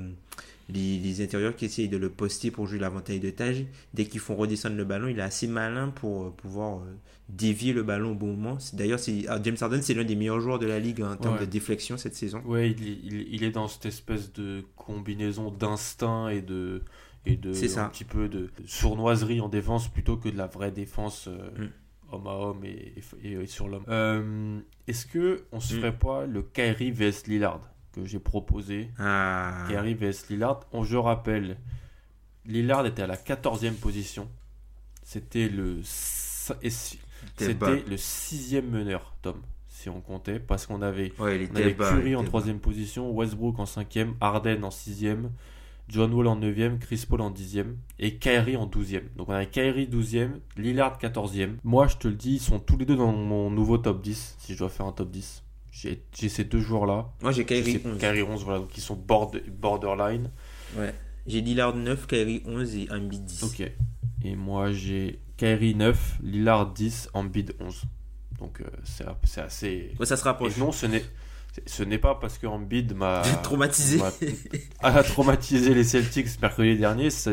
les, 0.70 1.22
intérieurs 1.22 1.56
qui 1.56 1.66
essayent 1.66 1.90
de 1.90 1.98
le 1.98 2.10
poster 2.10 2.52
pour 2.52 2.68
jouer 2.68 2.80
l'avantage 2.80 3.20
de 3.20 3.30
tâche, 3.30 3.58
dès 3.94 4.06
qu'ils 4.06 4.20
font 4.20 4.36
redescendre 4.36 4.76
le 4.76 4.86
ballon, 4.86 5.08
il 5.08 5.20
est 5.20 5.24
assez 5.24 5.48
malin 5.48 5.90
pour 5.90 6.24
euh, 6.24 6.30
pouvoir 6.30 6.80
euh, 6.80 6.96
dévier 7.30 7.74
le 7.74 7.84
ballon 7.84 8.12
au 8.12 8.16
bon 8.16 8.28
moment. 8.36 8.58
D'ailleurs, 8.74 9.00
ah, 9.28 9.40
James 9.44 9.58
Harden, 9.60 9.82
c'est 9.82 9.94
l'un 9.94 10.04
des 10.04 10.16
meilleurs 10.16 10.40
joueurs 10.40 10.60
de 10.60 10.66
la 10.66 10.80
ligue 10.80 11.02
en 11.02 11.16
termes 11.18 11.40
de 11.40 11.46
déflexion 11.46 11.98
cette 11.98 12.16
saison. 12.16 12.42
Oui, 12.46 12.76
il, 12.80 13.34
il, 13.34 13.44
est 13.44 13.52
dans 13.52 13.68
cette 13.68 13.86
espèce 13.86 14.32
de 14.34 14.64
combinaison 14.76 15.52
d'instinct 15.52 16.30
et 16.30 16.42
de 16.42 16.82
et 17.26 17.38
de 17.38 17.80
un 17.80 17.90
petit 17.90 18.04
peu 18.04 18.28
de 18.28 18.50
sournoiserie 18.66 19.42
en 19.42 19.50
défense 19.50 19.88
plutôt 19.88 20.18
que 20.18 20.30
de 20.30 20.38
la 20.38 20.48
vraie 20.48 20.72
défense 20.72 21.28
euh, 21.28 21.68
mm. 21.68 21.70
homme 22.12 22.28
à 22.28 22.36
homme 22.36 22.66
et, 22.66 22.94
et, 23.24 23.48
sur 23.48 23.68
l'homme. 23.68 23.86
Euh, 23.88 24.60
est-ce 24.88 25.06
que 25.06 25.44
on 25.52 25.60
se 25.60 25.74
mm. 25.74 25.78
ferait 25.78 25.98
pas 25.98 26.26
le 26.26 26.42
Kyrie 26.42 26.92
vs 26.92 27.28
Lillard? 27.28 27.62
Que 27.94 28.06
j'ai 28.06 28.20
proposé 28.20 28.90
ah. 29.00 29.66
Kyrie 29.70 29.94
vs 29.94 30.30
Lillard. 30.30 30.62
On, 30.72 30.84
je 30.84 30.98
rappelle, 30.98 31.58
Lillard 32.46 32.86
était 32.86 33.04
à 33.04 33.08
la 33.08 33.16
14e 33.16 33.74
position. 33.74 34.28
C'était 35.04 35.50
le 35.50 35.80
c'était 35.84 37.84
le 37.88 37.98
sixième 37.98 38.70
meneur, 38.70 39.16
Tom 39.22 39.42
si 39.84 39.90
on 39.90 40.00
comptait, 40.00 40.40
parce 40.40 40.66
qu'on 40.66 40.82
avait, 40.82 41.10
Curry 41.10 42.16
en 42.16 42.24
troisième 42.24 42.60
position, 42.60 43.12
Westbrook 43.12 43.60
en 43.60 43.66
cinquième, 43.66 44.16
Harden 44.22 44.64
en 44.64 44.72
sixième, 44.72 45.30
John 45.90 46.14
Wall 46.14 46.28
en 46.28 46.40
9ème, 46.40 46.80
Chris 46.80 47.06
Paul 47.08 47.20
en 47.20 47.32
10ème 47.32 47.76
et 48.00 48.16
Kyrie 48.16 48.56
en 48.56 48.68
12ème. 48.68 49.14
Donc 49.18 49.28
on 49.28 49.34
a 49.34 49.46
Kyrie 49.46 49.88
12ème, 49.88 50.40
Lillard 50.56 50.98
14ème. 51.00 51.56
Moi 51.66 51.88
je 51.88 51.98
te 51.98 52.08
le 52.08 52.14
dis, 52.14 52.36
ils 52.36 52.40
sont 52.40 52.60
tous 52.60 52.78
les 52.78 52.86
deux 52.86 52.96
dans 52.96 53.12
mon 53.12 53.50
nouveau 53.50 53.78
top 53.78 54.02
10, 54.02 54.38
si 54.40 54.54
je 54.54 54.60
dois 54.60 54.70
faire 54.70 54.86
un 54.86 54.94
top 54.94 55.12
10. 55.12 55.43
J'ai 55.74 56.30
ces 56.30 56.44
deux 56.44 56.62
joueurs-là. 56.62 57.10
Moi 57.22 57.32
j'ai 57.32 57.46
Kyrie 57.46 57.82
11. 57.84 57.98
Kyrie 57.98 58.22
11, 58.22 58.44
voilà, 58.44 58.64
qui 58.72 58.80
sont 58.80 58.96
borderline. 58.96 60.30
Ouais. 60.78 60.94
J'ai 61.26 61.42
Lillard 61.42 61.76
9, 61.76 62.06
Kyrie 62.06 62.44
11 62.46 62.76
et 62.76 62.88
Embiid 62.92 63.26
10. 63.26 63.44
Ok. 63.44 63.72
Et 64.24 64.36
moi 64.36 64.72
j'ai 64.72 65.20
Kyrie 65.38 65.74
9, 65.74 66.20
Lillard 66.22 66.72
10, 66.74 67.10
Embiid 67.14 67.56
11. 67.60 67.82
Donc 68.38 68.62
euh, 68.62 68.66
c'est 68.84 69.42
assez... 69.42 69.92
Ouais, 70.00 70.06
ça 70.06 70.16
se 70.16 70.24
rapproche. 70.24 70.58
Et 70.58 70.60
non, 70.60 70.72
ce 70.72 70.86
n'est 70.86 71.04
ce 71.66 71.84
n'est 71.84 72.00
pas 72.00 72.16
parce 72.16 72.38
que 72.38 72.48
Embiid 72.48 72.96
m'a 72.96 73.22
traumatisé 73.44 74.02
a 74.80 75.04
traumatisé 75.04 75.74
les 75.74 75.84
Celtics 75.84 76.42
mercredi 76.42 76.78
dernier, 76.78 77.10
ça 77.10 77.32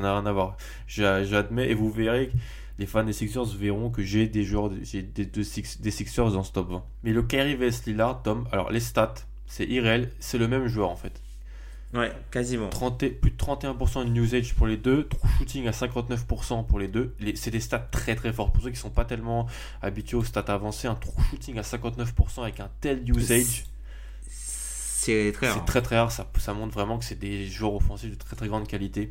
n'a 0.00 0.12
rien 0.18 0.26
à 0.26 0.32
voir. 0.32 0.56
J'admets 0.86 1.70
et 1.70 1.74
vous 1.74 1.90
verrez 1.90 2.30
les 2.78 2.86
fans 2.86 3.04
des 3.04 3.12
Sixers 3.12 3.44
verront 3.44 3.90
que 3.90 4.02
j'ai 4.02 4.26
des 4.28 4.44
joueurs 4.44 4.70
j'ai 4.82 5.02
des, 5.02 5.26
des, 5.26 5.90
Sixers 5.90 6.32
dans 6.32 6.42
ce 6.42 6.52
top 6.52 6.70
20. 6.70 6.84
Mais 7.04 7.12
le 7.12 7.22
Kyrie 7.22 7.56
vs 7.56 7.86
Lillard, 7.86 8.22
Tom, 8.22 8.46
alors 8.52 8.70
les 8.70 8.80
stats, 8.80 9.14
c'est 9.46 9.66
irréel, 9.66 10.10
c'est 10.18 10.38
le 10.38 10.48
même 10.48 10.66
joueur 10.66 10.90
en 10.90 10.96
fait. 10.96 11.20
Ouais, 11.94 12.10
quasiment. 12.30 12.70
30, 12.70 13.06
plus 13.20 13.30
de 13.30 13.36
31% 13.36 14.10
de 14.10 14.18
usage 14.18 14.54
pour 14.54 14.66
les 14.66 14.78
deux, 14.78 15.06
true 15.08 15.28
shooting 15.36 15.66
à 15.66 15.72
59% 15.72 16.66
pour 16.66 16.78
les 16.78 16.88
deux. 16.88 17.14
C'est 17.34 17.50
des 17.50 17.60
stats 17.60 17.78
très 17.78 18.14
très 18.14 18.32
forts. 18.32 18.50
Pour 18.50 18.62
ceux 18.62 18.70
qui 18.70 18.78
sont 18.78 18.90
pas 18.90 19.04
tellement 19.04 19.46
habitués 19.82 20.16
aux 20.16 20.24
stats 20.24 20.40
avancées, 20.48 20.88
un 20.88 20.94
true 20.94 21.22
shooting 21.30 21.58
à 21.58 21.62
59% 21.62 22.42
avec 22.42 22.60
un 22.60 22.70
tel 22.80 23.06
usage. 23.10 23.66
C'est 25.02 25.32
très 25.34 25.48
rare. 25.48 25.58
C'est 25.58 25.66
très 25.66 25.82
très 25.82 25.98
rare. 25.98 26.12
Ça, 26.12 26.30
ça 26.38 26.54
montre 26.54 26.72
vraiment 26.72 26.98
que 26.98 27.04
c'est 27.04 27.18
des 27.18 27.46
joueurs 27.46 27.74
offensifs 27.74 28.10
de 28.10 28.14
très 28.14 28.36
très 28.36 28.48
grande 28.48 28.66
qualité. 28.66 29.10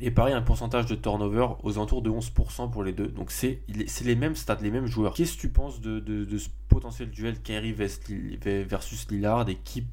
Et 0.00 0.10
pareil, 0.10 0.34
un 0.34 0.42
pourcentage 0.42 0.86
de 0.86 0.94
turnover 0.94 1.46
aux 1.62 1.72
alentours 1.72 2.02
de 2.02 2.10
11% 2.10 2.70
pour 2.70 2.82
les 2.82 2.92
deux. 2.92 3.06
Donc 3.06 3.30
c'est 3.30 3.60
les 3.68 4.14
mêmes 4.16 4.34
stats, 4.34 4.58
les 4.60 4.70
mêmes 4.70 4.86
joueurs. 4.86 5.14
Qu'est-ce 5.14 5.36
que 5.36 5.40
tu 5.40 5.48
penses 5.48 5.80
de, 5.80 6.00
de, 6.00 6.38
ce 6.38 6.48
potentiel 6.68 7.10
duel 7.10 7.40
Kerry 7.40 7.72
versus 7.72 9.06
Lillard 9.10 9.48
et 9.48 9.56
qui 9.62 9.84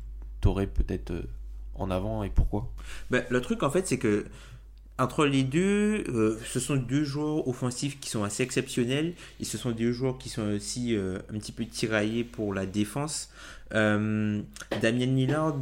t'aurait 0.42 0.68
peut-être 0.68 1.12
euh, 1.12 1.30
en 1.76 1.92
avant 1.92 2.24
et 2.24 2.30
pourquoi? 2.30 2.72
Ben, 3.12 3.24
Le 3.30 3.42
truc 3.42 3.62
en 3.62 3.70
fait 3.70 3.88
c'est 3.88 4.00
que 4.00 4.26
entre 4.98 5.26
les 5.26 5.44
deux, 5.44 6.04
euh, 6.10 6.40
ce 6.46 6.60
sont 6.60 6.76
deux 6.76 7.04
joueurs 7.04 7.48
offensifs 7.48 8.00
qui 8.00 8.10
sont 8.10 8.24
assez 8.24 8.44
exceptionnels 8.44 9.14
et 9.40 9.46
ce 9.46 9.58
sont 9.58 9.72
deux 9.72 9.92
joueurs 9.92 10.18
qui 10.18 10.30
sont 10.30 10.44
aussi 10.44 10.96
euh, 10.96 11.20
un 11.34 11.38
petit 11.40 11.52
peu 11.52 11.66
tiraillés 11.66 12.24
pour 12.24 12.54
la 12.54 12.66
défense. 12.66 13.32
Damien 13.72 14.46
Lillard, 14.82 15.56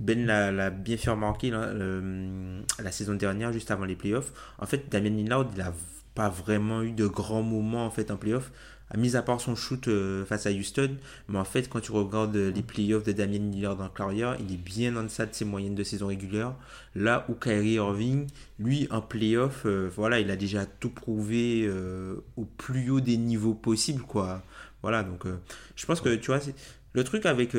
Ben 0.00 0.26
l'a 0.26 0.70
bien 0.70 0.96
fait 0.96 1.10
remarquer 1.10 1.50
la 1.50 2.92
saison 2.92 3.14
dernière, 3.14 3.52
juste 3.52 3.70
avant 3.70 3.84
les 3.84 3.96
playoffs. 3.96 4.32
En 4.58 4.66
fait, 4.66 4.90
Damien 4.90 5.10
Lillard, 5.10 5.46
il 5.52 5.58
n'a 5.58 5.72
pas 6.14 6.28
vraiment 6.28 6.82
eu 6.82 6.92
de 6.92 7.06
grands 7.06 7.42
moments 7.42 7.86
en 7.86 7.90
fait 7.90 8.10
en 8.10 8.16
playoffs 8.16 8.50
mis 8.96 9.16
à 9.16 9.22
part 9.22 9.40
son 9.40 9.54
shoot 9.54 9.88
euh, 9.88 10.24
face 10.24 10.46
à 10.46 10.50
Houston, 10.50 10.96
mais 11.28 11.38
en 11.38 11.44
fait, 11.44 11.68
quand 11.68 11.80
tu 11.80 11.92
regardes 11.92 12.36
euh, 12.36 12.50
les 12.50 12.62
playoffs 12.62 13.04
de 13.04 13.12
Damien 13.12 13.38
Lillard 13.38 13.76
dans 13.76 13.88
carrière, 13.88 14.36
il 14.40 14.52
est 14.52 14.56
bien 14.56 14.96
en 14.96 15.04
deçà 15.04 15.26
de 15.26 15.34
ses 15.34 15.44
moyennes 15.44 15.74
de 15.74 15.84
saison 15.84 16.08
régulière. 16.08 16.54
Là 16.94 17.24
où 17.28 17.34
Kyrie 17.34 17.74
Irving, 17.74 18.26
lui, 18.58 18.88
en 18.90 19.00
playoff, 19.00 19.62
euh, 19.64 19.88
voilà, 19.94 20.18
il 20.20 20.30
a 20.30 20.36
déjà 20.36 20.66
tout 20.66 20.90
prouvé 20.90 21.70
au 22.36 22.44
plus 22.44 22.90
haut 22.90 23.00
des 23.00 23.16
niveaux 23.16 23.54
possibles, 23.54 24.02
quoi. 24.02 24.42
Voilà, 24.82 25.02
donc 25.02 25.24
je 25.76 25.86
pense 25.86 26.00
que, 26.00 26.14
tu 26.16 26.26
vois, 26.26 26.40
le 26.92 27.04
truc 27.04 27.26
avec... 27.26 27.54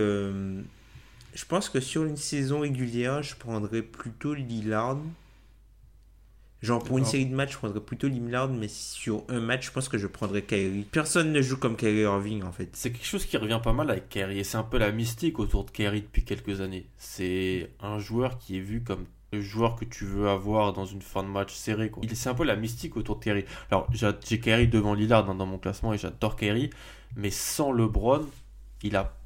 je 1.33 1.45
pense 1.45 1.69
que 1.69 1.79
sur 1.79 2.03
une 2.03 2.17
saison 2.17 2.61
régulière, 2.61 3.23
je 3.23 3.35
prendrais 3.35 3.81
plutôt 3.81 4.33
Lillard 4.33 4.97
Genre 6.61 6.83
pour 6.83 6.99
une 6.99 7.05
série 7.05 7.25
de 7.25 7.33
matchs, 7.33 7.53
je 7.53 7.57
prendrais 7.57 7.79
plutôt 7.79 8.07
Lillard, 8.07 8.47
mais 8.49 8.67
sur 8.67 9.23
un 9.29 9.39
match, 9.39 9.65
je 9.65 9.71
pense 9.71 9.89
que 9.89 9.97
je 9.97 10.05
prendrais 10.05 10.43
Kyrie. 10.43 10.85
Personne 10.91 11.31
ne 11.31 11.41
joue 11.41 11.57
comme 11.57 11.75
Kyrie 11.75 12.01
Irving 12.01 12.43
en 12.43 12.51
fait. 12.51 12.69
C'est 12.73 12.91
quelque 12.91 13.05
chose 13.05 13.25
qui 13.25 13.35
revient 13.37 13.59
pas 13.63 13.73
mal 13.73 13.89
avec 13.89 14.09
Kyrie 14.09 14.39
et 14.39 14.43
c'est 14.43 14.57
un 14.57 14.63
peu 14.63 14.77
la 14.77 14.91
mystique 14.91 15.39
autour 15.39 15.65
de 15.65 15.71
Kyrie 15.71 16.01
depuis 16.01 16.23
quelques 16.23 16.61
années. 16.61 16.85
C'est 16.97 17.71
un 17.79 17.97
joueur 17.97 18.37
qui 18.37 18.57
est 18.57 18.61
vu 18.61 18.83
comme 18.83 19.05
le 19.33 19.41
joueur 19.41 19.75
que 19.75 19.85
tu 19.85 20.05
veux 20.05 20.29
avoir 20.29 20.71
dans 20.73 20.85
une 20.85 21.01
fin 21.01 21.23
de 21.23 21.29
match 21.29 21.51
serrée. 21.55 21.91
C'est 22.13 22.29
un 22.29 22.35
peu 22.35 22.43
la 22.43 22.55
mystique 22.55 22.95
autour 22.95 23.17
de 23.17 23.23
Kyrie. 23.23 23.45
Alors 23.71 23.87
j'ai 23.91 24.39
Kyrie 24.39 24.67
devant 24.67 24.93
Lillard 24.93 25.25
dans, 25.25 25.45
mon 25.45 25.57
classement 25.57 25.93
et 25.93 25.97
j'adore 25.97 26.35
Kyrie, 26.35 26.69
mais 27.15 27.31
sans 27.31 27.71
LeBron, 27.71 28.27
il 28.83 28.95
a 28.95 29.17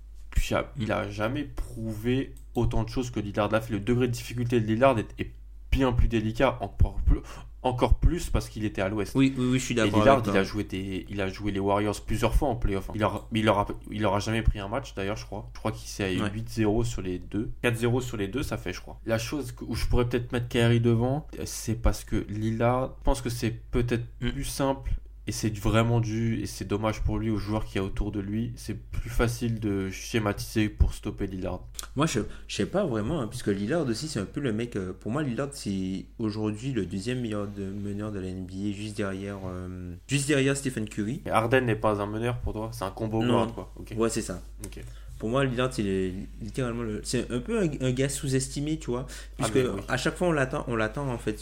il 0.77 0.91
a 0.91 1.09
jamais 1.09 1.43
prouvé 1.43 2.33
autant 2.55 2.83
de 2.83 2.89
choses 2.89 3.11
que 3.11 3.19
Lillard 3.19 3.49
l'a 3.51 3.61
fait. 3.61 3.73
Le 3.73 3.79
degré 3.79 4.07
de 4.07 4.11
difficulté 4.11 4.59
de 4.59 4.65
Lillard 4.65 4.97
est, 4.99 5.13
est 5.19 5.31
bien 5.71 5.91
plus 5.91 6.07
délicat, 6.07 6.57
encore 6.61 6.95
plus, 7.05 7.19
encore 7.61 7.95
plus 7.95 8.29
parce 8.29 8.47
qu'il 8.47 8.63
était 8.63 8.81
à 8.81 8.89
l'ouest. 8.89 9.13
Oui, 9.15 9.33
oui, 9.37 9.59
je 9.59 9.65
suis 9.65 9.75
d'accord. 9.75 9.99
Lillard, 9.99 10.23
il 10.25 10.37
a, 10.37 10.43
joué 10.43 11.05
il 11.09 11.19
a 11.19 11.27
joué 11.27 11.51
les 11.51 11.59
Warriors 11.59 11.99
plusieurs 12.05 12.33
fois 12.33 12.47
en 12.47 12.55
playoff. 12.55 12.89
Il 12.95 13.03
aura, 13.03 13.27
il 13.33 13.49
aura, 13.49 13.67
il 13.91 14.05
aura 14.05 14.19
jamais 14.19 14.41
pris 14.41 14.59
un 14.59 14.67
match 14.67 14.93
d'ailleurs, 14.95 15.17
je 15.17 15.25
crois. 15.25 15.49
Je 15.53 15.59
crois 15.59 15.71
qu'il 15.71 15.89
s'est 15.89 16.03
à 16.19 16.29
8-0 16.29 16.83
sur 16.85 17.01
les 17.01 17.19
deux. 17.19 17.51
4-0 17.63 18.01
sur 18.01 18.17
les 18.17 18.27
deux, 18.27 18.43
ça 18.43 18.57
fait, 18.57 18.73
je 18.73 18.81
crois. 18.81 18.99
La 19.05 19.17
chose 19.17 19.53
où 19.61 19.75
je 19.75 19.85
pourrais 19.87 20.07
peut-être 20.07 20.31
mettre 20.31 20.47
Kyrie 20.47 20.79
devant, 20.79 21.27
c'est 21.45 21.81
parce 21.81 22.03
que 22.03 22.25
Lillard, 22.29 22.95
je 22.99 23.03
pense 23.03 23.21
que 23.21 23.29
c'est 23.29 23.51
peut-être 23.51 24.05
mm. 24.21 24.29
plus 24.29 24.45
simple 24.45 24.93
et 25.27 25.31
c'est 25.31 25.55
vraiment 25.57 25.99
dû, 25.99 26.39
et 26.41 26.45
c'est 26.45 26.65
dommage 26.65 27.01
pour 27.01 27.17
lui, 27.17 27.31
aux 27.31 27.37
joueurs 27.37 27.65
qui 27.65 27.77
y 27.77 27.79
a 27.79 27.83
autour 27.83 28.11
de 28.11 28.19
lui. 28.19 28.53
C'est 28.55 28.75
plus 28.75 29.09
facile 29.09 29.59
de 29.59 29.89
schématiser 29.89 30.69
pour 30.69 30.93
stopper 30.93 31.25
Lillard. 31.25 31.61
Moi, 31.95 32.05
je, 32.05 32.19
je 32.47 32.55
sais 32.55 32.67
pas 32.67 32.85
vraiment, 32.85 33.21
hein, 33.21 33.27
puisque 33.27 33.47
Lillard 33.47 33.87
aussi, 33.87 34.07
c'est 34.07 34.19
un 34.19 34.25
peu 34.25 34.39
le 34.39 34.53
mec. 34.53 34.75
Euh, 34.75 34.93
pour 34.93 35.11
moi, 35.11 35.23
Lillard, 35.23 35.49
c'est 35.51 36.05
aujourd'hui 36.19 36.73
le 36.73 36.85
deuxième 36.85 37.21
meilleur 37.21 37.47
meneur 37.57 38.11
de 38.11 38.19
la 38.19 38.31
NBA, 38.31 38.71
juste 38.73 38.97
derrière, 38.97 39.39
euh, 39.47 39.95
juste 40.07 40.27
derrière 40.27 40.55
Stephen 40.55 40.87
Curry. 40.87 41.21
Et 41.25 41.31
Harden 41.31 41.61
n'est 41.61 41.75
pas 41.75 42.01
un 42.01 42.05
meneur 42.05 42.39
pour 42.41 42.53
toi 42.53 42.69
C'est 42.71 42.85
un 42.85 42.91
combo 42.91 43.21
guard, 43.21 43.53
quoi. 43.53 43.73
Ouais, 43.97 44.09
c'est 44.09 44.21
ça. 44.21 44.41
Ok. 44.63 44.79
Pour 45.17 45.29
moi, 45.29 45.45
Lillard, 45.45 45.71
c'est 45.71 46.13
littéralement 46.41 46.83
c'est 47.03 47.31
un 47.31 47.39
peu 47.39 47.59
un, 47.59 47.91
gars 47.91 48.09
sous-estimé, 48.09 48.77
tu 48.77 48.91
vois. 48.91 49.07
Ah, 49.39 49.47
Puisque 49.49 49.67
à 49.87 49.97
chaque 49.97 50.17
fois, 50.17 50.27
on 50.27 50.31
l'attend, 50.33 50.65
on 50.67 50.75
l'attend 50.75 51.09
en 51.09 51.17
fait, 51.17 51.39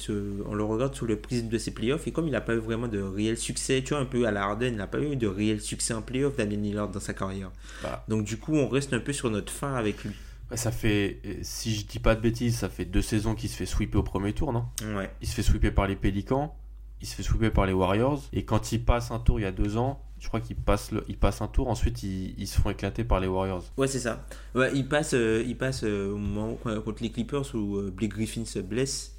on 0.47 0.53
le 0.53 0.63
regarde 0.63 0.93
sous 0.93 1.07
le 1.07 1.17
prisme 1.17 1.47
de 1.47 1.57
ses 1.57 1.71
playoffs. 1.71 2.07
Et 2.07 2.11
comme 2.11 2.27
il 2.27 2.31
n'a 2.31 2.41
pas 2.41 2.53
eu 2.53 2.59
vraiment 2.59 2.87
de 2.87 3.01
réel 3.01 3.37
succès, 3.37 3.81
tu 3.83 3.93
vois, 3.93 3.99
un 3.99 4.05
peu 4.05 4.27
à 4.27 4.31
la 4.31 4.43
Harden, 4.43 4.73
il 4.73 4.77
n'a 4.77 4.87
pas 4.87 4.99
eu 4.99 5.15
de 5.15 5.27
réel 5.27 5.59
succès 5.59 5.93
en 5.93 6.03
playoffs, 6.03 6.35
Damien 6.35 6.57
Lillard, 6.57 6.89
dans 6.89 6.99
sa 6.99 7.13
carrière. 7.13 7.51
Bah. 7.81 8.05
Donc, 8.07 8.25
du 8.25 8.37
coup, 8.37 8.55
on 8.55 8.67
reste 8.67 8.93
un 8.93 8.99
peu 8.99 9.13
sur 9.13 9.31
notre 9.31 9.51
fin 9.51 9.73
avec 9.73 10.03
lui. 10.03 10.11
Ça 10.55 10.71
fait, 10.71 11.19
si 11.41 11.73
je 11.73 11.85
dis 11.85 11.99
pas 11.99 12.15
de 12.15 12.21
bêtises, 12.21 12.57
ça 12.57 12.69
fait 12.69 12.85
deux 12.85 13.01
saisons 13.01 13.33
qu'il 13.33 13.49
se 13.49 13.55
fait 13.55 13.65
sweeper 13.65 13.99
au 13.99 14.03
premier 14.03 14.33
tour, 14.33 14.53
non? 14.53 14.65
Ouais. 14.95 15.09
Il 15.21 15.27
se 15.27 15.33
fait 15.33 15.41
sweeper 15.41 15.73
par 15.73 15.87
les 15.87 15.95
Pélicans, 15.95 16.55
il 17.01 17.07
se 17.07 17.15
fait 17.15 17.23
sweeper 17.23 17.51
par 17.51 17.65
les 17.65 17.73
Warriors. 17.73 18.21
Et 18.33 18.45
quand 18.45 18.71
il 18.71 18.83
passe 18.83 19.09
un 19.09 19.17
tour 19.17 19.39
il 19.39 19.43
y 19.43 19.45
a 19.47 19.51
deux 19.51 19.77
ans, 19.77 20.03
je 20.23 20.29
crois 20.29 20.39
qu'ils 20.39 20.55
passent, 20.55 20.91
le, 20.91 21.01
passe 21.19 21.41
un 21.41 21.47
tour, 21.47 21.67
ensuite 21.67 22.01
ils, 22.01 22.47
se 22.47 22.59
font 22.59 22.69
éclater 22.69 23.03
par 23.03 23.19
les 23.19 23.27
Warriors. 23.27 23.65
Ouais, 23.75 23.87
c'est 23.87 23.99
ça. 23.99 24.25
Ouais, 24.55 24.71
ils 24.73 24.87
passent, 24.87 25.13
euh, 25.13 25.43
passe, 25.59 25.83
euh, 25.83 26.13
au 26.13 26.17
moment 26.17 26.53
contre 26.55 27.03
les 27.03 27.11
Clippers 27.11 27.53
où 27.53 27.75
euh, 27.75 27.91
Blake 27.93 28.11
Griffin 28.11 28.45
se 28.45 28.59
blesse. 28.59 29.15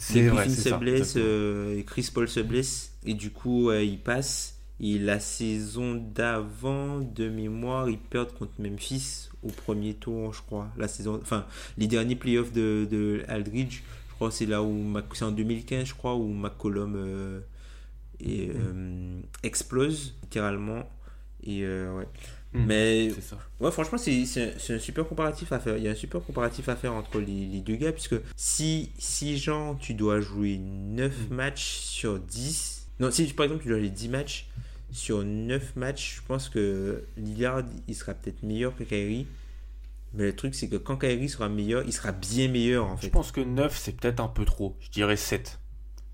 C'est 0.00 0.26
vrai, 0.26 0.46
Griffin 0.46 0.70
se 0.70 0.74
blesse, 0.74 1.16
et 1.16 1.84
Chris 1.84 2.10
Paul 2.12 2.28
se 2.28 2.40
blesse, 2.40 2.92
et 3.06 3.14
du 3.14 3.30
coup, 3.30 3.70
il 3.72 3.98
passe. 4.00 4.58
Et 4.80 4.98
la 4.98 5.20
saison 5.20 5.94
d'avant, 5.94 6.98
de 6.98 7.28
mémoire, 7.28 7.88
ils 7.88 7.96
perdent 7.96 8.34
contre 8.34 8.54
Memphis 8.58 9.28
au 9.44 9.48
premier 9.50 9.94
tour, 9.94 10.34
je 10.34 10.42
crois. 10.42 10.68
La 10.76 10.88
saison, 10.88 11.20
enfin, 11.22 11.46
les 11.78 11.86
derniers 11.86 12.16
playoffs 12.16 12.52
de, 12.52 12.88
de 12.90 13.22
Aldridge, 13.28 13.82
je 14.08 14.14
crois 14.14 14.32
c'est 14.32 14.46
là 14.46 14.64
où 14.64 14.92
c'est 15.12 15.24
en 15.24 15.30
2015, 15.30 15.86
je 15.86 15.94
crois, 15.94 16.16
où 16.16 16.26
McCollum 16.26 17.40
et 18.20 18.50
euh, 18.54 19.20
explose 19.42 20.14
littéralement. 20.22 20.88
Et 21.44 21.62
euh, 21.64 21.94
ouais. 21.96 22.06
Mm. 22.52 22.64
Mais 22.66 23.10
ça. 23.20 23.38
ouais, 23.60 23.70
franchement, 23.72 23.98
c'est 23.98 24.22
un 24.70 24.78
super 24.78 25.06
comparatif 25.08 25.50
à 25.52 25.58
faire. 25.58 25.76
Il 25.76 25.82
y 25.82 25.88
a 25.88 25.90
un 25.90 25.94
super 25.96 26.20
comparatif 26.22 26.68
à 26.68 26.76
faire 26.76 26.92
entre 26.94 27.18
les, 27.18 27.46
les 27.46 27.60
deux 27.60 27.76
gars, 27.76 27.92
puisque 27.92 28.16
si, 28.36 28.90
si 28.98 29.36
genre, 29.38 29.76
tu 29.78 29.94
dois 29.94 30.20
jouer 30.20 30.58
9 30.58 31.30
Mm. 31.30 31.34
matchs 31.34 31.64
sur 31.80 32.18
10, 32.18 32.88
non, 33.00 33.10
si 33.10 33.24
par 33.32 33.44
exemple 33.44 33.62
tu 33.64 33.68
dois 33.70 33.78
jouer 33.78 33.90
10 33.90 34.08
matchs 34.08 34.46
sur 34.92 35.24
9 35.24 35.74
matchs, 35.74 36.16
je 36.18 36.22
pense 36.28 36.48
que 36.48 37.02
Lillard, 37.16 37.62
il 37.88 37.94
sera 37.96 38.14
peut-être 38.14 38.42
meilleur 38.44 38.76
que 38.76 38.84
Kyrie. 38.84 39.26
Mais 40.16 40.26
le 40.26 40.36
truc, 40.36 40.54
c'est 40.54 40.68
que 40.68 40.76
quand 40.76 40.96
Kyrie 40.96 41.28
sera 41.28 41.48
meilleur, 41.48 41.82
il 41.84 41.92
sera 41.92 42.12
bien 42.12 42.46
meilleur 42.46 42.86
en 42.86 42.96
Je 42.96 43.02
fait. 43.02 43.10
pense 43.10 43.32
que 43.32 43.40
9, 43.40 43.76
c'est 43.76 43.96
peut-être 43.96 44.20
un 44.20 44.28
peu 44.28 44.44
trop. 44.44 44.76
Je 44.78 44.90
dirais 44.90 45.16
7. 45.16 45.58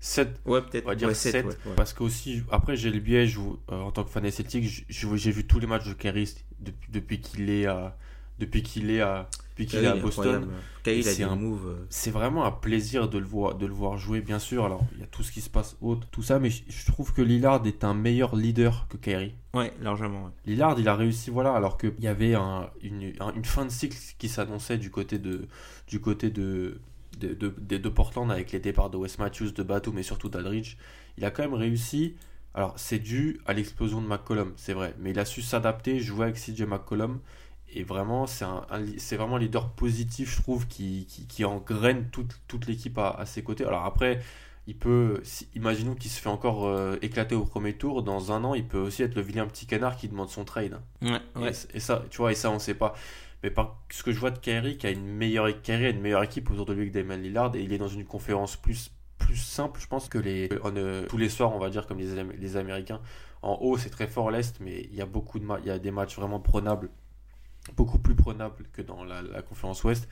7, 0.01 0.41
Ouais, 0.45 0.61
peut-être. 0.61 0.85
on 0.85 0.89
va 0.89 0.95
dire 0.95 1.07
ouais, 1.07 1.13
7. 1.13 1.31
sept, 1.31 1.45
ouais, 1.45 1.51
ouais. 1.67 1.75
Parce 1.77 1.93
que 1.93 2.03
aussi, 2.03 2.41
après, 2.51 2.75
j'ai 2.75 2.89
le 2.89 2.99
biais, 2.99 3.27
je 3.27 3.39
euh, 3.39 3.79
en 3.81 3.91
tant 3.91 4.03
que 4.03 4.09
fan 4.09 4.25
je- 4.29 5.15
j'ai 5.15 5.31
vu 5.31 5.45
tous 5.47 5.59
les 5.59 5.67
matchs 5.67 5.87
de 5.87 5.93
Kyrie 5.93 6.33
depuis, 6.59 6.91
depuis 6.91 7.21
qu'il 7.21 7.49
est 7.49 7.65
à. 7.67 7.95
Depuis 8.39 8.63
qu'il 8.63 8.89
est 8.89 9.01
à, 9.01 9.29
depuis 9.51 9.67
qu'il 9.67 9.83
est 9.83 9.85
à 9.87 9.95
Boston. 9.95 10.47
c'est 10.83 11.21
un- 11.21 11.35
moves. 11.35 11.67
euh, 11.67 11.85
c'est 11.91 12.09
vraiment 12.09 12.43
un 12.43 12.51
plaisir 12.51 13.07
de 13.07 13.19
le 13.19 13.25
voir, 13.25 13.53
de 13.53 13.67
le 13.67 13.73
voir 13.73 13.99
jouer, 13.99 14.21
bien 14.21 14.39
sûr. 14.39 14.65
Alors, 14.65 14.83
il 14.95 14.99
y 15.01 15.03
a 15.03 15.05
tout 15.05 15.21
ce 15.21 15.31
qui 15.31 15.41
se 15.41 15.49
passe 15.51 15.77
autre, 15.79 16.07
tout 16.09 16.23
ça, 16.23 16.39
mais 16.39 16.49
je, 16.49 16.63
je 16.67 16.85
trouve 16.91 17.13
que 17.13 17.21
Lillard 17.21 17.61
est 17.67 17.83
un 17.83 17.93
meilleur 17.93 18.35
leader 18.35 18.87
que 18.89 18.97
Kyrie. 18.97 19.35
Ouais, 19.53 19.71
largement. 19.79 20.23
ouais. 20.25 20.31
Lillard, 20.47 20.79
il 20.79 20.87
a 20.87 20.95
réussi, 20.95 21.29
voilà, 21.29 21.53
alors 21.53 21.77
qu'il 21.77 21.93
y 21.99 22.07
avait 22.07 22.33
un- 22.33 22.67
une, 22.81 23.13
un- 23.19 23.33
une 23.35 23.45
fin 23.45 23.63
de 23.65 23.69
cycle 23.69 23.95
qui 24.17 24.27
s'annonçait 24.27 24.79
du 24.79 24.89
côté 24.89 25.19
de, 25.19 25.47
du 25.87 25.99
côté 25.99 26.31
de, 26.31 26.79
de, 27.27 27.49
de, 27.49 27.77
de- 27.77 27.89
Portland 27.89 28.31
avec 28.31 28.51
les 28.51 28.59
départs 28.59 28.89
de 28.89 28.97
Wes 28.97 29.17
Matthews, 29.19 29.51
de 29.51 29.63
Batum 29.63 29.97
et 29.97 30.03
surtout 30.03 30.29
d'Aldridge. 30.29 30.75
Il 31.17 31.25
a 31.25 31.31
quand 31.31 31.43
même 31.43 31.53
réussi. 31.53 32.15
Alors, 32.53 32.73
c'est 32.77 32.99
dû 32.99 33.39
à 33.45 33.53
l'explosion 33.53 34.01
de 34.01 34.07
McCollum, 34.07 34.53
c'est 34.57 34.73
vrai, 34.73 34.93
mais 34.99 35.11
il 35.11 35.19
a 35.19 35.25
su 35.25 35.41
s'adapter, 35.41 35.99
jouer 36.01 36.25
avec 36.25 36.37
CJ 36.37 36.63
McCollum. 36.63 37.19
Et 37.73 37.83
vraiment, 37.83 38.27
c'est 38.27 38.43
un, 38.43 38.65
c'est 38.97 39.15
vraiment 39.15 39.37
un 39.37 39.39
leader 39.39 39.69
positif, 39.71 40.35
je 40.35 40.41
trouve, 40.41 40.67
qui, 40.67 41.05
qui, 41.07 41.25
qui 41.27 41.45
engraine 41.45 42.09
toute, 42.11 42.41
toute 42.49 42.67
l'équipe 42.67 42.97
à, 42.97 43.11
à 43.11 43.25
ses 43.25 43.43
côtés. 43.43 43.63
Alors 43.65 43.85
après, 43.85 44.19
il 44.67 44.77
peut, 44.77 45.21
si- 45.23 45.47
imaginons 45.55 45.95
qu'il 45.95 46.11
se 46.11 46.19
fait 46.19 46.27
encore 46.29 46.65
euh, 46.67 46.97
éclater 47.01 47.35
au 47.35 47.45
premier 47.45 47.73
tour, 47.77 48.03
dans 48.03 48.33
un 48.33 48.43
an, 48.43 48.53
il 48.55 48.65
peut 48.67 48.77
aussi 48.79 49.03
être 49.03 49.15
le 49.15 49.21
vilain 49.21 49.47
petit 49.47 49.65
canard 49.65 49.95
qui 49.95 50.09
demande 50.09 50.29
son 50.29 50.43
trade. 50.43 50.81
Ouais, 51.01 51.21
ouais. 51.37 51.51
Et, 51.73 51.77
et 51.77 51.79
ça, 51.79 52.03
tu 52.09 52.17
vois, 52.17 52.33
et 52.33 52.35
ça, 52.35 52.51
on 52.51 52.59
sait 52.59 52.73
pas. 52.75 52.93
Mais 53.43 53.51
par 53.51 53.81
ce 53.91 54.03
que 54.03 54.11
je 54.11 54.19
vois 54.19 54.31
de 54.31 54.37
Kyrie, 54.39 54.77
qui 54.77 54.87
a 54.87 54.91
une 54.91 55.05
meilleure, 55.05 55.61
Kyrie 55.61 55.85
a 55.87 55.89
une 55.89 56.01
meilleure 56.01 56.23
équipe 56.23 56.49
autour 56.51 56.65
de 56.65 56.73
lui 56.73 56.89
que 56.89 56.93
Damon 56.93 57.17
Lillard, 57.17 57.55
et 57.55 57.61
il 57.61 57.73
est 57.73 57.77
dans 57.79 57.87
une 57.87 58.05
conférence 58.05 58.55
plus, 58.55 58.91
plus 59.17 59.35
simple, 59.35 59.79
je 59.81 59.87
pense, 59.87 60.09
que 60.09 60.17
les, 60.19 60.49
euh, 60.51 61.05
tous 61.07 61.17
les 61.17 61.29
soirs, 61.29 61.53
on 61.55 61.59
va 61.59 61.69
dire, 61.69 61.87
comme 61.87 61.99
les, 61.99 62.23
les 62.37 62.57
Américains. 62.57 63.01
En 63.41 63.57
haut, 63.61 63.77
c'est 63.77 63.89
très 63.89 64.07
fort 64.07 64.29
l'Est, 64.31 64.59
mais 64.59 64.81
il 64.91 64.95
y 64.95 65.01
a 65.01 65.05
beaucoup 65.07 65.39
de 65.39 65.45
il 65.61 65.65
y 65.67 65.71
a 65.71 65.79
des 65.79 65.91
matchs 65.91 66.15
vraiment 66.15 66.39
prenables, 66.39 66.89
beaucoup 67.75 67.99
plus 67.99 68.15
prenables 68.15 68.65
que 68.73 68.81
dans 68.81 69.03
la, 69.03 69.41
conférence 69.41 69.83
Ouest. 69.83 70.07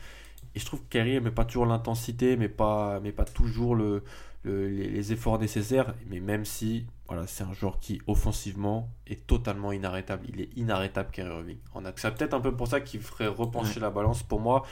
Et 0.56 0.60
je 0.60 0.66
trouve 0.66 0.82
que 0.82 0.90
Kyrie 0.90 1.20
met 1.20 1.32
pas 1.32 1.46
toujours 1.46 1.66
l'intensité, 1.66 2.38
mais 2.38 2.50
pas, 2.50 3.00
mais 3.02 3.12
pas 3.12 3.26
toujours 3.26 3.76
le, 3.76 4.04
le- 4.44 4.68
les, 4.70 4.90
les 4.90 5.14
efforts 5.14 5.40
nécessaires. 5.40 5.94
Mais 6.10 6.20
même 6.20 6.46
si, 6.46 6.86
voilà, 7.10 7.26
c'est 7.26 7.44
un 7.44 7.54
joueur 7.54 7.80
qui 7.80 8.00
offensivement 8.06 8.94
est 9.08 9.26
totalement 9.26 9.72
inarrêtable. 9.72 10.28
Il 10.32 10.42
est 10.42 10.56
inarrêtable, 10.56 11.10
Kyrie 11.12 11.30
Irving. 11.30 11.58
On 11.74 11.84
a, 11.84 11.92
c'est 11.96 12.14
peut-être 12.16 12.36
un 12.36 12.40
peu 12.40 12.56
pour 12.56 12.68
ça 12.68 12.82
qu'il 12.82 13.02
ferait 13.02 13.28
repencher 13.28 13.80
la 13.80 13.90
balance. 13.90 14.22
Pour 14.22 14.40
moi, 14.40 14.64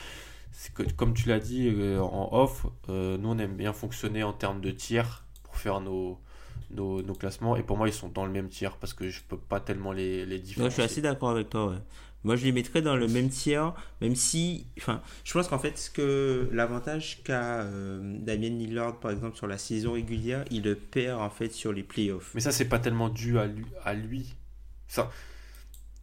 c'est 0.52 0.72
que, 0.72 0.84
comme 0.84 1.14
tu 1.14 1.28
l'as 1.28 1.40
dit 1.40 1.68
euh, 1.68 2.00
en 2.00 2.28
off, 2.32 2.66
euh, 2.88 3.18
nous 3.18 3.30
on 3.30 3.38
aime 3.38 3.56
bien 3.56 3.72
fonctionner 3.72 4.22
en 4.22 4.32
termes 4.32 4.60
de 4.60 4.70
tiers 4.70 5.24
pour 5.42 5.56
faire 5.56 5.80
nos, 5.80 6.20
nos, 6.70 7.02
nos 7.02 7.14
classements. 7.14 7.56
Et 7.56 7.64
pour 7.64 7.76
moi, 7.76 7.88
ils 7.88 7.92
sont 7.92 8.08
dans 8.08 8.24
le 8.24 8.30
même 8.30 8.48
tiers 8.48 8.76
parce 8.76 8.94
que 8.94 9.08
je 9.08 9.20
peux 9.24 9.36
pas 9.36 9.58
tellement 9.58 9.90
les, 9.90 10.24
les 10.24 10.38
différencier. 10.38 10.70
je 10.70 10.74
suis 10.74 10.82
assez 10.82 11.02
d'accord 11.02 11.30
avec 11.30 11.50
toi. 11.50 11.70
Ouais. 11.70 11.78
Moi, 12.24 12.34
je 12.36 12.44
les 12.44 12.52
mettrais 12.52 12.82
dans 12.82 12.96
le 12.96 13.06
même 13.06 13.28
tiers, 13.28 13.74
même 14.00 14.16
si, 14.16 14.66
enfin, 14.78 15.00
je 15.24 15.32
pense 15.32 15.46
qu'en 15.48 15.58
fait, 15.58 15.78
ce 15.78 15.88
que 15.88 16.48
l'avantage 16.52 17.22
qu'a 17.22 17.60
euh, 17.60 18.18
Damien 18.20 18.48
Lillard, 18.48 18.98
par 18.98 19.12
exemple, 19.12 19.36
sur 19.36 19.46
la 19.46 19.56
saison 19.56 19.92
régulière, 19.92 20.44
il 20.50 20.64
le 20.64 20.74
perd 20.74 21.20
en 21.20 21.30
fait 21.30 21.52
sur 21.52 21.72
les 21.72 21.84
playoffs. 21.84 22.32
Mais 22.34 22.40
ça, 22.40 22.50
c'est 22.50 22.68
pas 22.68 22.80
tellement 22.80 23.08
dû 23.08 23.38
à 23.38 23.46
lui. 23.94 24.34
Ça, 24.88 25.10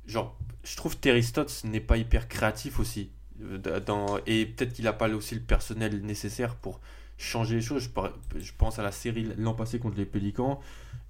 genre, 0.08 0.38
je 0.64 0.76
trouve 0.78 0.98
Terry 0.98 1.24
Stotts 1.24 1.64
n'est 1.66 1.82
pas 1.82 1.98
hyper 1.98 2.28
créatif 2.28 2.80
aussi. 2.80 3.12
Euh, 3.42 4.20
et 4.26 4.46
peut-être 4.46 4.74
qu'il 4.74 4.86
n'a 4.86 4.94
pas 4.94 5.10
aussi 5.10 5.36
le 5.36 5.42
personnel 5.42 6.02
nécessaire 6.02 6.56
pour 6.56 6.80
changer 7.18 7.56
les 7.56 7.62
choses. 7.62 7.90
Je, 8.38 8.52
pense 8.58 8.80
à 8.80 8.84
la 8.84 8.92
série 8.92 9.28
l'an 9.38 9.54
passé 9.54 9.80
contre 9.80 9.98
les 9.98 10.06
Pélicans. 10.06 10.60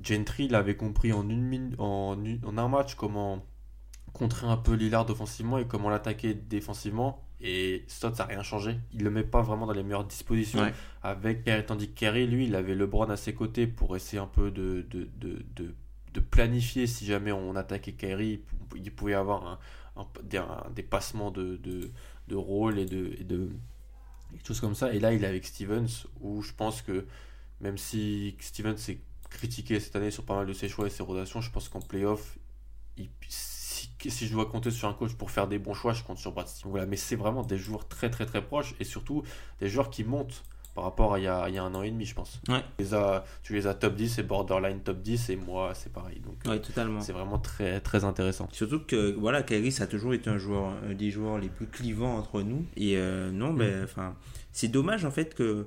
Gentry 0.02 0.48
l'avait 0.48 0.76
compris 0.76 1.14
en, 1.14 1.30
une 1.30 1.76
en, 1.78 2.18
en 2.44 2.58
un 2.58 2.68
match 2.68 2.96
comment 2.96 3.46
contrer 4.18 4.48
un 4.48 4.58
peu 4.58 4.74
Lillard 4.74 5.10
offensivement 5.10 5.58
et 5.60 5.66
comment 5.68 5.90
l'attaquer 5.90 6.34
défensivement. 6.34 7.22
Et 7.42 7.84
Stotts 7.88 8.18
n'a 8.18 8.26
rien 8.26 8.44
changé. 8.44 8.78
Il 8.94 9.04
le 9.04 9.12
met 9.12 9.24
pas 9.24 9.42
vraiment 9.42 9.66
dans 9.68 9.74
les 9.74 9.84
meilleures 9.84 10.06
dispositions 10.06 10.62
Ouais. 10.62 10.74
avec 11.04 11.44
tandis 11.68 11.90
que 11.90 11.94
Kerry 12.00 12.26
lui 12.28 12.48
il 12.48 12.56
avait 12.56 12.76
LeBron 12.76 13.10
à 13.10 13.18
ses 13.18 13.34
côtés 13.34 13.68
pour 13.68 13.96
essayer 13.96 14.20
un 14.22 14.26
peu 14.28 14.50
de, 14.52 14.86
de, 14.90 15.08
de, 15.18 15.46
de, 15.56 15.76
de 16.14 16.20
planifier 16.22 16.88
si 16.88 17.06
jamais 17.06 17.32
on 17.34 17.56
attaquait 17.56 17.92
Kyrie 17.92 18.42
il 18.76 18.92
pouvait 18.92 19.12
y 19.12 19.16
avoir 19.16 19.46
un, 19.46 19.60
un- 19.98 20.08
des, 20.24 20.38
un- 20.38 20.64
de, 21.32 21.58
de, 21.58 21.92
de 22.30 22.36
rôle 22.36 22.80
et 22.80 22.86
de, 22.86 23.14
et 23.20 23.24
de 23.26 23.50
choses 24.46 24.62
comme 24.62 24.74
ça 24.76 24.94
et 24.94 25.00
là 25.00 25.14
il 25.14 25.24
est 25.24 25.28
avec 25.28 25.46
Stevens 25.46 26.08
où 26.22 26.42
je 26.42 26.54
pense 26.54 26.82
que 26.82 27.06
même 27.60 27.78
si 27.78 28.36
Stevens 28.40 28.78
s'est 28.78 29.00
critiqué 29.30 29.80
cette 29.82 29.96
année 29.98 30.10
sur 30.12 30.24
pas 30.24 30.36
mal 30.38 30.48
de 30.48 30.54
ses 30.54 30.70
choix 30.70 30.88
et 30.88 30.90
ses 30.90 31.04
rotations 31.04 31.42
je 31.42 31.52
pense 31.52 31.68
qu'en 31.70 31.82
playoff 31.82 32.38
il- 32.98 33.10
si, 34.10 34.28
je 34.28 34.34
dois 34.34 34.46
compter 34.46 34.72
sur 34.72 34.88
un 34.88 34.94
coach 34.94 35.14
pour 35.14 35.32
faire 35.32 35.48
des 35.48 35.60
bons 35.60 35.74
choix 35.74 35.94
je 35.94 36.04
compte 36.04 36.18
sur 36.18 36.32
Brad 36.32 36.48
Stevens 36.48 36.72
voilà, 36.72 36.86
mais 36.86 36.98
c'est 36.98 37.16
vraiment 37.16 37.44
des 37.44 37.58
joueurs 37.58 37.88
très 37.88 38.10
très 38.10 38.26
très 38.26 38.42
proches 38.44 38.76
et 38.80 38.84
surtout 38.84 39.24
des 39.60 39.68
joueurs 39.70 39.90
qui 39.90 40.04
montent 40.04 40.44
par 40.74 40.84
rapport 40.84 41.14
à 41.14 41.20
il 41.20 41.24
y 41.24 41.28
a, 41.28 41.48
il 41.48 41.56
y 41.56 41.58
a 41.58 41.64
un 41.64 41.74
an 41.74 41.84
et 41.84 41.90
demi, 41.90 42.04
je 42.04 42.14
pense. 42.14 42.42
Ouais. 42.50 42.60
Tu 42.78 42.84
les 42.84 42.94
as, 42.94 43.24
tu 43.44 43.54
les 43.54 43.66
as 43.66 43.74
top 43.76 43.96
10 43.96 44.20
et 44.20 44.24
borderline 44.24 44.82
top 44.82 45.02
10 45.02 45.30
et 45.30 45.38
moi, 45.38 45.72
c'est 45.74 45.90
pareil. 45.94 46.20
Donc, 46.20 46.36
Ouais, 46.46 46.60
totalement. 46.60 47.00
c'est 47.00 47.14
vraiment 47.14 47.40
très, 47.40 47.80
très 47.80 48.04
intéressant. 48.04 48.50
Surtout 48.52 48.82
que 48.82 49.14
voilà, 49.18 49.42
Kyrie, 49.42 49.72
ça 49.72 49.86
a 49.86 49.88
toujours 49.88 50.14
été 50.14 50.30
un 50.30 50.38
joueur, 50.38 50.74
un 50.86 50.94
des 50.94 51.12
joueurs 51.12 51.38
les 51.38 51.48
plus 51.48 51.68
clivants 51.68 52.18
entre 52.18 52.42
nous. 52.42 52.66
Et 52.76 52.98
euh, 52.98 53.32
non, 53.32 53.54
ben, 53.54 53.86
enfin, 53.86 54.16
c'est 54.52 54.68
dommage 54.68 55.06
en 55.06 55.12
fait 55.12 55.34
que 55.34 55.66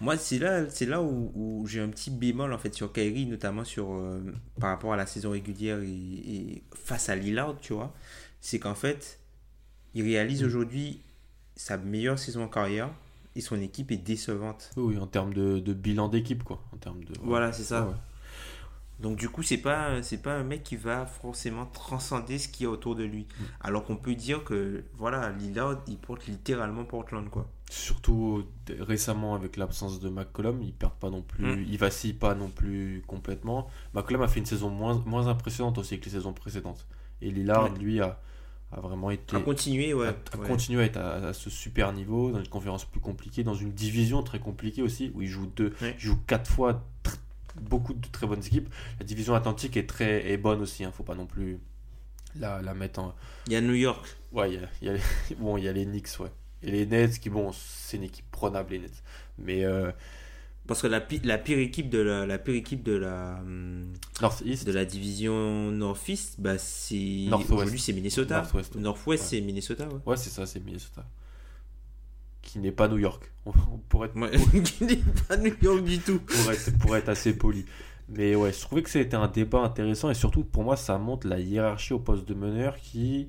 moi, 0.00 0.16
c'est 0.16 0.38
là, 0.38 0.68
c'est 0.70 0.86
là 0.86 1.02
où, 1.02 1.32
où 1.34 1.66
j'ai 1.66 1.80
un 1.80 1.88
petit 1.88 2.10
bémol 2.10 2.52
en 2.52 2.58
fait 2.58 2.74
sur 2.74 2.92
Kyrie, 2.92 3.26
notamment 3.26 3.64
sur 3.64 3.92
euh, 3.92 4.20
par 4.60 4.70
rapport 4.70 4.92
à 4.92 4.96
la 4.96 5.06
saison 5.06 5.30
régulière 5.30 5.80
et, 5.80 5.88
et 5.88 6.62
face 6.74 7.08
à 7.08 7.16
Lillard, 7.16 7.56
tu 7.60 7.72
vois. 7.72 7.92
C'est 8.40 8.58
qu'en 8.58 8.74
fait, 8.74 9.18
il 9.94 10.02
réalise 10.04 10.44
aujourd'hui 10.44 11.00
sa 11.56 11.76
meilleure 11.76 12.18
saison 12.18 12.44
en 12.44 12.48
carrière 12.48 12.90
et 13.34 13.40
son 13.40 13.60
équipe 13.60 13.90
est 13.90 13.96
décevante. 13.96 14.70
Oui, 14.76 14.98
en 14.98 15.06
termes 15.06 15.34
de, 15.34 15.58
de 15.58 15.72
bilan 15.72 16.08
d'équipe, 16.08 16.44
quoi. 16.44 16.62
En 16.72 16.76
termes 16.76 17.02
de, 17.04 17.12
Voilà, 17.22 17.52
c'est 17.52 17.64
ça. 17.64 17.86
Ouais. 17.86 17.94
Donc 19.00 19.16
du 19.16 19.28
coup, 19.28 19.42
c'est 19.42 19.58
pas 19.58 20.02
c'est 20.02 20.20
pas 20.22 20.34
un 20.34 20.42
mec 20.42 20.64
qui 20.64 20.74
va 20.76 21.06
forcément 21.06 21.66
transcender 21.66 22.38
ce 22.38 22.48
qu'il 22.48 22.64
y 22.64 22.66
a 22.66 22.70
autour 22.70 22.96
de 22.96 23.04
lui. 23.04 23.22
Mm. 23.38 23.44
Alors 23.60 23.84
qu'on 23.84 23.96
peut 23.96 24.14
dire 24.16 24.42
que 24.44 24.82
voilà, 24.96 25.30
Lillard, 25.30 25.82
il 25.86 25.96
porte 25.98 26.26
littéralement 26.26 26.84
Portland 26.84 27.28
quoi. 27.30 27.46
Surtout 27.70 28.44
récemment 28.80 29.34
avec 29.34 29.56
l'absence 29.56 30.00
de 30.00 30.08
McCollum, 30.08 30.62
il 30.62 30.72
perd 30.72 30.94
pas 30.94 31.10
non 31.10 31.22
plus, 31.22 31.44
Mm. 31.44 31.64
il 31.68 31.78
vacille 31.78 32.12
pas 32.14 32.34
non 32.34 32.48
plus 32.48 33.02
complètement. 33.06 33.68
McCollum 33.94 34.22
a 34.22 34.28
fait 34.28 34.40
une 34.40 34.46
saison 34.46 34.68
moins, 34.70 35.00
moins 35.06 35.28
impressionnante 35.28 35.78
aussi 35.78 35.98
que 36.00 36.06
les 36.06 36.10
saisons 36.12 36.32
précédentes. 36.32 36.86
Et 37.22 37.30
Lillard, 37.30 37.64
Ouais. 37.72 37.78
lui, 37.78 38.00
a, 38.00 38.18
a 38.72 38.80
vraiment 38.80 39.10
été. 39.10 39.36
À 39.36 39.40
continuer, 39.40 39.94
ouais. 39.94 40.08
a, 40.08 40.10
a 40.10 40.38
ouais. 40.38 40.46
continué 40.48 40.82
à 40.82 40.84
être 40.86 40.96
à, 40.96 41.28
à 41.28 41.32
ce 41.32 41.50
super 41.50 41.92
niveau, 41.92 42.32
dans 42.32 42.40
une 42.40 42.48
conférence 42.48 42.84
plus 42.84 43.00
compliquée, 43.00 43.44
dans 43.44 43.54
une 43.54 43.72
division 43.72 44.22
très 44.24 44.40
compliquée 44.40 44.82
aussi, 44.82 45.12
où 45.14 45.22
il 45.22 45.28
joue 45.28 45.46
deux, 45.46 45.72
Ouais. 45.82 45.94
il 45.98 46.00
joue 46.04 46.18
quatre 46.26 46.50
fois 46.50 46.82
beaucoup 47.60 47.94
de 47.94 48.06
très 48.08 48.26
bonnes 48.26 48.44
équipes. 48.44 48.68
La 49.00 49.06
division 49.06 49.34
atlantique 49.34 49.76
est 49.76 49.88
très 49.88 50.30
est 50.30 50.36
bonne 50.36 50.60
aussi, 50.62 50.84
hein, 50.84 50.92
faut 50.92 51.02
pas 51.04 51.14
non 51.14 51.26
plus 51.26 51.58
la, 52.36 52.60
la 52.62 52.74
mettre 52.74 53.00
en. 53.00 53.14
Il 53.46 53.52
y 53.52 53.56
a 53.56 53.60
New 53.60 53.74
York. 53.74 54.06
Ouais, 54.32 54.50
il 54.52 54.60
y 54.60 54.64
a, 54.64 54.68
il 54.82 54.86
y 54.86 54.90
a 54.90 54.92
les... 54.94 55.34
bon, 55.38 55.56
il 55.56 55.64
y 55.64 55.68
a 55.68 55.72
les 55.72 55.84
Knicks, 55.86 56.20
ouais. 56.20 56.30
Et 56.62 56.70
les 56.70 56.86
Nets, 56.86 57.18
qui 57.20 57.30
bon, 57.30 57.50
c'est 57.52 57.96
une 57.98 58.02
équipe 58.04 58.30
prenable, 58.30 58.72
les 58.72 58.80
Nets. 58.80 59.02
Mais 59.38 59.64
euh, 59.64 59.90
Parce 60.66 60.82
que 60.82 60.86
la, 60.88 61.00
pi- 61.00 61.20
la 61.24 61.38
pire 61.38 61.58
équipe 61.58 61.88
de 61.88 61.98
la, 61.98 62.26
la 62.26 62.38
pire 62.38 62.54
équipe 62.56 62.82
de 62.82 62.92
la 62.94 63.38
hum, 63.40 63.92
Northeast, 64.20 64.66
de 64.66 64.72
la 64.72 64.84
division 64.84 65.70
Northeast, 65.70 66.34
bah 66.40 66.58
c'est 66.58 67.26
aujourd'hui 67.50 67.78
c'est 67.80 67.92
Minnesota. 67.94 68.38
Northwest. 68.42 68.74
Northwest, 68.76 69.22
Ouais. 69.22 69.28
c'est 69.28 69.40
Minnesota, 69.40 69.88
ouais. 69.88 70.00
ouais, 70.04 70.16
c'est 70.16 70.30
ça, 70.30 70.44
c'est 70.46 70.60
Minnesota. 70.60 71.06
Qui 72.48 72.60
n'est 72.60 72.72
pas 72.72 72.88
New 72.88 72.96
York. 72.98 73.30
On, 73.44 73.50
on 73.72 73.78
pourrait 73.90 74.08
être 74.08 74.16
Ouais, 74.16 74.30
qui 74.62 74.84
n'est 74.84 74.96
pas 75.28 75.36
New 75.36 75.54
York 75.60 75.84
du 75.84 75.98
tout. 75.98 76.18
pour 76.20 76.50
être, 76.50 76.78
pour 76.78 76.96
être 76.96 77.08
assez 77.10 77.36
poli. 77.36 77.66
Mais 78.08 78.34
ouais, 78.34 78.52
je 78.54 78.60
trouvais 78.60 78.82
que 78.82 78.88
c'était 78.88 79.16
un 79.16 79.28
débat 79.28 79.60
intéressant 79.60 80.08
et 80.08 80.14
surtout 80.14 80.42
pour 80.44 80.64
moi 80.64 80.76
ça 80.76 80.96
montre 80.96 81.26
la 81.26 81.38
hiérarchie 81.40 81.92
au 81.92 81.98
poste 81.98 82.26
de 82.26 82.32
meneur 82.32 82.78
qui 82.78 83.28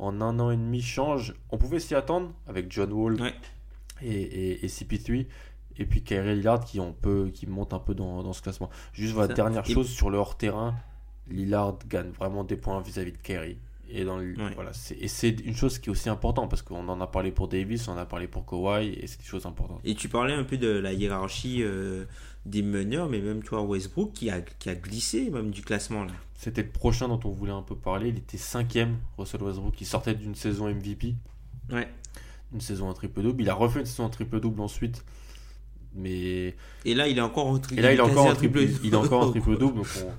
en 0.00 0.20
un 0.20 0.40
an 0.40 0.50
et 0.50 0.56
demi 0.56 0.82
change. 0.82 1.34
On 1.50 1.58
pouvait 1.58 1.78
s'y 1.78 1.94
attendre 1.94 2.32
avec 2.48 2.72
John 2.72 2.92
Wall 2.92 3.20
Ouais. 3.20 3.34
et, 4.02 4.10
et, 4.20 4.64
et 4.64 4.68
CP3. 4.68 5.26
et 5.78 5.84
puis 5.86 6.02
Kyrie 6.02 6.34
Lillard 6.34 6.64
qui, 6.64 6.80
on 6.80 6.92
peut, 6.92 7.30
qui 7.32 7.46
monte 7.46 7.72
un 7.72 7.78
peu 7.78 7.94
dans, 7.94 8.24
dans 8.24 8.32
ce 8.32 8.42
classement. 8.42 8.68
Juste 8.92 9.14
voilà, 9.14 9.28
Ça. 9.28 9.34
dernière 9.34 9.62
Et- 9.64 9.72
chose 9.72 9.88
sur 9.88 10.10
le 10.10 10.18
hors-terrain, 10.18 10.74
Lillard 11.28 11.78
gagne 11.88 12.10
vraiment 12.10 12.42
des 12.42 12.56
points 12.56 12.80
vis-à-vis 12.80 13.12
de 13.12 13.18
Kyrie. 13.18 13.58
Et, 13.88 14.04
dans 14.04 14.18
le- 14.18 14.34
Ouais. 14.36 14.52
voilà, 14.54 14.72
c'est- 14.72 14.96
et 15.00 15.06
c'est 15.08 15.28
une 15.44 15.54
chose 15.54 15.78
qui 15.78 15.88
est 15.88 15.92
aussi 15.92 16.08
importante 16.08 16.50
parce 16.50 16.62
qu'on 16.62 16.88
en 16.88 17.00
a 17.00 17.06
parlé 17.06 17.30
pour 17.30 17.46
Davis, 17.48 17.86
on 17.88 17.92
en 17.92 17.96
a 17.98 18.04
parlé 18.06 18.26
pour 18.26 18.44
Kawhi 18.44 18.88
et 18.88 19.06
c'est 19.06 19.18
des 19.20 19.24
choses 19.26 19.46
importantes. 19.46 19.80
Et 19.84 19.94
tu 19.94 20.08
parlais 20.08 20.34
un 20.34 20.42
peu 20.44 20.56
de 20.58 20.68
la 20.68 20.92
hiérarchie 20.92 21.62
euh, 21.62 22.04
des 22.46 22.62
meneurs, 22.62 23.08
mais 23.08 23.20
même, 23.20 23.42
tu 23.42 23.50
vois, 23.50 23.62
Westbrook 23.62 24.12
qui 24.12 24.28
a, 24.30 24.40
qui 24.40 24.68
a 24.70 24.74
glissé 24.74 25.30
même 25.30 25.50
du 25.50 25.62
classement, 25.62 26.04
là. 26.04 26.12
C'était 26.34 26.62
le 26.62 26.68
prochain 26.70 27.08
dont 27.08 27.20
on 27.24 27.30
voulait 27.30 27.52
un 27.52 27.62
peu 27.62 27.76
parler. 27.76 28.08
Il 28.08 28.18
était 28.18 28.36
cinquième, 28.38 28.98
Russell 29.18 29.42
Westbrook, 29.42 29.74
qui 29.74 29.84
sortait 29.84 30.14
d'une 30.14 30.34
saison 30.34 30.66
MVP, 30.68 31.14
Ouais. 31.72 31.88
une 32.52 32.60
saison 32.60 32.88
en 32.88 32.92
triple-double. 32.92 33.40
Il 33.42 33.48
a 33.50 33.54
refait 33.54 33.80
une 33.80 33.86
saison 33.86 34.04
en 34.04 34.10
triple-double 34.10 34.60
ensuite. 34.60 35.04
Mais 35.94 36.54
Et 36.84 36.94
là, 36.94 37.08
il 37.08 37.16
est 37.18 37.22
encore 37.22 37.46
en 37.46 37.58
tri- 37.58 37.78
Et 37.78 37.80
là, 37.80 37.92
il 37.92 37.96
est 37.98 38.00
encore 38.00 38.26
en 38.26 38.30
en 38.30 38.34
triple, 38.34 38.60
il 38.84 38.92
est 38.92 38.96
encore 38.96 39.22
en 39.22 39.30
triple 39.30 39.56
double, 39.56 39.76
donc 39.78 39.86
on, 40.04 40.12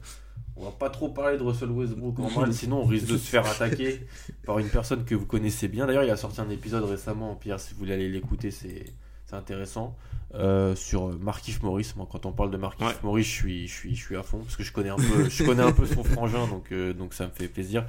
on 0.60 0.66
va 0.66 0.72
pas 0.72 0.90
trop 0.90 1.10
parler 1.10 1.38
de 1.38 1.44
Russell 1.44 1.70
Westbrook 1.72 2.20
en 2.20 2.30
mal, 2.40 2.54
sinon 2.62 2.82
on 2.82 2.86
risque 2.86 3.08
de 3.08 3.18
se 3.18 3.30
faire 3.30 3.46
attaquer 3.50 4.08
par 4.46 4.60
une 4.60 4.70
personne 4.70 5.06
que 5.06 5.16
vous 5.16 5.26
connaissez 5.26 5.68
bien. 5.68 5.86
D'ailleurs, 5.88 6.04
il 6.04 6.10
a 6.10 6.18
sorti 6.18 6.42
un 6.42 6.50
épisode 6.50 6.84
récemment, 6.86 7.36
Pierre, 7.36 7.60
si 7.60 7.74
vous 7.74 7.80
voulez 7.80 7.94
aller 7.94 8.10
l'écouter, 8.10 8.52
c'est 8.52 8.86
intéressant. 9.32 9.96
euh, 10.36 10.76
sur 10.76 11.18
Markif 11.20 11.62
Morris, 11.64 11.94
moi 11.96 12.08
quand 12.10 12.26
on 12.26 12.32
parle 12.34 12.52
de 12.52 12.58
Markif 12.58 12.86
Ouais. 12.88 12.94
Morris, 13.04 13.24
je 13.24 13.30
suis, 13.32 13.68
je 13.68 13.74
suis, 13.74 13.96
je 13.96 14.04
suis 14.04 14.16
à 14.18 14.24
fond 14.24 14.40
parce 14.40 14.56
que 14.58 14.64
je 14.64 14.72
connais 14.74 14.90
un 14.90 14.96
peu, 14.98 15.30
je 15.30 15.44
connais 15.44 15.64
un 15.64 15.72
peu 15.72 15.86
son 15.86 16.04
frangin, 16.04 16.48
donc, 16.48 16.72
euh, 16.72 16.94
donc 16.94 17.14
ça 17.14 17.26
me 17.28 17.32
fait 17.32 17.48
plaisir. 17.48 17.86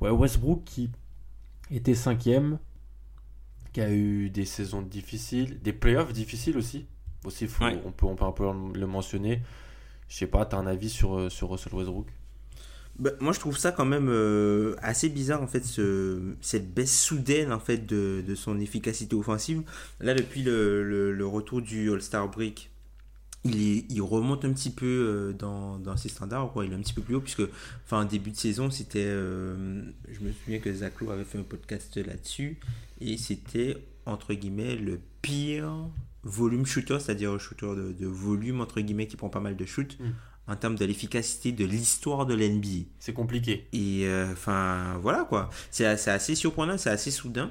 Ouais, 0.00 0.10
Westbrook 0.10 0.64
qui 0.64 0.90
était 1.70 1.94
cinquième, 1.94 2.58
qui 3.72 3.80
a 3.80 3.90
eu 3.90 4.28
des 4.30 4.44
saisons 4.44 4.82
difficiles, 4.82 5.60
des 5.62 5.72
playoffs 5.72 6.12
difficiles 6.12 6.56
aussi. 6.58 6.86
Aussi, 7.24 7.46
faut- 7.46 7.64
Ouais. 7.64 7.78
on, 7.86 7.92
peut, 7.92 8.06
on 8.06 8.16
peut 8.16 8.24
un 8.24 8.32
peu 8.32 8.44
le 8.74 8.86
mentionner. 8.86 9.42
Je 10.12 10.18
sais 10.18 10.26
pas, 10.26 10.44
t'as 10.44 10.58
un 10.58 10.66
avis 10.66 10.90
sur, 10.90 11.16
euh, 11.16 11.30
sur 11.30 11.48
Russell 11.50 11.72
Westbrook? 11.72 12.06
Bah, 12.98 13.12
moi, 13.20 13.32
je 13.32 13.40
trouve 13.40 13.56
ça 13.56 13.72
quand 13.72 13.86
même 13.86 14.10
euh, 14.10 14.76
assez 14.82 15.08
bizarre, 15.08 15.40
en 15.40 15.46
fait, 15.46 15.64
ce, 15.64 16.34
cette 16.42 16.74
baisse 16.74 17.00
soudaine, 17.00 17.50
en 17.50 17.58
fait, 17.58 17.86
de, 17.86 18.22
de 18.26 18.34
son 18.34 18.60
efficacité 18.60 19.16
offensive. 19.16 19.62
Là, 20.00 20.12
depuis 20.12 20.42
le, 20.42 21.12
le- 21.14 21.26
retour 21.26 21.62
du 21.62 21.90
All-Star 21.90 22.30
Break, 22.30 22.68
il, 23.44 23.90
il 23.90 24.02
remonte 24.02 24.44
un 24.44 24.52
petit 24.52 24.68
peu 24.68 24.84
euh, 24.84 25.32
dans, 25.32 25.78
dans 25.78 25.96
ses 25.96 26.10
standards, 26.10 26.52
quoi. 26.52 26.66
Il 26.66 26.72
est 26.72 26.76
un 26.76 26.82
petit 26.82 26.92
peu 26.92 27.00
plus 27.00 27.14
haut, 27.14 27.22
puisque, 27.22 27.48
enfin, 27.86 28.02
en 28.02 28.04
début 28.04 28.32
de 28.32 28.36
saison, 28.36 28.70
c'était... 28.70 29.06
je 29.06 30.20
me 30.20 30.30
souviens 30.44 30.58
que 30.58 30.70
Zach 30.74 31.00
Lowe 31.00 31.10
avait 31.10 31.24
fait 31.24 31.38
un 31.38 31.42
podcast 31.42 31.96
là-dessus, 31.96 32.60
et 33.00 33.16
c'était, 33.16 33.78
entre 34.04 34.34
guillemets, 34.34 34.76
le 34.76 35.00
pire 35.22 35.72
volume 36.24 36.64
shooter, 36.66 36.98
c'est-à-dire 37.00 37.38
shooter 37.40 37.66
de, 37.76 37.92
de 37.92 38.06
volume, 38.06 38.60
entre 38.60 38.80
guillemets, 38.80 39.06
qui 39.06 39.16
prend 39.16 39.28
pas 39.28 39.40
mal 39.40 39.56
de 39.56 39.64
shoots, 39.64 39.98
Mm. 40.00 40.10
en 40.48 40.56
termes 40.56 40.76
de 40.76 40.84
l'efficacité 40.84 41.52
de 41.52 41.64
l'histoire 41.64 42.26
de 42.26 42.34
l'NBA. 42.34 42.86
C'est 42.98 43.12
compliqué. 43.12 43.68
Et 43.72 44.06
euh, 44.06 44.32
enfin, 44.32 44.98
voilà 45.00 45.24
quoi. 45.24 45.50
C'est 45.70 45.96
c'est 45.96 46.10
assez 46.10 46.34
surprenant, 46.34 46.78
c'est 46.78 46.90
assez 46.90 47.10
soudain. 47.10 47.50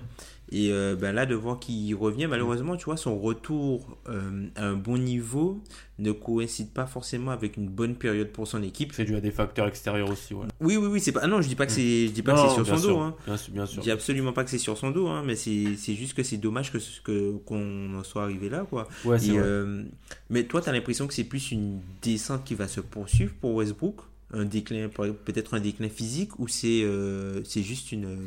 Et 0.54 0.72
euh, 0.74 0.98
ben 1.00 1.14
là, 1.14 1.26
de 1.26 1.34
voir 1.34 1.60
qu'il 1.60 1.96
revient, 1.96 2.28
malheureusement, 2.28 2.76
tu 2.76 2.86
vois, 2.86 2.98
son 2.98 3.18
retour 3.18 3.98
euh, 4.10 4.48
à 4.58 4.66
un 4.68 4.74
bon 4.76 4.98
niveau 4.98 5.62
ne 5.98 6.12
coïncide 6.12 6.72
pas 6.72 6.86
forcément 6.86 7.32
avec 7.32 7.56
une 7.56 7.70
bonne 7.70 7.96
période 7.96 8.30
pour 8.34 8.48
son 8.48 8.62
équipe. 8.62 8.92
C'est 8.94 9.06
dû 9.06 9.16
à 9.16 9.22
des 9.22 9.32
facteurs 9.32 9.68
extérieurs 9.68 10.10
aussi. 10.10 10.34
Voilà. 10.34 10.50
Oui, 10.60 10.76
oui, 10.76 10.88
oui, 10.88 11.00
c'est 11.00 11.14
pas. 11.14 11.22
ah 11.24 11.28
non, 11.28 11.42
je 11.42 11.48
dis 11.48 11.56
pas 11.56 11.66
que 11.68 11.72
c'est, 11.72 12.08
je 12.08 12.12
dis 12.12 12.22
pas 12.22 12.34
Non, 12.34 12.44
que 12.44 12.50
c'est 12.50 12.56
sur 12.56 12.68
son 12.68 12.78
sûr, 12.78 12.90
dos. 12.90 13.00
Hein. 13.00 13.16
Bien 13.26 13.38
sûr, 13.38 13.54
bien 13.54 13.66
Je 13.66 13.72
sûr. 13.72 13.82
dis 13.84 13.92
absolument 13.92 14.34
pas 14.34 14.44
que 14.44 14.50
c'est 14.50 14.58
sur 14.58 14.78
son 14.78 14.92
dos, 14.92 15.08
hein, 15.08 15.24
mais 15.26 15.36
c'est, 15.36 15.76
c'est 15.78 15.96
juste 15.96 16.16
que 16.16 16.24
c'est 16.24 16.38
dommage 16.38 16.74
que, 16.74 16.80
que 17.04 17.32
qu'on 17.46 17.96
en 17.96 18.04
soit 18.04 18.24
arrivé 18.24 18.50
là, 18.50 18.66
quoi. 18.70 18.90
Ouais, 19.06 19.20
c'est 19.20 19.30
vrai. 19.32 19.40
euh, 19.42 19.84
mais 20.30 20.44
toi, 20.44 20.62
tu 20.62 20.68
as 20.68 20.74
l'impression 20.74 21.08
que 21.08 21.14
c'est 21.14 21.24
plus 21.24 21.52
une 21.52 21.80
descente 22.02 22.44
qui 22.44 22.56
va 22.56 22.68
se 22.68 22.82
poursuivre 22.82 23.32
pour 23.40 23.54
Westbrook? 23.56 23.96
Un 24.34 24.46
déclin, 24.46 24.88
peut-être 24.90 25.54
un 25.56 25.60
déclin 25.60 25.90
physique 25.90 26.40
ou 26.40 26.48
c'est 26.48 26.84
euh, 26.84 27.42
c'est 27.44 27.64
juste 27.64 27.92
une, 27.92 28.18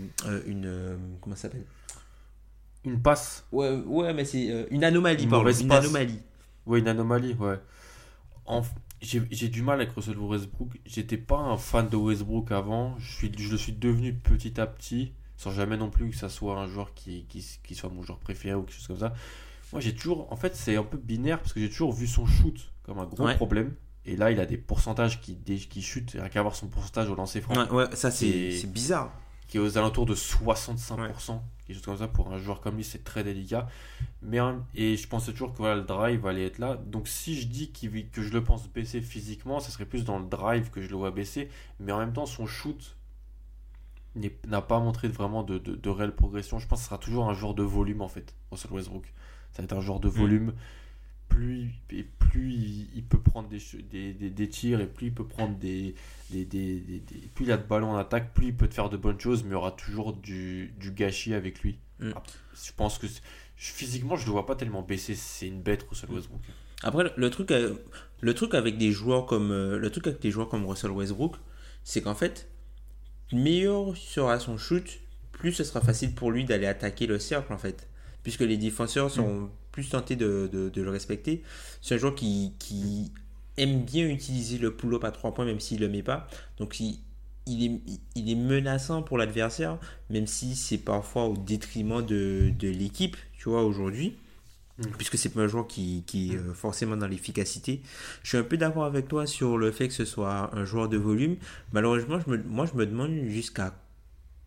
une 0.47 0.66
euh, 0.66 0.97
comment 1.22 1.35
ça 1.35 1.43
s'appelle? 1.43 1.64
Une 2.85 3.01
passe, 3.01 3.47
ouais, 3.53 3.70
ouais, 3.87 4.12
mais 4.12 4.24
c'est 4.24 4.51
euh, 4.51 4.66
une 4.70 4.85
anomalie, 4.85 5.24
Une 5.24 5.30
pardon, 5.30 5.45
mauvaise 5.45 5.61
une 5.62 5.68
passe. 5.68 5.85
anomalie. 5.85 6.20
ouais, 6.66 6.78
une 6.80 6.89
anomalie, 6.89 7.35
ouais. 7.35 7.59
En- 8.47 8.62
J'ai 9.01 9.22
j'ai 9.30 9.49
du 9.49 9.62
mal 9.62 9.80
avec 9.80 9.93
Russell 9.95 10.18
Westbrook. 10.18 10.78
J'étais 10.87 11.16
pas 11.18 11.39
un 11.39 11.57
fan 11.57 11.89
de 11.89 11.97
Westbrook 11.97 12.53
avant. 12.53 12.95
Je, 12.99 13.12
suis, 13.12 13.32
je 13.37 13.51
le 13.51 13.57
suis 13.59 13.72
devenu 13.72 14.12
petit 14.14 14.61
à 14.61 14.66
petit, 14.66 15.12
sans 15.37 15.51
jamais 15.51 15.76
non 15.76 15.91
plus 15.91 16.11
que 16.11 16.16
ça 16.16 16.28
soit 16.28 16.59
un 16.59 16.66
joueur 16.66 16.93
qui, 16.95 17.24
qui, 17.28 17.45
qui 17.62 17.74
soit 17.74 17.91
mon 17.91 18.03
joueur 18.03 18.18
préféré 18.18 18.55
ou 18.55 18.62
quelque 18.62 18.74
chose 18.76 18.87
comme 18.87 18.99
ça. 18.99 19.12
Moi, 19.72 19.80
j'ai 19.80 19.95
toujours. 19.95 20.30
En 20.32 20.37
fait, 20.37 20.55
c'est 20.55 20.76
un 20.76 20.85
peu 20.85 20.97
binaire 20.99 21.41
parce 21.41 21.53
que 21.53 21.61
j'ai 21.61 21.68
toujours 21.70 21.93
vu 21.93 22.07
son 22.07 22.26
shoot 22.26 22.70
comme 22.82 22.99
un 22.99 23.07
gros 23.07 23.24
Ouais. 23.24 23.35
problème. 23.37 23.74
Et 24.07 24.16
là, 24.16 24.30
il 24.30 24.39
a 24.39 24.45
des 24.47 24.59
pourcentages 24.59 25.20
qui, 25.22 25.35
dé- 25.35 25.57
qui 25.57 25.80
chutent. 25.82 26.12
Rien 26.12 26.28
qu'à 26.28 26.43
voir 26.43 26.55
son 26.55 26.66
pourcentage 26.68 27.09
au 27.09 27.14
lancer 27.14 27.41
franc, 27.41 27.55
Ouais, 27.55 27.70
ouais, 27.70 27.97
ça 27.97 28.11
c'est 28.11 28.51
bizarre. 28.66 29.11
qui 29.49 29.57
est 29.57 29.61
aux 29.61 29.78
alentours 29.78 30.05
de 30.07 30.14
65%. 30.14 31.41
Quelque 31.64 31.76
chose 31.76 31.84
comme 31.84 31.96
ça 31.96 32.08
pour 32.08 32.32
un 32.32 32.38
joueur 32.38 32.60
comme 32.60 32.76
lui, 32.76 32.84
c'est 32.84 33.04
très 33.04 33.24
délicat. 33.24 33.66
Mais 34.22 34.38
et 34.74 34.96
je 34.96 35.08
pensais 35.08 35.32
toujours 35.32 35.52
que 35.52 35.58
voilà, 35.58 35.76
le 35.76 35.82
drive 35.82 36.26
allait 36.26 36.46
être 36.46 36.58
là. 36.58 36.76
Donc 36.76 37.08
si 37.08 37.40
je 37.40 37.46
dis 37.46 37.72
que 37.72 38.22
je 38.22 38.32
le 38.32 38.44
pense 38.44 38.68
baisser 38.68 39.00
physiquement, 39.00 39.60
ça 39.60 39.70
serait 39.70 39.86
plus 39.86 40.04
dans 40.04 40.18
le 40.18 40.26
drive 40.26 40.70
que 40.70 40.82
je 40.82 40.88
le 40.88 40.96
vois 40.96 41.10
baisser. 41.10 41.48
Mais 41.80 41.92
en 41.92 41.98
même 41.98 42.12
temps, 42.12 42.26
son 42.26 42.46
shoot 42.46 42.96
n'a 44.46 44.62
pas 44.62 44.78
montré 44.78 45.08
vraiment 45.08 45.42
de, 45.42 45.58
de, 45.58 45.74
de 45.74 45.90
réelle 45.90 46.14
progression. 46.14 46.58
Je 46.58 46.66
pense 46.68 46.80
que 46.80 46.82
ce 46.82 46.88
sera 46.88 46.98
toujours 46.98 47.28
un 47.28 47.34
joueur 47.34 47.54
de 47.54 47.62
volume 47.62 48.02
en 48.02 48.08
fait, 48.08 48.34
Russell 48.50 48.72
Westbrook. 48.72 49.12
Ça 49.52 49.62
va 49.62 49.64
être 49.64 49.72
un 49.72 49.80
joueur 49.80 50.00
de 50.00 50.08
volume. 50.08 50.52
Plus, 51.35 51.72
et 51.91 52.05
plus 52.05 52.53
il, 52.95 53.03
peut 53.03 53.18
prendre 53.18 53.49
des, 53.49 53.59
des, 53.91 54.12
des, 54.12 54.30
des 54.30 54.49
tirs 54.49 54.80
et 54.80 54.87
plus 54.87 55.09
il 55.09 55.12
peut 55.14 55.26
prendre 55.26 55.57
des, 55.59 55.97
des, 56.30 56.45
des, 56.45 56.78
des- 56.78 57.01
des- 57.01 57.26
plus 57.35 57.45
il 57.47 57.51
a 57.51 57.57
de 57.57 57.66
ballons 57.66 57.91
en 57.91 57.97
attaque, 57.97 58.32
plus 58.35 58.47
il 58.47 58.57
peut 58.57 58.68
te 58.68 58.74
faire 58.74 58.89
de 58.89 58.97
bonnes 58.97 59.18
choses, 59.18 59.43
mais 59.43 59.51
il 59.51 59.53
y 59.53 59.57
aura 59.57 59.72
toujours 59.72 60.12
du, 60.12 60.72
du 60.78 60.93
gâchis 60.93 61.35
avec 61.35 61.61
lui. 61.62 61.76
Mm. 61.99 62.11
Après, 62.14 62.32
Je 62.55 62.70
pense 62.76 62.99
que 62.99 63.09
physiquement, 63.57 64.14
je 64.16 64.26
le 64.26 64.30
vois 64.30 64.47
pas 64.47 64.55
tellement 64.55 64.82
baisser. 64.82 65.16
C'est 65.16 65.49
une 65.49 65.61
bête, 65.61 65.82
Russell 65.91 66.11
Westbrook. 66.12 66.41
Après, 66.85 67.05
le 67.16 67.30
truc, 67.30 67.51
euh, 67.51 67.74
le 68.20 68.32
truc 68.35 68.55
avec 68.55 68.78
des 68.78 68.93
joueurs 68.93 69.26
comme 69.26 69.51
euh, 69.51 69.76
le 69.76 69.91
truc 69.91 70.07
avec 70.07 70.20
des 70.20 70.30
joueurs 70.30 70.49
comme 70.49 70.64
Russell 70.66 70.93
Westbrook, 70.93 71.35
c'est 71.82 72.01
qu'en 72.01 72.14
fait, 72.14 72.49
meilleur 73.32 73.97
sera 73.97 74.39
son 74.39 74.57
shoot, 74.57 75.01
plus 75.32 75.53
ce 75.53 75.64
sera 75.64 75.80
facile 75.80 76.14
pour 76.14 76.30
lui 76.30 76.45
d'aller 76.45 76.66
attaquer 76.66 77.09
le 77.09 77.18
cercle 77.18 77.53
en 77.53 77.59
fait, 77.59 77.89
puisque 78.22 78.43
les 78.43 78.57
défenseurs 78.57 79.11
sont 79.11 79.51
plus 79.75 79.89
tentés 79.91 80.16
de, 80.16 80.49
de- 80.53 80.70
de 80.70 80.83
le 80.83 80.91
respecter. 80.91 81.43
C'est 81.83 81.97
un 81.97 81.99
joueur 81.99 82.14
qui, 82.14 82.53
qui 82.61 83.11
aime 83.57 83.85
bien 83.85 84.07
utiliser 84.09 84.59
le 84.59 84.70
pull-up 84.75 85.03
à 85.05 85.11
trois 85.11 85.35
points, 85.35 85.45
même 85.45 85.61
s'il 85.61 85.81
le 85.81 85.89
met 85.89 86.03
pas. 86.05 86.29
Donc 86.59 86.79
il, 86.81 87.01
il 87.47 87.64
est, 87.66 87.81
il 88.14 88.31
est 88.31 88.37
menaçant 88.37 89.03
pour 89.03 89.18
l'adversaire, 89.18 89.79
même 90.11 90.27
si 90.29 90.55
c'est 90.55 90.79
parfois 90.79 91.25
au 91.27 91.37
détriment 91.37 92.03
de, 92.07 92.53
de 92.59 92.68
l'équipe, 92.68 93.16
tu 93.37 93.49
vois, 93.49 93.64
aujourd'hui 93.64 94.16
puisque 94.99 95.16
c'est 95.16 95.29
pas 95.29 95.43
un 95.43 95.47
joueur 95.47 95.68
qui, 95.68 96.03
qui 96.05 96.33
est 96.33 96.37
euh, 96.37 96.53
forcément 96.53 96.97
dans 96.97 97.07
l'efficacité. 97.07 97.81
Je 98.25 98.31
suis 98.31 98.39
un 98.39 98.43
peu 98.43 98.57
d'accord 98.57 98.85
avec 98.85 99.07
toi 99.07 99.25
sur 99.25 99.57
le 99.57 99.70
fait 99.70 99.87
que 99.87 99.95
ce 99.95 100.05
soit 100.05 100.51
un 100.53 100.64
joueur 100.64 100.89
de 100.89 100.97
volume. 100.97 101.37
Malheureusement, 101.72 102.18
je 102.18 102.29
me, 102.31 102.43
moi 102.43 102.66
je 102.66 102.77
me 102.77 102.85
demande 102.85 103.12
jusqu'à 103.29 103.72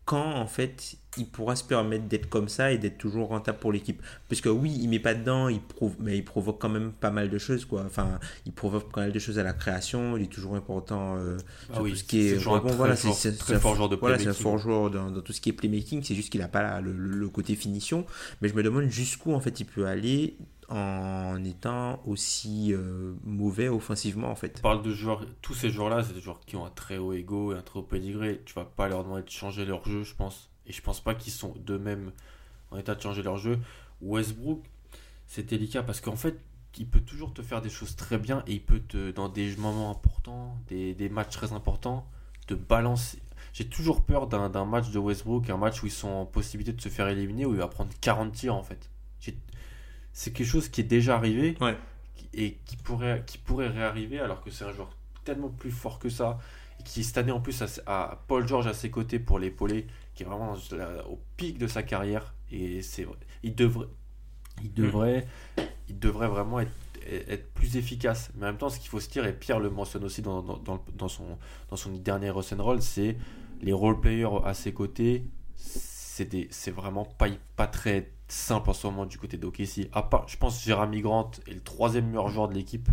quand 0.04 0.34
en 0.34 0.46
fait 0.46 0.96
il 1.18 1.26
pourra 1.26 1.56
se 1.56 1.64
permettre 1.64 2.04
d'être 2.04 2.28
comme 2.28 2.48
ça 2.48 2.72
et 2.72 2.78
d'être 2.78 2.98
toujours 2.98 3.28
rentable 3.28 3.58
pour 3.58 3.72
l'équipe. 3.72 4.02
Parce 4.28 4.40
que 4.40 4.48
oui, 4.48 4.76
il 4.80 4.88
met 4.88 4.98
pas 4.98 5.14
dedans, 5.14 5.48
il 5.48 5.60
prouve, 5.60 5.96
mais 6.00 6.16
il 6.16 6.24
provoque 6.24 6.60
quand 6.60 6.68
même 6.68 6.92
pas 6.92 7.10
mal 7.10 7.30
de 7.30 7.38
choses 7.38 7.64
quoi. 7.64 7.82
Enfin, 7.86 8.18
il 8.46 8.52
provoque 8.52 8.92
pas 8.92 9.02
mal 9.02 9.12
de 9.12 9.18
choses 9.18 9.38
à 9.38 9.42
la 9.42 9.52
création. 9.52 10.16
Il 10.16 10.24
est 10.24 10.32
toujours 10.32 10.54
important 10.54 11.16
euh, 11.16 11.36
Ah 11.70 11.74
sur 11.74 11.82
oui, 11.82 11.90
tout 11.90 11.96
ce 11.96 12.04
qui 12.04 12.28
est. 12.28 12.34
voilà, 12.36 12.96
c'est 12.96 13.36
très 13.36 13.54
un 13.54 13.60
fort 13.60 13.74
joueur 13.74 13.88
de 13.88 13.96
Voilà, 13.96 14.18
c'est 14.18 14.28
un 14.28 14.32
fort 14.32 14.58
joueur 14.58 14.90
dans, 14.90 15.10
dans 15.10 15.20
tout 15.20 15.32
ce 15.32 15.40
qui 15.40 15.50
est 15.50 15.52
playmaking. 15.54 16.02
C'est 16.02 16.14
juste 16.14 16.30
qu'il 16.30 16.42
a 16.42 16.48
pas 16.48 16.80
le, 16.80 16.92
le 16.92 17.28
côté 17.28 17.54
finition. 17.54 18.06
Mais 18.40 18.48
je 18.48 18.54
me 18.54 18.62
demande 18.62 18.84
jusqu'où 18.88 19.32
en 19.32 19.40
fait 19.40 19.60
il 19.60 19.64
peut 19.66 19.86
aller 19.86 20.36
en 20.68 21.42
étant 21.44 22.02
aussi 22.06 22.74
euh, 22.74 23.14
mauvais 23.24 23.68
offensivement 23.68 24.30
en 24.30 24.34
fait. 24.34 24.56
On 24.58 24.62
parle 24.62 24.82
de 24.82 24.92
joueurs, 24.92 25.24
tous 25.40 25.54
ces 25.54 25.70
joueurs-là, 25.70 26.04
c'est 26.04 26.12
des 26.12 26.20
joueurs 26.20 26.40
qui 26.40 26.56
ont 26.56 26.66
un 26.66 26.70
très 26.70 26.98
haut 26.98 27.12
ego 27.12 27.52
et 27.52 27.56
un 27.56 27.62
très 27.62 27.78
haut 27.78 27.82
pédigré. 27.82 28.42
Tu 28.44 28.54
vas 28.54 28.64
pas 28.64 28.88
leur 28.88 29.02
demander 29.04 29.22
de 29.22 29.30
changer 29.30 29.64
leur 29.64 29.84
jeu, 29.86 30.02
je 30.04 30.14
pense. 30.14 30.50
Et 30.68 30.72
je 30.72 30.82
pense 30.82 31.00
pas 31.00 31.14
qu'ils 31.14 31.32
sont 31.32 31.54
d'eux-mêmes 31.58 32.12
en 32.70 32.76
état 32.78 32.94
de 32.94 33.00
changer 33.00 33.22
leur 33.22 33.38
jeu. 33.38 33.58
Westbrook, 34.02 34.62
c'est 35.26 35.46
délicat 35.46 35.82
parce 35.82 36.00
qu'en 36.00 36.16
fait, 36.16 36.38
il 36.78 36.86
peut 36.86 37.00
toujours 37.00 37.32
te 37.34 37.42
faire 37.42 37.60
des 37.62 37.70
choses 37.70 37.96
très 37.96 38.18
bien 38.18 38.44
et 38.46 38.52
il 38.54 38.62
peut 38.62 38.80
te, 38.80 39.10
dans 39.10 39.28
des 39.28 39.56
moments 39.56 39.90
importants, 39.90 40.56
des, 40.68 40.94
des 40.94 41.08
matchs 41.08 41.30
très 41.32 41.52
importants, 41.52 42.06
te 42.46 42.54
balancer. 42.54 43.18
J'ai 43.54 43.66
toujours 43.66 44.04
peur 44.04 44.26
d'un 44.28 44.64
match 44.64 44.90
de 44.90 44.98
Westbrook, 44.98 45.50
un 45.50 45.56
match 45.56 45.82
où 45.82 45.86
ils 45.86 45.92
sont 45.92 46.08
en 46.08 46.26
possibilité 46.26 46.72
de 46.72 46.80
se 46.80 46.88
faire 46.88 47.08
éliminer, 47.08 47.46
où 47.46 47.52
il 47.52 47.58
va 47.58 47.66
prendre 47.66 47.90
40 48.00 48.32
tirs 48.32 48.54
en 48.54 48.62
fait. 48.62 48.90
C'est 50.12 50.32
quelque 50.32 50.46
chose 50.46 50.68
qui 50.68 50.80
est 50.80 50.84
déjà 50.84 51.14
arrivé 51.16 51.56
Ouais. 51.60 51.76
et 52.34 52.58
qui 52.64 52.76
pourrait, 52.76 53.22
qui 53.26 53.38
pourrait 53.38 53.68
réarriver 53.68 54.18
alors 54.18 54.42
que 54.42 54.50
c'est 54.50 54.64
un 54.64 54.72
joueur 54.72 54.90
tellement 55.24 55.48
plus 55.48 55.70
fort 55.70 55.98
que 56.00 56.08
ça 56.08 56.38
et 56.80 56.82
qui 56.82 57.04
cette 57.04 57.18
année 57.18 57.30
en 57.30 57.40
plus 57.40 57.62
a, 57.62 57.66
a 57.86 58.16
Paul 58.26 58.46
George 58.46 58.66
à 58.66 58.74
ses 58.74 58.90
côtés 58.90 59.18
pour 59.20 59.38
l'épauler 59.38 59.86
qui 60.18 60.24
est 60.24 60.26
vraiment 60.26 60.56
la- 60.72 61.06
au 61.06 61.20
pic 61.36 61.58
de 61.58 61.68
sa 61.68 61.84
carrière 61.84 62.34
et 62.50 62.82
c'est 62.82 63.06
il 63.44 63.54
devrait 63.54 63.86
il 64.60 64.74
devrait 64.74 65.28
il 65.88 65.96
devrait 65.96 66.26
vraiment 66.26 66.58
être, 66.58 66.72
être 67.06 67.54
plus 67.54 67.76
efficace. 67.76 68.30
Mais 68.34 68.42
en 68.42 68.48
même 68.48 68.58
temps, 68.58 68.68
ce 68.68 68.80
qu'il 68.80 68.90
faut 68.90 68.98
se 68.98 69.08
dire, 69.08 69.24
et 69.24 69.32
Pierre 69.32 69.60
le 69.60 69.70
mentionne 69.70 70.02
aussi 70.02 70.20
dans, 70.20 70.42
dans, 70.42 70.82
dans 70.92 71.08
son, 71.08 71.38
dans 71.70 71.76
son 71.76 71.92
dernier 71.92 72.30
Roll, 72.30 72.82
c'est 72.82 73.16
les 73.62 73.72
role-players 73.72 74.44
à 74.44 74.54
ses 74.54 74.72
côtés, 74.72 75.24
c'est 75.56 76.70
vraiment 76.72 77.04
pas, 77.04 77.28
pas 77.54 77.68
très 77.68 78.10
simple 78.26 78.70
en 78.70 78.72
ce 78.72 78.88
moment 78.88 79.06
du 79.06 79.18
côté 79.18 79.36
d'OKC. 79.38 79.88
À 79.92 80.02
part, 80.02 80.26
je 80.28 80.36
pense, 80.36 80.64
Jérémy 80.64 81.00
Grant 81.00 81.30
est 81.46 81.54
le 81.54 81.60
troisième 81.62 82.06
meilleur 82.08 82.28
joueur 82.28 82.48
de 82.48 82.54
l'équipe, 82.54 82.88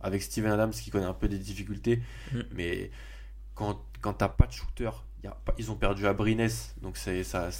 avec 0.00 0.22
Steven 0.22 0.50
Adams 0.50 0.70
qui 0.70 0.90
connaît 0.90 1.04
un 1.04 1.14
peu 1.14 1.28
des 1.28 1.38
difficultés. 1.38 2.02
Mm. 2.32 2.40
Mais 2.52 2.90
quand, 3.54 3.80
quand 4.00 4.14
t'as 4.14 4.28
pas 4.28 4.46
de 4.46 4.52
shooter, 4.52 4.90
ils 5.58 5.70
ont 5.70 5.76
perdu 5.76 6.06
à 6.06 6.12
Brines, 6.12 6.48
donc 6.82 6.96
ça, 6.96 7.50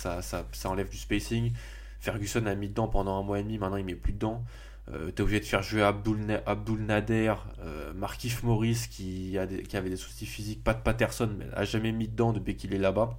enlève 0.65 0.89
du 0.89 0.97
spacing. 0.97 1.53
Ferguson 2.01 2.45
a 2.47 2.55
mis 2.55 2.69
dedans 2.69 2.89
pendant 2.89 3.19
un 3.19 3.23
mois 3.23 3.41
et 3.41 3.43
demi, 3.43 3.59
maintenant 3.59 3.77
il 3.77 3.85
met 3.85 3.95
plus 3.95 4.13
dedans. 4.13 4.45
Euh, 4.93 5.07
tu 5.07 5.15
es 5.17 5.21
obligé 5.23 5.41
de 5.41 5.47
faire 5.47 5.63
jouer 5.63 5.83
Abdul, 5.83 6.43
Abdul 6.45 6.81
Nader, 6.81 7.35
euh, 7.61 7.95
Markif 7.95 8.43
Morris 8.43 8.87
qui, 8.91 9.39
avait 9.39 9.89
des 9.89 9.97
soucis 9.97 10.27
physiques, 10.27 10.63
pas 10.63 10.75
de 10.75 10.83
Patterson, 10.83 11.31
mais 11.39 11.47
a 11.55 11.65
jamais 11.65 11.93
mis 11.93 12.09
dedans 12.09 12.33
depuis 12.33 12.57
qu'il 12.57 12.75
est 12.75 12.79
là-bas. 12.79 13.19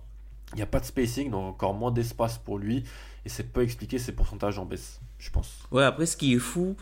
Il 0.53 0.57
n'y 0.57 0.61
a 0.61 0.67
pas 0.67 0.79
de 0.79 0.85
spacing, 0.85 1.31
donc 1.31 1.43
encore 1.43 1.73
moins 1.73 1.91
d'espace 1.91 2.37
pour 2.37 2.59
lui. 2.59 2.83
Et 3.25 3.29
c'est 3.29 3.51
pas 3.51 3.63
expliquer 3.63 3.97
ses 3.97 4.11
pourcentages 4.11 4.59
en 4.59 4.65
baisse, 4.65 5.01
je 5.17 5.31
pense. 5.31 5.63
Ouais, 5.71 5.83
après, 5.83 6.05
ce 6.05 6.15
qui 6.15 6.35
est 6.35 6.39
fou, 6.39 6.75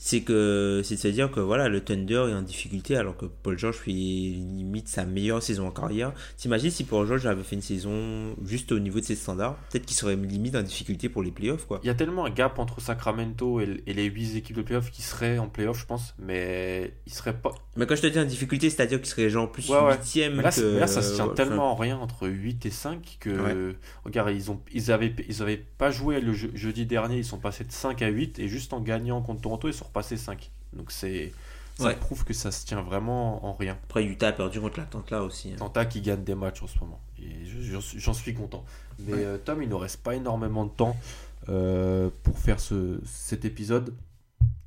c'est 0.00 0.20
que 0.20 0.80
c'est 0.84 1.04
à 1.06 1.10
dire 1.10 1.30
que 1.30 1.40
voilà 1.40 1.68
le 1.68 1.80
Thunder 1.80 2.26
est 2.30 2.34
en 2.34 2.42
difficulté 2.42 2.96
alors 2.96 3.16
que 3.16 3.26
Paul 3.26 3.58
George 3.58 3.76
fait 3.76 3.90
limite 3.90 4.86
sa 4.86 5.04
meilleure 5.04 5.42
saison 5.42 5.66
en 5.66 5.70
carrière. 5.72 6.12
T'imagines 6.36 6.70
si 6.70 6.84
Paul 6.84 7.04
George 7.04 7.26
avait 7.26 7.42
fait 7.42 7.56
une 7.56 7.62
saison 7.62 8.36
juste 8.44 8.70
au 8.70 8.78
niveau 8.78 9.00
de 9.00 9.04
ses 9.04 9.16
standards, 9.16 9.56
peut-être 9.70 9.84
qu'il 9.84 9.96
serait 9.96 10.14
limite 10.14 10.54
en 10.54 10.62
difficulté 10.62 11.08
pour 11.08 11.24
les 11.24 11.32
playoffs 11.32 11.66
quoi. 11.66 11.80
Il 11.82 11.88
y 11.88 11.90
a 11.90 11.94
tellement 11.94 12.24
un 12.24 12.30
gap 12.30 12.60
entre 12.60 12.80
Sacramento 12.80 13.60
et, 13.60 13.82
les 13.86 14.04
8 14.04 14.36
équipes 14.36 14.56
de 14.56 14.62
playoffs 14.62 14.92
qui 14.92 15.02
seraient 15.02 15.38
en 15.38 15.48
playoffs 15.48 15.80
je 15.80 15.86
pense, 15.86 16.14
mais 16.18 16.94
il 17.06 17.12
serait 17.12 17.36
pas. 17.36 17.52
Mais 17.76 17.86
quand 17.86 17.96
je 17.96 18.02
te 18.02 18.06
dis 18.06 18.20
en 18.20 18.24
difficulté, 18.24 18.70
c'est-à-dire 18.70 18.98
qu'il 18.98 19.08
serait 19.08 19.28
genre 19.28 19.50
plus 19.50 19.66
8 19.66 19.72
là, 19.72 20.50
là, 20.78 20.86
ça 20.86 21.02
se 21.02 21.14
tient 21.16 21.28
tellement 21.28 21.72
en 21.72 21.74
rien 21.74 21.98
entre 21.98 22.28
8 22.28 22.66
et 22.66 22.70
5 22.70 23.18
que 23.18 23.74
regarde 24.04 24.30
ils 24.30 24.52
ont 24.52 24.60
ils 24.72 24.92
avaient 24.92 25.12
ils 25.28 25.42
avaient 25.42 25.56
pas 25.56 25.90
joué 25.90 26.20
le 26.20 26.32
jeudi 26.32 26.86
dernier, 26.86 27.16
ils 27.16 27.24
sont 27.24 27.38
passés 27.38 27.64
de 27.64 27.72
5 27.72 28.00
à 28.02 28.08
8 28.08 28.38
et 28.38 28.46
juste 28.46 28.72
en 28.72 28.80
gagnant 28.80 29.20
contre 29.22 29.40
Toronto 29.40 29.66
ils 29.66 29.74
sont 29.74 29.87
repassés 29.88 30.16
5. 30.16 30.50
Donc 30.72 30.92
c'est 30.92 31.32
ça 31.78 31.94
prouve 31.94 32.24
que 32.24 32.34
ça 32.34 32.50
se 32.50 32.66
tient 32.66 32.82
vraiment 32.82 33.46
en 33.46 33.54
rien. 33.54 33.78
Après, 33.84 34.04
Utah 34.04 34.28
a 34.28 34.32
perdu 34.32 34.60
contre 34.60 34.80
l'Atlanta 34.80 35.22
aussi. 35.22 35.50
Hein. 35.50 35.54
Atlanta 35.54 35.86
qui 35.86 36.00
gagne 36.00 36.24
des 36.24 36.34
matchs 36.34 36.62
en 36.62 36.66
ce 36.66 36.78
moment. 36.80 37.00
Et 37.20 37.44
j'en 37.96 38.14
suis 38.14 38.34
content. 38.34 38.64
Mais 38.98 39.12
euh, 39.14 39.38
Tom, 39.38 39.62
il 39.62 39.68
ne 39.68 39.74
reste 39.74 40.02
pas 40.02 40.16
énormément 40.16 40.64
de 40.64 40.70
temps 40.70 40.96
euh, 41.48 42.10
pour 42.24 42.38
faire 42.38 42.58
ce, 42.58 43.00
cet 43.04 43.44
épisode. 43.44 43.94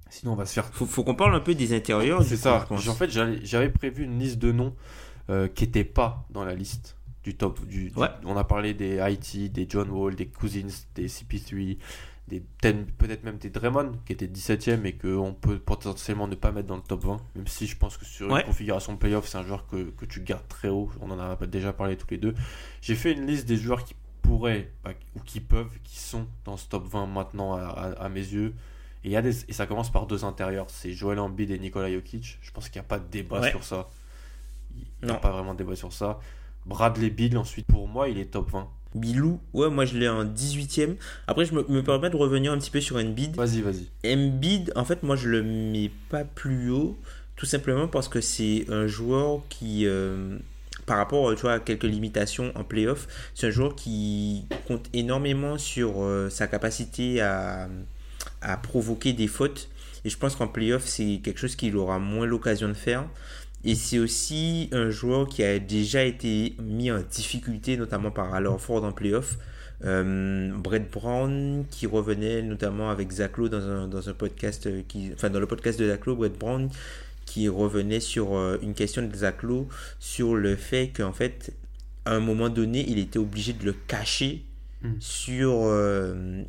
Sinon, 0.10 0.34
on 0.34 0.36
va 0.36 0.46
se 0.46 0.54
faire. 0.54 0.66
Faut, 0.74 0.86
faut 0.86 1.04
qu'on 1.04 1.16
parle 1.16 1.36
un 1.36 1.40
peu 1.40 1.54
des 1.54 1.76
intérieurs. 1.76 2.24
C'est 2.24 2.38
ça. 2.38 2.66
en 2.70 2.78
fait, 2.78 3.10
j'avais 3.10 3.70
prévu 3.70 4.06
une 4.06 4.20
liste 4.20 4.40
de 4.40 4.52
noms 4.52 4.74
euh, 5.30 5.48
qui 5.48 5.66
n'étaient 5.66 5.84
pas 5.84 6.26
dans 6.30 6.46
la 6.46 6.54
liste 6.54 6.96
du 7.24 7.36
top. 7.36 7.66
Du, 7.66 7.92
on 8.26 8.38
a 8.38 8.44
parlé 8.44 8.74
des 8.74 9.00
IT, 9.02 9.52
des 9.52 9.68
John 9.70 9.90
Wall, 9.90 10.16
des 10.16 10.28
Cousins, 10.28 10.68
des 10.96 11.08
CP3, 11.08 11.78
peut-être 12.40 13.24
même 13.24 13.38
des 13.38 13.50
Draymond 13.50 13.92
qui 14.06 14.14
étaient 14.14 14.28
17ème 14.28 14.86
et 14.86 14.94
qu'on 14.94 15.34
peut 15.34 15.60
potentiellement 15.60 16.28
ne 16.28 16.36
pas 16.36 16.52
mettre 16.52 16.68
dans 16.68 16.78
le 16.78 16.82
top 16.82 17.04
20 17.04 17.18
même 17.36 17.48
si 17.48 17.68
je 17.68 17.76
pense 17.76 17.98
que 17.98 18.06
sur 18.06 18.36
une 18.36 18.44
configuration 18.44 18.96
playoff 18.96 19.28
c'est 19.28 19.38
un 19.38 19.44
joueur 19.44 19.68
que, 19.68 19.90
que, 19.92 20.06
tu 20.06 20.22
gardes 20.22 20.48
très 20.48 20.70
haut. 20.70 20.90
On 21.02 21.12
en 21.12 21.20
a 21.20 21.36
déjà 21.48 21.74
parlé 21.74 21.98
tous 21.98 22.08
les 22.12 22.18
deux. 22.18 22.34
J'ai 22.82 22.96
fait 22.96 23.12
une 23.12 23.26
liste 23.26 23.48
des 23.48 23.58
joueurs 23.58 23.84
qui 23.84 23.96
pourraient 24.22 24.72
bah, 24.84 24.92
ou 25.16 25.20
qui 25.20 25.40
peuvent 25.40 25.78
qui 25.84 26.00
sont 26.00 26.28
dans 26.46 26.58
ce 26.58 26.68
top 26.68 26.88
20 26.88 27.08
maintenant 27.08 27.56
à, 27.56 28.10
mes 28.10 28.20
yeux. 28.20 28.54
Et, 29.04 29.10
y 29.10 29.16
a 29.16 29.22
des, 29.22 29.50
et 29.50 29.54
ça 29.54 29.66
commence 29.66 29.92
par 29.92 30.06
deux 30.06 30.24
intérieurs. 30.24 30.70
C'est 30.70 30.94
Joel 30.94 31.20
Embiid 31.20 31.50
et 31.50 31.60
Nikola 31.60 31.92
Jokic. 31.92 32.40
Je 32.42 32.52
pense 32.52 32.70
qu'il 32.70 32.80
n'y 32.80 32.86
a 32.86 32.88
pas 32.88 33.00
de 33.00 33.10
débat 33.10 33.50
sur 33.50 33.64
ça. 33.64 33.90
Il 34.76 35.08
n'y 35.08 35.12
a 35.12 35.16
pas 35.16 35.32
vraiment 35.32 35.54
de 35.54 35.58
débat 35.58 35.76
sur 35.76 35.92
ça. 35.92 36.20
Bradley 36.66 37.10
Bill 37.10 37.38
ensuite 37.38 37.66
pour 37.66 37.88
moi 37.88 38.10
il 38.10 38.20
est 38.20 38.26
top 38.26 38.52
20 38.52 38.70
Bilou, 38.96 39.40
ouais, 39.54 39.70
moi 39.70 39.86
je 39.86 39.98
l'ai 39.98 40.10
en 40.10 40.26
18ème. 40.26 40.96
Après, 41.28 41.46
je 41.46 41.54
me, 41.54 41.84
permets 41.84 42.10
de 42.10 42.16
revenir 42.16 42.52
un 42.52 42.58
petit 42.58 42.72
peu 42.72 42.82
sur 42.82 42.98
Embiid. 42.98 43.36
Vas-y, 43.36 43.62
vas-y. 43.62 43.88
Embiid, 44.06 44.74
en 44.76 44.86
fait, 44.86 45.04
moi 45.04 45.16
je 45.16 45.30
le 45.30 45.44
mets 45.44 45.92
pas 46.10 46.24
plus 46.24 46.70
haut, 46.70 46.98
tout 47.36 47.46
simplement 47.46 47.88
parce 47.88 48.08
que 48.08 48.22
c'est 48.22 48.66
un 48.70 48.88
joueur 48.88 49.42
qui, 49.50 49.86
euh, 49.86 50.38
par 50.86 50.98
rapport 50.98 51.34
tu 51.36 51.42
vois, 51.42 51.54
à 51.54 51.60
quelques 51.60 51.84
limitations 51.84 52.52
en 52.56 52.64
playoff, 52.64 53.08
c'est 53.34 53.48
un 53.48 53.52
joueur 53.52 53.76
qui 53.76 54.46
compte 54.68 54.90
énormément 54.94 55.58
sur 55.58 56.04
euh, 56.04 56.30
sa 56.30 56.48
capacité 56.48 57.22
à, 57.22 57.70
à 58.42 58.58
provoquer 58.58 59.14
des 59.14 59.28
fautes. 59.28 59.70
Et 60.04 60.10
je 60.10 60.18
pense 60.18 60.36
qu'en 60.36 60.48
playoff, 60.48 60.86
c'est 60.86 61.22
quelque 61.24 61.40
chose 61.40 61.56
qu'il 61.56 61.78
aura 61.78 62.00
moins 62.00 62.26
l'occasion 62.26 62.68
de 62.68 62.74
faire. 62.74 63.06
Et 63.64 63.76
c'est 63.76 64.00
aussi 64.00 64.70
un 64.72 64.90
joueur 64.90 65.28
qui 65.28 65.44
a 65.44 65.60
déjà 65.60 66.04
été 66.04 66.56
mis 66.62 66.92
en 66.92 67.02
difficulté, 67.02 67.78
notamment 67.78 68.12
par 68.12 68.34
Al 68.34 68.48
Ford 68.58 68.84
en 68.84 68.92
playoff. 68.92 69.38
Euh, 69.84 70.52
Brett 70.56 70.92
Brown 70.92 71.66
qui 71.72 71.88
revenait 71.88 72.44
notamment 72.44 72.92
avec 72.92 73.12
Zach 73.12 73.38
Lowe 73.38 73.50
dans 73.50 73.68
un, 73.68 73.88
dans 73.88 74.10
un 74.10 74.14
podcast 74.14 74.70
qui 74.88 75.10
enfin 75.12 75.32
dans 75.32 75.40
le 75.40 75.48
podcast 75.48 75.80
de 75.80 75.88
Zach 75.88 76.06
Lowe 76.06 76.18
Brett 76.18 76.38
Brown 76.38 76.70
qui 77.26 77.50
revenait 77.50 78.00
sur 78.00 78.36
euh, 78.36 78.60
une 78.62 78.76
question 78.76 79.02
de 79.02 79.16
Zach 79.16 79.42
Lowe 79.42 79.68
sur 80.00 80.36
le 80.36 80.56
fait 80.56 80.92
qu'en 80.96 81.14
fait 81.14 81.54
à 82.06 82.14
un 82.14 82.20
moment 82.20 82.50
donné 82.50 82.86
il 82.88 83.00
était 83.00 83.18
obligé 83.18 83.54
de 83.54 83.66
le 83.66 83.74
cacher 83.74 84.44
hmm. 84.84 84.92
sur 85.00 85.62
euh, 85.64 86.44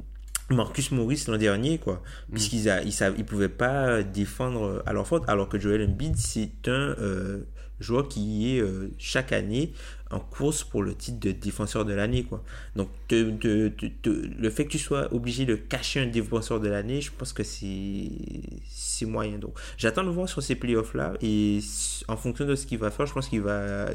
Marcus 0.53 0.91
Morris 0.91 1.25
l'an 1.29 1.37
dernier, 1.37 1.79
quoi. 1.79 2.03
Mm. 2.29 2.33
Puisqu'ils 2.35 2.83
ils, 3.19 3.25
pouvaient 3.25 3.49
pas 3.49 4.03
défendre 4.03 4.83
à 4.87 4.93
leur 4.93 5.07
faute, 5.07 5.25
alors 5.29 5.49
que 5.49 5.59
Joel 5.59 5.89
Embiid, 5.89 6.17
c'est 6.17 6.69
un 6.69 6.95
euh, 6.99 7.43
joueur 7.81 8.09
qui 8.09 8.57
est 8.57 8.61
euh, 8.61 8.91
chaque 8.99 9.33
année 9.33 9.73
en 10.11 10.21
course 10.21 10.63
pour 10.63 10.83
le 10.83 10.95
titre 10.95 11.19
de 11.21 11.33
défenseur 11.33 11.85
de 11.85 11.95
l'année, 11.95 12.25
quoi. 12.25 12.45
Donc, 12.77 12.91
le 13.11 14.51
fait 14.51 14.67
que 14.67 14.71
tu 14.71 14.79
sois 14.79 15.13
obligé 15.13 15.47
de 15.47 15.55
cacher 15.55 16.01
un 16.01 16.07
défenseur 16.07 16.61
de 16.61 16.69
l'année, 16.69 17.01
je 17.01 17.11
pense 17.11 17.33
que 17.33 17.43
c'est 17.43 19.07
moyen. 19.07 19.39
Donc, 19.39 19.59
j'attends 19.79 20.05
de 20.05 20.11
voir 20.11 20.29
sur 20.29 20.43
ces 20.43 20.55
playoffs-là, 20.55 21.15
et 21.23 21.61
en 22.09 22.17
fonction 22.17 22.45
de 22.45 22.55
ce 22.55 22.67
qu'il 22.67 22.79
va 22.79 22.91
faire, 22.91 23.07
je 23.07 23.13
pense 23.15 23.29
qu'il 23.29 23.43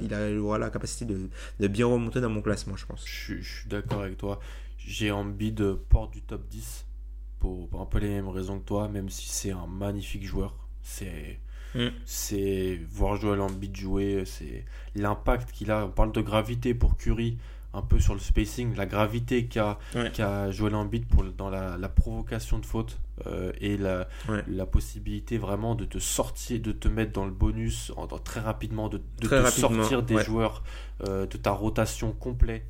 il 0.02 0.38
aura 0.40 0.58
la 0.58 0.70
capacité 0.70 1.06
de, 1.06 1.30
de 1.60 1.68
bien 1.68 1.86
remonter 1.86 2.20
dans 2.20 2.30
mon 2.30 2.42
classement, 2.42 2.76
je 2.76 2.86
pense. 2.86 3.06
Je 3.06 3.36
suis 3.36 3.70
d'accord 3.70 4.02
avec 4.02 4.18
toi 4.18 4.40
j'ai 4.88 5.12
envie 5.12 5.52
de 5.52 5.74
porte 5.74 6.14
du 6.14 6.22
top 6.22 6.48
10 6.48 6.86
pour, 7.40 7.68
un 7.80 7.86
peu 7.86 8.00
les 8.00 8.10
mêmes 8.10 8.30
raisons 8.30 8.60
que 8.60 8.66
toi, 8.66 8.88
même 8.88 9.10
si 9.10 9.28
c'est 9.28 9.52
un 9.52 9.68
magnifique 9.68 10.26
joueur. 10.26 10.56
C'est 10.82 11.40
mm. 11.76 11.88
c'est 12.06 12.80
voir 12.90 13.18
Joel 13.18 13.42
Embiid 13.42 13.76
jouer, 13.76 14.24
c'est 14.26 14.66
l'impact 14.96 15.52
qu'il 15.52 15.72
a. 15.72 15.86
On 15.86 15.90
parle 15.90 16.14
de 16.14 16.22
gravité 16.22 16.74
pour 16.74 16.96
Curry, 16.96 17.38
un 17.74 17.82
peu 17.82 18.00
sur 18.00 18.14
le 18.14 18.22
spacing, 18.22 18.76
la 18.78 18.86
gravité 18.86 19.48
qu'a 19.48 19.78
qu 19.92 20.24
Joel 20.52 20.74
Embiid 20.74 21.06
pour, 21.06 21.26
dans 21.26 21.50
la, 21.50 21.90
provocation 21.90 22.58
de 22.58 22.66
faute 22.66 22.98
euh, 23.26 23.52
et 23.60 23.76
la, 23.76 24.08
la, 24.48 24.66
possibilité 24.66 25.38
vraiment 25.38 25.76
de 25.76 25.84
te 25.84 26.00
sortir, 26.00 26.62
de 26.62 26.72
te 26.72 26.88
mettre 26.88 27.12
dans 27.12 27.26
le 27.26 27.32
bonus 27.32 27.92
très 28.24 28.40
rapidement, 28.40 28.88
de, 28.88 29.02
de 29.20 29.28
te 29.28 29.50
sortir 29.50 30.02
des 30.02 30.24
joueurs 30.24 30.64
euh, 31.06 31.26
de 31.26 31.38
ta 31.38 31.52
rotation 31.52 32.14
complète 32.14 32.64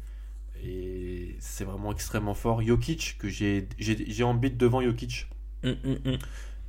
et 0.63 1.35
c'est 1.39 1.63
vraiment 1.63 1.91
extrêmement 1.91 2.33
fort. 2.33 2.61
Jokic, 2.61 3.17
que 3.19 3.27
j'ai 3.27 4.23
envie 4.23 4.51
devant 4.51 4.81
Jokic. 4.81 5.27
Mm, 5.63 5.69
mm, 5.69 5.97
mm. 6.05 6.17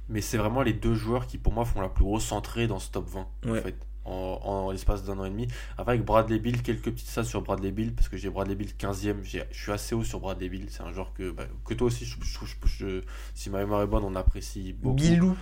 Mais 0.08 0.20
c'est 0.20 0.38
vraiment 0.38 0.62
les 0.62 0.72
deux 0.72 0.94
joueurs 0.94 1.26
qui, 1.26 1.38
pour 1.38 1.52
moi, 1.52 1.64
font 1.64 1.80
la 1.80 1.88
plus 1.88 2.04
grosse 2.04 2.32
entrée 2.32 2.66
dans 2.66 2.78
ce 2.78 2.90
top 2.90 3.08
20. 3.08 3.28
En 3.50 3.54
fait, 3.54 3.76
en, 4.04 4.70
l'espace 4.70 5.04
d'un 5.04 5.18
an 5.18 5.24
et 5.24 5.30
demi. 5.30 5.48
Avec 5.76 6.04
Bradley 6.04 6.38
Bill, 6.38 6.62
quelques 6.62 6.84
petites 6.84 7.08
stats 7.08 7.24
sur 7.24 7.42
Bradley 7.42 7.72
Bill, 7.72 7.94
parce 7.94 8.08
que 8.08 8.16
j'ai 8.16 8.30
Bradley 8.30 8.54
Bill 8.54 8.70
15ème. 8.78 9.22
Je 9.22 9.40
suis 9.52 9.72
assez 9.72 9.94
haut 9.94 10.04
sur 10.04 10.20
Bradley 10.20 10.48
Bill. 10.48 10.66
C'est 10.70 10.82
un 10.82 10.92
joueur 10.92 11.12
que, 11.12 11.30
bah, 11.30 11.44
que 11.64 11.74
toi 11.74 11.88
aussi, 11.88 12.04
je, 12.04 12.16
je, 12.64 13.02
si 13.34 13.50
ma 13.50 13.58
mémoire 13.58 13.82
est 13.82 13.86
bonne, 13.86 14.04
on 14.04 14.14
apprécie 14.14 14.72
beaucoup. 14.72 14.96
Billou. 14.96 15.36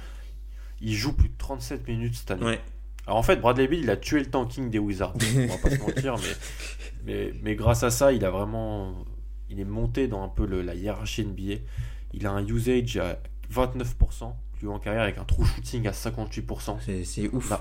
Il 0.80 0.94
joue 0.94 1.12
plus 1.14 1.28
de 1.28 1.36
37 1.38 1.88
minutes 1.88 2.16
cette 2.16 2.30
année. 2.32 2.44
Ouais. 2.44 2.60
Alors 3.06 3.18
en 3.18 3.22
fait, 3.22 3.36
Bradley 3.36 3.68
Bill, 3.68 3.80
il 3.80 3.90
a 3.90 3.96
tué 3.96 4.20
le 4.20 4.26
tanking 4.26 4.70
des 4.70 4.78
Wizards. 4.78 5.14
On 5.36 5.46
va 5.46 5.58
pas 5.58 5.70
se 5.70 5.80
mentir, 5.80 6.16
mais, 7.04 7.32
mais, 7.42 7.54
grâce 7.54 7.82
à 7.82 7.90
ça, 7.90 8.12
il 8.12 8.24
a 8.24 8.30
vraiment. 8.30 9.04
Il 9.48 9.60
est 9.60 9.64
monté 9.64 10.08
dans 10.08 10.24
un 10.24 10.28
peu 10.28 10.44
le, 10.44 10.62
la 10.62 10.74
hiérarchie 10.74 11.24
NBA. 11.24 11.60
Il 12.12 12.26
a 12.26 12.32
un 12.32 12.44
usage 12.46 12.96
à 12.96 13.18
29%, 13.52 14.32
lui 14.60 14.68
en 14.68 14.80
carrière, 14.80 15.02
avec 15.02 15.18
un 15.18 15.24
true 15.24 15.44
shooting 15.44 15.86
à 15.86 15.92
58%. 15.92 17.04
C'est 17.04 17.28
ouf. 17.28 17.52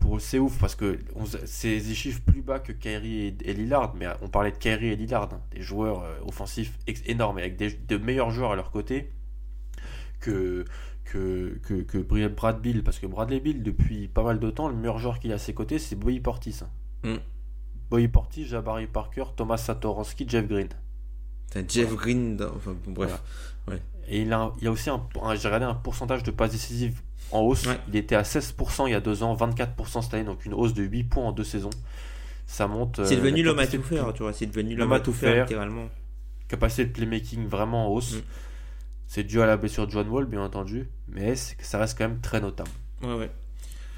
pour 0.00 0.20
c'est 0.20 0.38
ouf 0.40 0.58
parce 0.58 0.74
que 0.74 0.98
c'est 1.44 1.78
des 1.78 1.94
chiffres 1.94 2.22
plus 2.26 2.42
bas 2.42 2.58
que 2.58 2.72
Kyrie 2.72 3.36
et, 3.44 3.54
Lillard, 3.54 3.94
mais 3.94 4.06
on 4.22 4.28
parlait 4.28 4.50
de 4.50 4.56
Kyrie 4.56 4.88
et 4.88 4.96
Lillard, 4.96 5.28
hein, 5.32 5.40
des 5.52 5.62
joueurs 5.62 6.02
euh, 6.02 6.18
offensifs 6.26 6.76
énormes, 7.06 7.38
avec 7.38 7.56
des, 7.56 7.70
de 7.72 7.96
meilleurs 7.96 8.30
joueurs 8.30 8.52
à 8.52 8.56
leur 8.56 8.72
côté 8.72 9.12
que, 10.20 10.64
que, 11.12 11.58
que, 11.62 11.82
que 11.82 12.28
Brad 12.28 12.60
Bill, 12.60 12.82
parce 12.82 12.98
que 12.98 13.06
Bradley 13.06 13.40
Bill, 13.40 13.62
depuis 13.62 14.08
pas 14.08 14.22
mal 14.22 14.38
de 14.38 14.50
temps, 14.50 14.68
le 14.68 14.74
meilleur 14.74 14.98
joueur 14.98 15.18
qu'il 15.18 15.32
a 15.32 15.36
à 15.36 15.38
ses 15.38 15.54
côtés, 15.54 15.78
c'est 15.78 15.96
Bobby 15.96 16.20
Portis. 16.20 16.60
Mm. 17.02 17.14
Bobby 17.90 18.08
Portis, 18.08 18.46
Jabari 18.46 18.86
Parker, 18.86 19.24
Thomas 19.36 19.56
Satoransky, 19.56 20.26
Jeff 20.28 20.46
Green. 20.46 20.68
Jeff 21.68 21.94
Green, 21.94 22.38
enfin, 22.54 22.76
bref. 22.86 23.22
Et 24.10 24.22
il 24.22 24.32
a, 24.32 24.52
il 24.60 24.66
a 24.66 24.70
aussi 24.70 24.88
un, 24.88 25.02
un- 25.22 25.34
j'ai 25.34 25.48
regardé 25.48 25.66
un 25.66 25.74
pourcentage 25.74 26.22
de 26.22 26.30
passes 26.30 26.52
décisives 26.52 27.00
en 27.30 27.40
hausse. 27.40 27.66
Ouais. 27.66 27.78
Il 27.88 27.96
était 27.96 28.14
à 28.14 28.22
16% 28.22 28.86
il 28.86 28.92
y 28.92 28.94
a 28.94 29.00
deux 29.00 29.22
ans, 29.22 29.34
24% 29.34 30.02
cette 30.02 30.14
année, 30.14 30.24
donc 30.24 30.46
une 30.46 30.54
hausse 30.54 30.72
de 30.72 30.82
8 30.82 31.04
points 31.04 31.24
en 31.24 31.32
deux 31.32 31.44
saisons. 31.44 31.70
Ça 32.46 32.66
monte. 32.66 33.04
C'est 33.04 33.14
euh, 33.14 33.16
devenu 33.18 33.42
la 33.42 33.50
l'homme 33.50 33.58
à 33.58 33.66
tout 33.66 33.82
faire, 33.82 34.12
tu 34.14 34.22
vois. 34.22 34.32
C'est 34.32 34.46
devenu 34.46 34.74
L'homme 34.76 34.92
à 34.92 35.00
tout 35.00 35.12
faire. 35.12 35.44
littéralement. 35.44 35.88
Capacité 36.48 36.86
de 36.86 36.92
playmaking 36.92 37.46
vraiment 37.46 37.86
en 37.86 37.90
hausse. 37.90 38.14
Mm. 38.16 38.20
C'est 39.08 39.24
dû 39.24 39.40
à 39.40 39.46
la 39.46 39.56
blessure 39.56 39.86
de 39.86 39.92
John 39.92 40.06
Wall, 40.08 40.26
bien 40.26 40.42
entendu, 40.42 40.86
mais 41.08 41.34
ça 41.34 41.78
reste 41.78 41.96
quand 41.96 42.08
même 42.08 42.20
très 42.20 42.42
notable. 42.42 42.70
Ouais, 43.02 43.14
ouais. 43.14 43.30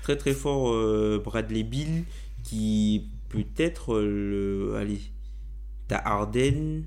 Très 0.03 0.17
très 0.17 0.33
fort 0.33 0.71
euh, 0.73 1.21
Bradley 1.23 1.65
Bill 1.65 2.05
qui 2.45 3.11
peut 3.29 3.45
être 3.57 3.95
euh, 3.95 4.71
le. 4.71 4.77
Allez. 4.77 5.01
T'as 5.89 5.99
Harden. 5.99 6.85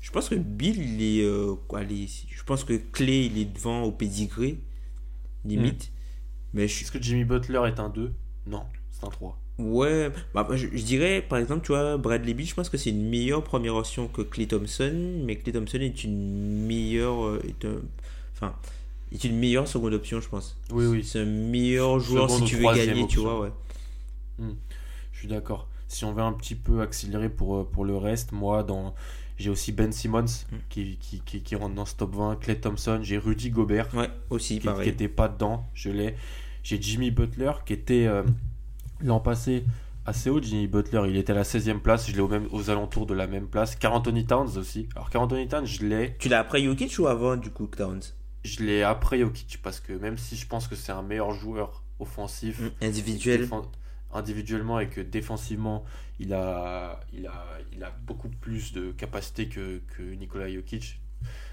Je 0.00 0.10
pense 0.12 0.28
que 0.28 0.36
Bill, 0.36 0.78
il 0.78 1.02
est. 1.02 1.24
euh, 1.24 1.56
allez, 1.74 2.06
je 2.06 2.42
pense 2.44 2.62
que 2.64 2.74
Clay, 2.74 3.26
il 3.26 3.38
est 3.38 3.44
devant 3.44 3.82
au 3.82 3.90
pédigré. 3.92 4.60
Limite. 5.44 5.90
Mais 6.54 6.68
je 6.68 6.74
suis. 6.74 6.84
Est-ce 6.84 6.92
que 6.92 7.02
Jimmy 7.02 7.24
Butler 7.24 7.60
est 7.66 7.80
un 7.80 7.88
2 7.88 8.14
Non, 8.46 8.64
c'est 8.92 9.04
un 9.04 9.10
3. 9.10 9.41
Ouais, 9.62 10.10
bah, 10.34 10.46
je, 10.52 10.66
je 10.72 10.82
dirais 10.84 11.24
par 11.28 11.38
exemple, 11.38 11.62
tu 11.64 11.68
vois, 11.72 11.96
Bradley 11.96 12.34
Beal, 12.34 12.46
je 12.46 12.54
pense 12.54 12.68
que 12.68 12.76
c'est 12.76 12.90
une 12.90 13.08
meilleure 13.08 13.44
première 13.44 13.74
option 13.76 14.08
que 14.08 14.22
Clay 14.22 14.46
Thompson, 14.46 15.20
mais 15.24 15.36
Clay 15.36 15.52
Thompson 15.52 15.78
est 15.80 16.04
une 16.04 16.66
meilleure, 16.66 17.24
euh, 17.24 17.42
est 17.46 17.64
un- 17.64 17.80
enfin, 18.34 18.54
est 19.12 19.22
une 19.24 19.36
meilleure 19.38 19.68
seconde 19.68 19.94
option, 19.94 20.20
je 20.20 20.28
pense. 20.28 20.58
Oui, 20.70 20.86
oui, 20.86 21.04
C'est 21.04 21.20
un 21.20 21.24
meilleur 21.24 22.00
joueur 22.00 22.28
Seconde 22.30 22.48
si 22.48 22.56
tu 22.56 22.56
veux 22.62 22.74
gagner, 22.74 23.06
tu 23.06 23.18
vois, 23.20 23.40
ouais. 23.40 23.50
je 25.12 25.18
suis 25.18 25.28
d'accord. 25.28 25.68
Si 25.88 26.04
on 26.04 26.12
veut 26.12 26.22
un 26.22 26.32
petit 26.32 26.54
peu 26.54 26.80
accélérer 26.80 27.28
pour, 27.28 27.56
euh, 27.56 27.64
pour 27.70 27.84
le 27.84 27.96
reste, 27.96 28.32
moi, 28.32 28.62
dans... 28.62 28.94
j'ai 29.38 29.50
aussi 29.50 29.72
Ben 29.72 29.92
Simmons 29.92 30.24
Mm. 30.50 30.56
qui, 30.70 30.96
qui, 31.00 31.20
qui, 31.24 31.40
qui 31.42 31.54
rentre 31.56 31.74
dans 31.74 31.84
ce 31.84 31.94
top 31.96 32.14
20, 32.14 32.36
Clay 32.36 32.56
Thompson, 32.56 33.00
j'ai 33.02 33.18
Rudy 33.18 33.50
Gobert 33.50 33.88
Ouais, 33.94 34.08
aussi, 34.30 34.54
qui 34.54 34.60
qui 34.60 34.66
pareil. 34.66 34.88
était 34.88 35.08
pas 35.08 35.28
dedans, 35.28 35.66
je 35.74 35.90
l'ai. 35.90 36.14
J'ai 36.62 36.80
Jimmy 36.80 37.10
Butler 37.10 37.52
qui 37.66 37.72
était 37.74 38.06
euh, 38.06 38.22
l'an 39.02 39.20
passé 39.20 39.64
assez 40.06 40.30
haut. 40.30 40.40
Jimmy 40.42 40.66
Butler, 40.66 41.02
il 41.08 41.16
était 41.16 41.32
à 41.32 41.36
la 41.36 41.42
16e 41.44 41.78
place, 41.80 42.08
je 42.10 42.14
l'ai 42.14 42.20
au 42.20 42.28
même, 42.28 42.48
aux 42.52 42.70
alentours 42.70 43.06
de 43.06 43.14
la 43.14 43.26
même 43.26 43.46
place. 43.48 43.76
Carl 43.76 43.94
Anthony 43.94 44.26
Towns 44.26 44.56
aussi. 44.56 44.88
Alors 44.94 45.10
Carl 45.10 45.24
Anthony 45.24 45.48
Towns, 45.48 45.66
je 45.66 45.84
l'ai, 45.84 46.16
Tu 46.18 46.28
l'as 46.28 46.40
après 46.40 46.62
Jokic 46.62 46.98
ou 46.98 47.06
avant, 47.06 47.36
du 47.36 47.50
coup, 47.50 47.66
Towns? 47.66 48.00
Je 48.44 48.62
l'ai 48.64 48.82
après 48.82 49.18
Jokic 49.20 49.60
parce 49.62 49.78
que 49.80 49.92
même 49.92 50.18
si 50.18 50.36
je 50.36 50.46
pense 50.46 50.66
que 50.66 50.74
c'est 50.74 50.92
un 50.92 51.02
meilleur 51.02 51.32
joueur 51.32 51.84
offensif, 52.00 52.60
Mm, 52.60 52.70
Individuel. 52.84 53.48
individuellement 54.12 54.80
et 54.80 54.88
que 54.88 55.00
défensivement 55.00 55.84
il 56.18 56.34
a, 56.34 57.00
il 57.12 57.26
a, 57.26 57.46
il 57.72 57.82
a 57.84 57.90
beaucoup 58.06 58.28
plus 58.28 58.72
de 58.72 58.90
capacité 58.92 59.48
que, 59.48 59.80
que 59.96 60.02
Nikola 60.02 60.52
Jokic. 60.52 61.00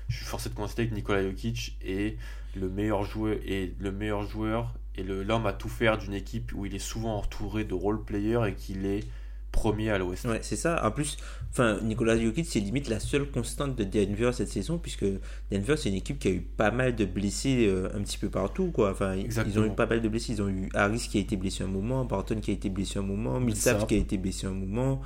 Je 0.08 0.18
suis 0.18 0.26
forcé 0.26 0.50
de 0.50 0.56
constater 0.56 0.88
que 0.89 0.95
Nikola 0.95 1.22
Jokic 1.24 1.78
est 1.86 2.18
le 2.56 2.68
meilleur 2.70 3.04
joueur 3.04 3.38
et 3.45 3.76
le 3.80 3.91
meilleur 3.91 4.24
joueur 4.28 4.74
et 4.96 5.04
l'homme 5.04 5.46
à 5.46 5.54
tout 5.54 5.70
faire 5.70 5.98
d'une 5.98 6.14
équipe 6.14 6.52
où 6.56 6.66
il 6.66 6.76
est 6.76 6.80
souvent 6.80 7.18
entouré 7.18 7.64
de 7.64 7.74
role 7.74 8.04
players 8.04 8.42
et 8.50 8.54
qu'il 8.54 8.86
est 8.86 9.04
premier 9.52 9.90
à 9.90 9.98
l'Ouest. 9.98 10.26
Ouais, 10.26 10.40
c'est 10.44 10.56
ça. 10.56 10.86
En 10.86 10.92
plus, 10.92 11.18
enfin, 11.52 11.80
Nicolas 11.82 12.16
Jokic, 12.20 12.46
c'est 12.46 12.60
limite 12.60 12.88
la 12.88 13.00
seule 13.00 13.26
constante 13.26 13.76
de 13.76 13.84
Denver 13.84 14.30
cette 14.32 14.50
saison, 14.50 14.78
puisque 14.78 15.06
Denver, 15.52 15.76
c'est 15.76 15.90
une 15.90 15.96
équipe 15.96 16.20
qui 16.20 16.28
a 16.28 16.32
eu 16.32 16.42
pas 16.42 16.70
mal 16.70 16.96
de 16.96 17.06
blessés 17.06 17.66
euh, 17.68 17.90
un 17.96 18.02
petit 18.02 18.20
peu 18.20 18.30
partout, 18.30 18.70
quoi. 18.72 18.92
Enfin, 18.92 19.16
ils- 19.16 19.26
ils 19.48 19.60
ont 19.60 19.66
eu 19.66 19.72
pas 19.72 19.88
mal 19.88 20.02
de 20.02 20.08
blessés. 20.08 20.34
Ils 20.34 20.42
ont 20.44 20.50
eu 20.50 20.70
Harris 20.76 21.08
qui 21.10 21.18
a 21.18 21.22
été 21.22 21.36
blessé 21.36 21.64
un 21.64 21.68
moment, 21.68 22.06
Barton 22.06 22.40
qui 22.42 22.52
a 22.52 22.54
été 22.54 22.70
blessé 22.70 23.00
un 23.00 23.04
moment, 23.04 23.40
Millsap 23.40 23.88
qui 23.88 23.96
a 23.96 23.98
été 23.98 24.18
blessé 24.18 24.46
un 24.46 24.52
moment. 24.52 25.02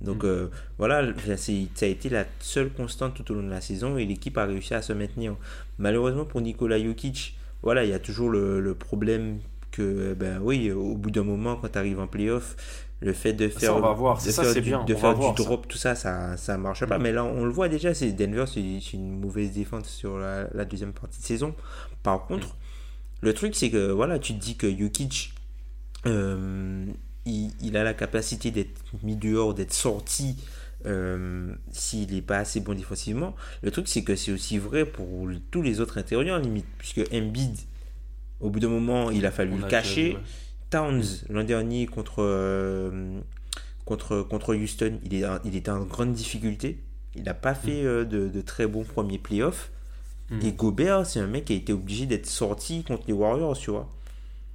Donc 0.00 0.22
Mm. 0.22 0.26
euh, 0.28 0.48
voilà, 0.78 1.02
ça 1.36 1.52
a 1.52 1.88
été 1.88 2.08
la 2.08 2.24
seule 2.38 2.70
constante 2.72 3.14
tout 3.14 3.32
au 3.32 3.34
long 3.34 3.42
de 3.42 3.50
la 3.50 3.60
saison 3.60 3.98
et 3.98 4.04
l'équipe 4.06 4.38
a 4.38 4.44
réussi 4.46 4.72
à 4.72 4.82
se 4.82 4.92
maintenir. 4.92 5.36
Malheureusement 5.78 6.24
pour 6.24 6.40
Nikola 6.40 6.82
Jokic, 6.82 7.36
voilà, 7.62 7.84
il 7.84 7.90
y 7.90 7.94
a 7.94 7.98
toujours 7.98 8.30
le, 8.30 8.60
le 8.60 8.74
problème 8.74 9.38
que, 9.70 10.14
ben 10.14 10.40
oui, 10.42 10.70
au 10.72 10.96
bout 10.96 11.10
d'un 11.10 11.22
moment, 11.24 11.56
quand 11.56 11.68
tu 11.68 11.78
arrives 11.78 12.00
en 12.00 12.06
playoff, 12.06 12.56
le 13.00 13.12
fait 13.12 13.32
de 13.32 13.48
faire, 13.48 13.76
on 13.76 13.80
va 13.80 13.92
voir. 13.92 14.16
de 14.22 14.30
ça, 14.30 14.42
faire 14.42 14.54
du, 14.54 14.60
bien. 14.60 14.84
de 14.84 14.92
voir 14.94 15.16
ça. 15.16 15.32
drop, 15.42 15.66
tout 15.68 15.78
ça, 15.78 15.94
ça, 15.94 16.36
ça 16.36 16.58
marche 16.58 16.84
pas. 16.84 16.98
Mm. 16.98 17.02
Mais 17.02 17.12
là, 17.12 17.24
on 17.24 17.44
le 17.44 17.50
voit 17.50 17.68
déjà, 17.68 17.94
c'est 17.94 18.12
Denver, 18.12 18.44
c'est 18.46 18.60
une 18.92 19.18
mauvaise 19.20 19.52
défense 19.52 19.88
sur 19.88 20.18
la, 20.18 20.48
la 20.52 20.64
deuxième 20.64 20.92
partie 20.92 21.18
de 21.20 21.24
saison. 21.24 21.54
Par 22.02 22.26
contre, 22.26 22.48
Mm. 22.48 22.52
le 23.22 23.34
truc, 23.34 23.54
c'est 23.54 23.70
que 23.70 23.90
voilà, 23.90 24.18
tu 24.18 24.34
te 24.34 24.38
dis 24.40 24.56
que 24.56 24.70
Jokic, 24.70 25.32
euh, 26.06 26.84
il, 27.26 27.50
il 27.62 27.76
a 27.76 27.84
la 27.84 27.94
capacité 27.94 28.50
d'être 28.50 28.80
mis 29.02 29.16
dehors, 29.16 29.54
d'être 29.54 29.72
sorti 29.74 30.36
euh, 30.86 31.54
s'il 31.70 32.12
n'est 32.12 32.22
pas 32.22 32.38
assez 32.38 32.60
bon 32.60 32.74
défensivement. 32.74 33.34
Le 33.62 33.70
truc, 33.70 33.88
c'est 33.88 34.02
que 34.02 34.16
c'est 34.16 34.32
aussi 34.32 34.58
vrai 34.58 34.84
pour 34.84 35.28
tous 35.50 35.62
les 35.62 35.80
autres 35.80 35.98
intérieurs, 35.98 36.38
limite, 36.38 36.66
puisque 36.78 37.02
Embiid, 37.12 37.56
au 38.40 38.50
bout 38.50 38.60
d'un 38.60 38.68
moment, 38.68 39.10
il 39.10 39.26
a 39.26 39.30
fallu 39.30 39.52
On 39.54 39.58
le 39.58 39.64
a 39.64 39.68
cacher. 39.68 40.16
Towns, 40.70 41.02
l'an 41.28 41.44
dernier, 41.44 41.86
contre, 41.86 42.22
euh, 42.22 43.20
contre, 43.84 44.22
contre 44.22 44.54
Houston, 44.54 44.98
il, 45.04 45.14
est, 45.14 45.24
il 45.44 45.56
était 45.56 45.70
en 45.70 45.84
grande 45.84 46.12
difficulté. 46.12 46.78
Il 47.16 47.24
n'a 47.24 47.34
pas 47.34 47.54
fait 47.54 47.84
euh, 47.84 48.04
de, 48.04 48.28
de 48.28 48.40
très 48.40 48.66
bons 48.66 48.84
premiers 48.84 49.18
playoffs. 49.18 49.70
Mm. 50.30 50.46
Et 50.46 50.52
Gobert, 50.52 51.06
c'est 51.06 51.18
un 51.18 51.26
mec 51.26 51.46
qui 51.46 51.54
a 51.54 51.56
été 51.56 51.72
obligé 51.72 52.06
d'être 52.06 52.26
sorti 52.26 52.84
contre 52.84 53.02
les 53.08 53.12
Warriors, 53.12 53.58
tu 53.58 53.70
vois. 53.70 53.90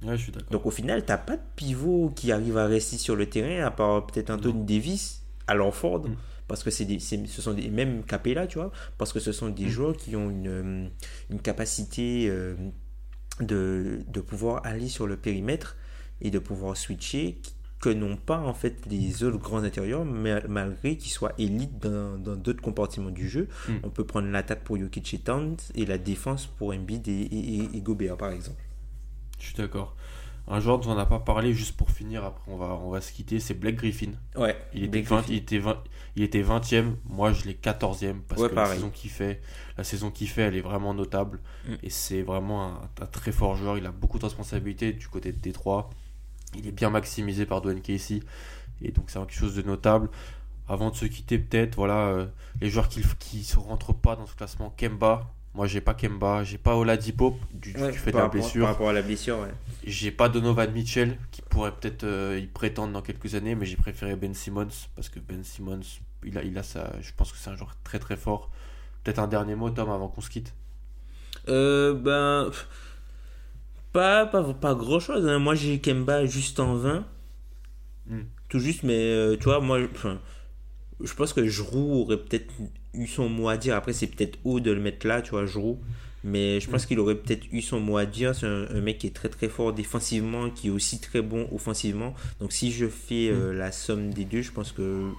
Ouais, 0.02 0.16
je 0.16 0.22
suis 0.22 0.32
d'accord. 0.32 0.50
Donc 0.50 0.66
au 0.66 0.70
final, 0.70 1.04
t'as 1.04 1.18
pas 1.18 1.36
de 1.36 1.42
pivot 1.54 2.12
qui 2.16 2.32
arrive 2.32 2.56
à 2.56 2.66
rester 2.66 2.96
sur 2.96 3.14
le 3.14 3.26
terrain, 3.26 3.64
à 3.64 3.70
part 3.70 4.06
peut-être 4.06 4.30
Anthony 4.30 4.64
Davis 4.64 5.22
à 5.46 5.54
l'Enford. 5.54 6.08
Mm. 6.08 6.16
Parce 6.48 6.62
que 6.62 6.70
c'est 6.70 6.84
des, 6.84 7.00
ce 7.00 7.42
sont 7.42 7.54
des 7.54 7.68
même 7.70 8.04
Capella, 8.04 8.46
tu 8.46 8.58
vois, 8.58 8.70
parce 8.98 9.12
que 9.12 9.18
ce 9.20 9.32
sont 9.32 9.48
des 9.48 9.64
Mm. 9.64 9.68
joueurs 9.68 9.96
qui 9.96 10.14
ont 10.16 10.30
une, 10.30 10.46
euh, 10.48 10.88
une 11.30 11.40
capacité 11.40 12.28
euh, 12.30 12.54
de, 13.40 14.00
de 14.06 14.20
pouvoir 14.20 14.64
aller 14.64 14.88
sur 14.88 15.06
le 15.06 15.16
périmètre 15.16 15.76
et 16.20 16.30
de 16.30 16.38
pouvoir 16.38 16.76
switcher 16.76 17.38
que 17.80 17.90
n'ont 17.90 18.16
pas 18.16 18.38
en 18.38 18.54
fait 18.54 18.86
les 18.88 19.22
autres 19.22 19.36
grands 19.38 19.62
intérieurs, 19.62 20.04
mais 20.06 20.40
malgré 20.48 20.96
qu'ils 20.96 21.10
soient 21.12 21.34
élites 21.36 21.78
dans 21.78 22.16
dans 22.16 22.34
d'autres 22.34 22.62
compartiments 22.62 23.10
du 23.10 23.28
jeu. 23.28 23.48
Mm. 23.68 23.72
On 23.82 23.90
peut 23.90 24.04
prendre 24.04 24.28
l'attaque 24.28 24.62
pour 24.64 24.78
Jokic 24.78 25.12
et 25.14 25.18
Towns 25.18 25.56
et 25.74 25.84
la 25.84 25.98
défense 25.98 26.46
pour 26.46 26.72
Embiid 26.72 27.06
et, 27.08 27.12
et, 27.12 27.56
et- 27.58 27.76
et 27.76 27.80
Gobert 27.82 28.16
par 28.16 28.30
exemple. 28.30 28.62
Je 29.38 29.46
suis 29.46 29.54
d'accord. 29.56 29.94
Un 30.48 30.60
joueur 30.60 30.78
dont 30.78 30.92
on 30.92 30.94
n'a 30.94 31.06
pas 31.06 31.18
parlé, 31.18 31.52
juste 31.52 31.76
pour 31.76 31.90
finir, 31.90 32.24
après 32.24 32.50
on 32.52 32.56
va, 32.56 32.78
on 32.82 32.90
va 32.90 33.00
se 33.00 33.12
quitter, 33.12 33.40
c'est 33.40 33.54
Blake 33.54 33.76
Griffin. 33.76 34.12
Ouais, 34.36 34.56
Il 34.72 34.84
était, 34.84 34.88
Blake 35.02 35.06
20, 35.06 35.16
Griffin. 35.16 35.32
il, 35.32 35.36
était 35.38 35.58
20, 35.58 35.76
il 36.16 36.22
était 36.22 36.42
20e, 36.42 36.94
moi 37.04 37.32
je 37.32 37.44
l'ai 37.46 37.54
14e 37.54 38.20
parce 38.28 38.40
Ouais, 38.40 38.48
que 38.48 38.54
la 38.54 38.66
saison 38.66 38.90
qu'il 38.90 39.10
fait, 39.10 39.40
la 39.76 39.82
saison 39.84 40.10
qu'il 40.12 40.28
fait, 40.28 40.42
elle 40.42 40.56
est 40.56 40.60
vraiment 40.60 40.94
notable 40.94 41.40
Mm. 41.68 41.74
et 41.82 41.90
c'est 41.90 42.22
vraiment 42.22 42.64
un, 42.64 42.80
un 43.02 43.06
très 43.06 43.32
fort 43.32 43.56
joueur. 43.56 43.76
Il 43.76 43.86
a 43.86 43.90
beaucoup 43.90 44.18
de 44.20 44.24
responsabilités 44.24 44.92
du 44.92 45.08
côté 45.08 45.32
de 45.32 45.38
Détroit. 45.40 45.90
Il 46.56 46.66
est 46.68 46.72
bien 46.72 46.90
maximisé 46.90 47.44
par 47.44 47.60
Dwayne 47.60 47.80
Casey 47.82 48.20
et 48.82 48.92
donc 48.92 49.06
c'est 49.10 49.18
quelque 49.18 49.32
chose 49.34 49.56
de 49.56 49.62
notable. 49.62 50.08
Avant 50.68 50.90
de 50.90 50.96
se 50.96 51.06
quitter, 51.06 51.38
peut-être, 51.38 51.74
voilà, 51.76 52.06
euh, 52.08 52.26
les 52.60 52.70
joueurs 52.70 52.88
qui 52.88 53.00
ne 53.00 53.60
rentrent 53.60 53.94
pas 53.94 54.16
dans 54.16 54.26
ce 54.26 54.34
classement, 54.34 54.72
Kemba. 54.76 55.32
Moi, 55.56 55.66
j'ai 55.66 55.80
pas 55.80 55.94
Kemba, 55.94 56.44
j'ai 56.44 56.58
pas 56.58 56.76
Oladipo 56.76 57.38
du, 57.52 57.72
du 57.72 57.80
Ouais, 57.80 57.90
fait 57.92 58.10
de 58.12 58.16
la 58.16 58.24
rapport- 58.24 58.40
blessure. 58.40 58.60
Par 58.60 58.72
rapport 58.72 58.88
à 58.90 58.92
la 58.92 59.00
blessure, 59.02 59.38
ouais. 59.38 59.48
J'ai 59.84 60.10
pas 60.10 60.28
Donovan 60.28 60.70
Mitchell 60.70 61.16
qui 61.30 61.40
pourrait 61.42 61.72
peut-être 61.72 62.04
euh, 62.04 62.38
y 62.38 62.46
prétendre 62.46 62.92
dans 62.92 63.00
quelques 63.02 63.34
années, 63.34 63.54
mais 63.54 63.64
j'ai 63.64 63.76
préféré 63.76 64.16
Ben 64.16 64.34
Simmons 64.34 64.68
parce 64.94 65.08
que 65.08 65.18
Ben 65.18 65.42
Simmons, 65.42 65.80
il 66.24 66.36
a, 66.36 66.42
il 66.42 66.56
a 66.58 66.62
ça. 66.62 66.92
Je 67.00 67.10
pense 67.16 67.32
que 67.32 67.38
c'est 67.38 67.48
un 67.50 67.56
joueur 67.56 67.74
très 67.84 67.98
très 67.98 68.16
fort. 68.18 68.50
Peut-être 69.02 69.18
un 69.18 69.28
dernier 69.28 69.54
mot, 69.54 69.70
Tom, 69.70 69.88
avant 69.90 70.08
qu'on 70.08 70.20
se 70.20 70.28
quitte. 70.30 70.52
Euh, 71.48 71.94
ben. 71.94 72.50
Pas, 73.92 74.26
pas, 74.26 74.52
pas 74.52 74.74
grand 74.74 75.00
chose. 75.00 75.24
Moi, 75.40 75.54
j'ai 75.54 75.80
Kemba 75.80 76.26
juste 76.26 76.60
en 76.60 76.74
20. 76.74 77.06
Hmm. 78.08 78.20
Tout 78.50 78.58
juste, 78.58 78.82
mais 78.82 78.92
euh, 78.98 79.36
tu 79.38 79.44
vois, 79.44 79.60
moi, 79.60 79.78
je 81.00 81.14
pense 81.14 81.32
que 81.32 81.46
Jrou 81.46 82.02
aurait 82.02 82.18
peut-être 82.18 82.52
eu 82.96 83.06
son 83.06 83.28
mot 83.28 83.48
à 83.48 83.56
dire. 83.56 83.74
Après, 83.74 83.92
c'est 83.92 84.06
peut-être 84.06 84.38
haut 84.44 84.60
de 84.60 84.70
le 84.70 84.80
mettre 84.80 85.06
là, 85.06 85.22
tu 85.22 85.30
vois, 85.30 85.46
Jrou. 85.46 85.78
Mais 86.24 86.58
je 86.58 86.68
pense 86.68 86.86
qu'il 86.86 86.98
aurait 86.98 87.14
peut-être 87.14 87.46
eu 87.52 87.60
son 87.60 87.78
mot 87.78 87.98
à 87.98 88.06
dire. 88.06 88.34
C'est 88.34 88.46
un, 88.46 88.66
un 88.68 88.80
mec 88.80 88.98
qui 88.98 89.06
est 89.06 89.14
très 89.14 89.28
très 89.28 89.48
fort 89.48 89.72
défensivement, 89.72 90.50
qui 90.50 90.68
est 90.68 90.70
aussi 90.70 91.00
très 91.00 91.22
bon 91.22 91.48
offensivement. 91.52 92.14
Donc, 92.40 92.52
si 92.52 92.72
je 92.72 92.86
fais 92.86 93.28
euh, 93.28 93.52
la 93.52 93.70
somme 93.70 94.12
des 94.12 94.24
deux, 94.24 94.42
je 94.42 94.50
pense 94.50 94.72
que 94.72 95.10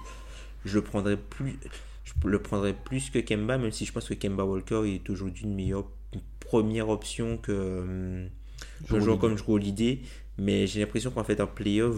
je 0.64 0.74
le 0.74 0.82
prendrais 0.82 1.16
plus. 1.16 1.58
Je 2.04 2.28
le 2.28 2.38
prendrais 2.40 2.74
plus 2.74 3.10
que 3.10 3.18
Kemba, 3.18 3.58
même 3.58 3.72
si 3.72 3.84
je 3.84 3.92
pense 3.92 4.08
que 4.08 4.14
Kemba 4.14 4.44
Walker 4.44 4.82
est 4.86 5.08
aujourd'hui 5.08 5.44
une 5.44 5.54
meilleure 5.54 5.84
une 6.14 6.20
première 6.40 6.88
option 6.88 7.36
que 7.36 7.52
euh, 7.52 8.26
un 8.90 9.00
joueur 9.00 9.18
comme 9.18 9.36
Jrue 9.36 9.54
Holiday. 9.54 10.00
Mais 10.38 10.66
j'ai 10.66 10.80
l'impression 10.80 11.10
qu'en 11.10 11.24
fait 11.24 11.40
en 11.40 11.46
playoff, 11.46 11.96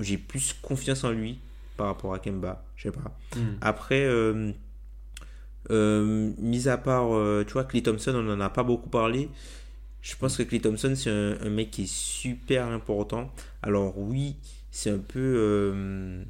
j'ai 0.00 0.18
plus 0.18 0.54
confiance 0.60 1.04
en 1.04 1.12
lui 1.12 1.38
par 1.76 1.86
rapport 1.86 2.12
à 2.12 2.18
Kemba. 2.18 2.64
Je 2.76 2.84
sais 2.84 2.90
pas. 2.90 3.16
Hmm. 3.36 3.56
Après, 3.60 4.04
euh, 4.04 4.52
euh, 5.70 6.32
mis 6.38 6.68
à 6.68 6.78
part, 6.78 7.14
euh, 7.14 7.44
tu 7.46 7.52
vois, 7.54 7.64
Clay 7.64 7.82
Thompson, 7.82 8.14
on 8.14 8.22
n'en 8.22 8.40
a 8.40 8.50
pas 8.50 8.62
beaucoup 8.62 8.88
parlé. 8.88 9.28
Je 10.02 10.14
pense 10.16 10.36
que 10.36 10.42
Clay 10.42 10.60
Thompson, 10.60 10.94
c'est 10.94 11.10
un, 11.10 11.36
un 11.40 11.50
mec 11.50 11.70
qui 11.70 11.82
est 11.82 11.92
super 11.92 12.66
important. 12.66 13.32
Alors 13.62 13.98
oui, 13.98 14.36
c'est 14.70 14.90
un 14.90 14.98
peu... 14.98 15.18
euh, 15.18 16.22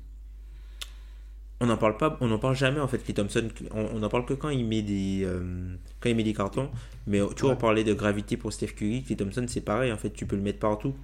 on 1.60 1.66
n'en 1.66 1.76
parle 1.76 1.96
pas, 1.96 2.18
on 2.20 2.28
n'en 2.28 2.38
parle 2.38 2.54
jamais 2.56 2.80
en 2.80 2.88
fait. 2.88 2.98
Clay 2.98 3.14
Thompson, 3.14 3.48
on 3.72 3.98
n'en 3.98 4.08
parle 4.08 4.26
que 4.26 4.34
quand 4.34 4.50
il 4.50 4.66
met 4.66 4.82
des, 4.82 5.22
euh, 5.24 5.74
quand 6.00 6.08
il 6.10 6.16
met 6.16 6.22
des 6.22 6.34
cartons. 6.34 6.70
Mais 7.06 7.20
tu 7.34 7.42
vois, 7.42 7.52
on 7.52 7.56
parlait 7.56 7.84
de 7.84 7.94
gravité 7.94 8.36
pour 8.36 8.52
Steph 8.52 8.68
Curry. 8.68 9.02
Clay 9.02 9.16
Thompson, 9.16 9.44
c'est 9.48 9.62
pareil 9.62 9.92
en 9.92 9.96
fait. 9.96 10.10
Tu 10.10 10.26
peux 10.26 10.36
le 10.36 10.42
mettre 10.42 10.58
partout. 10.58 10.94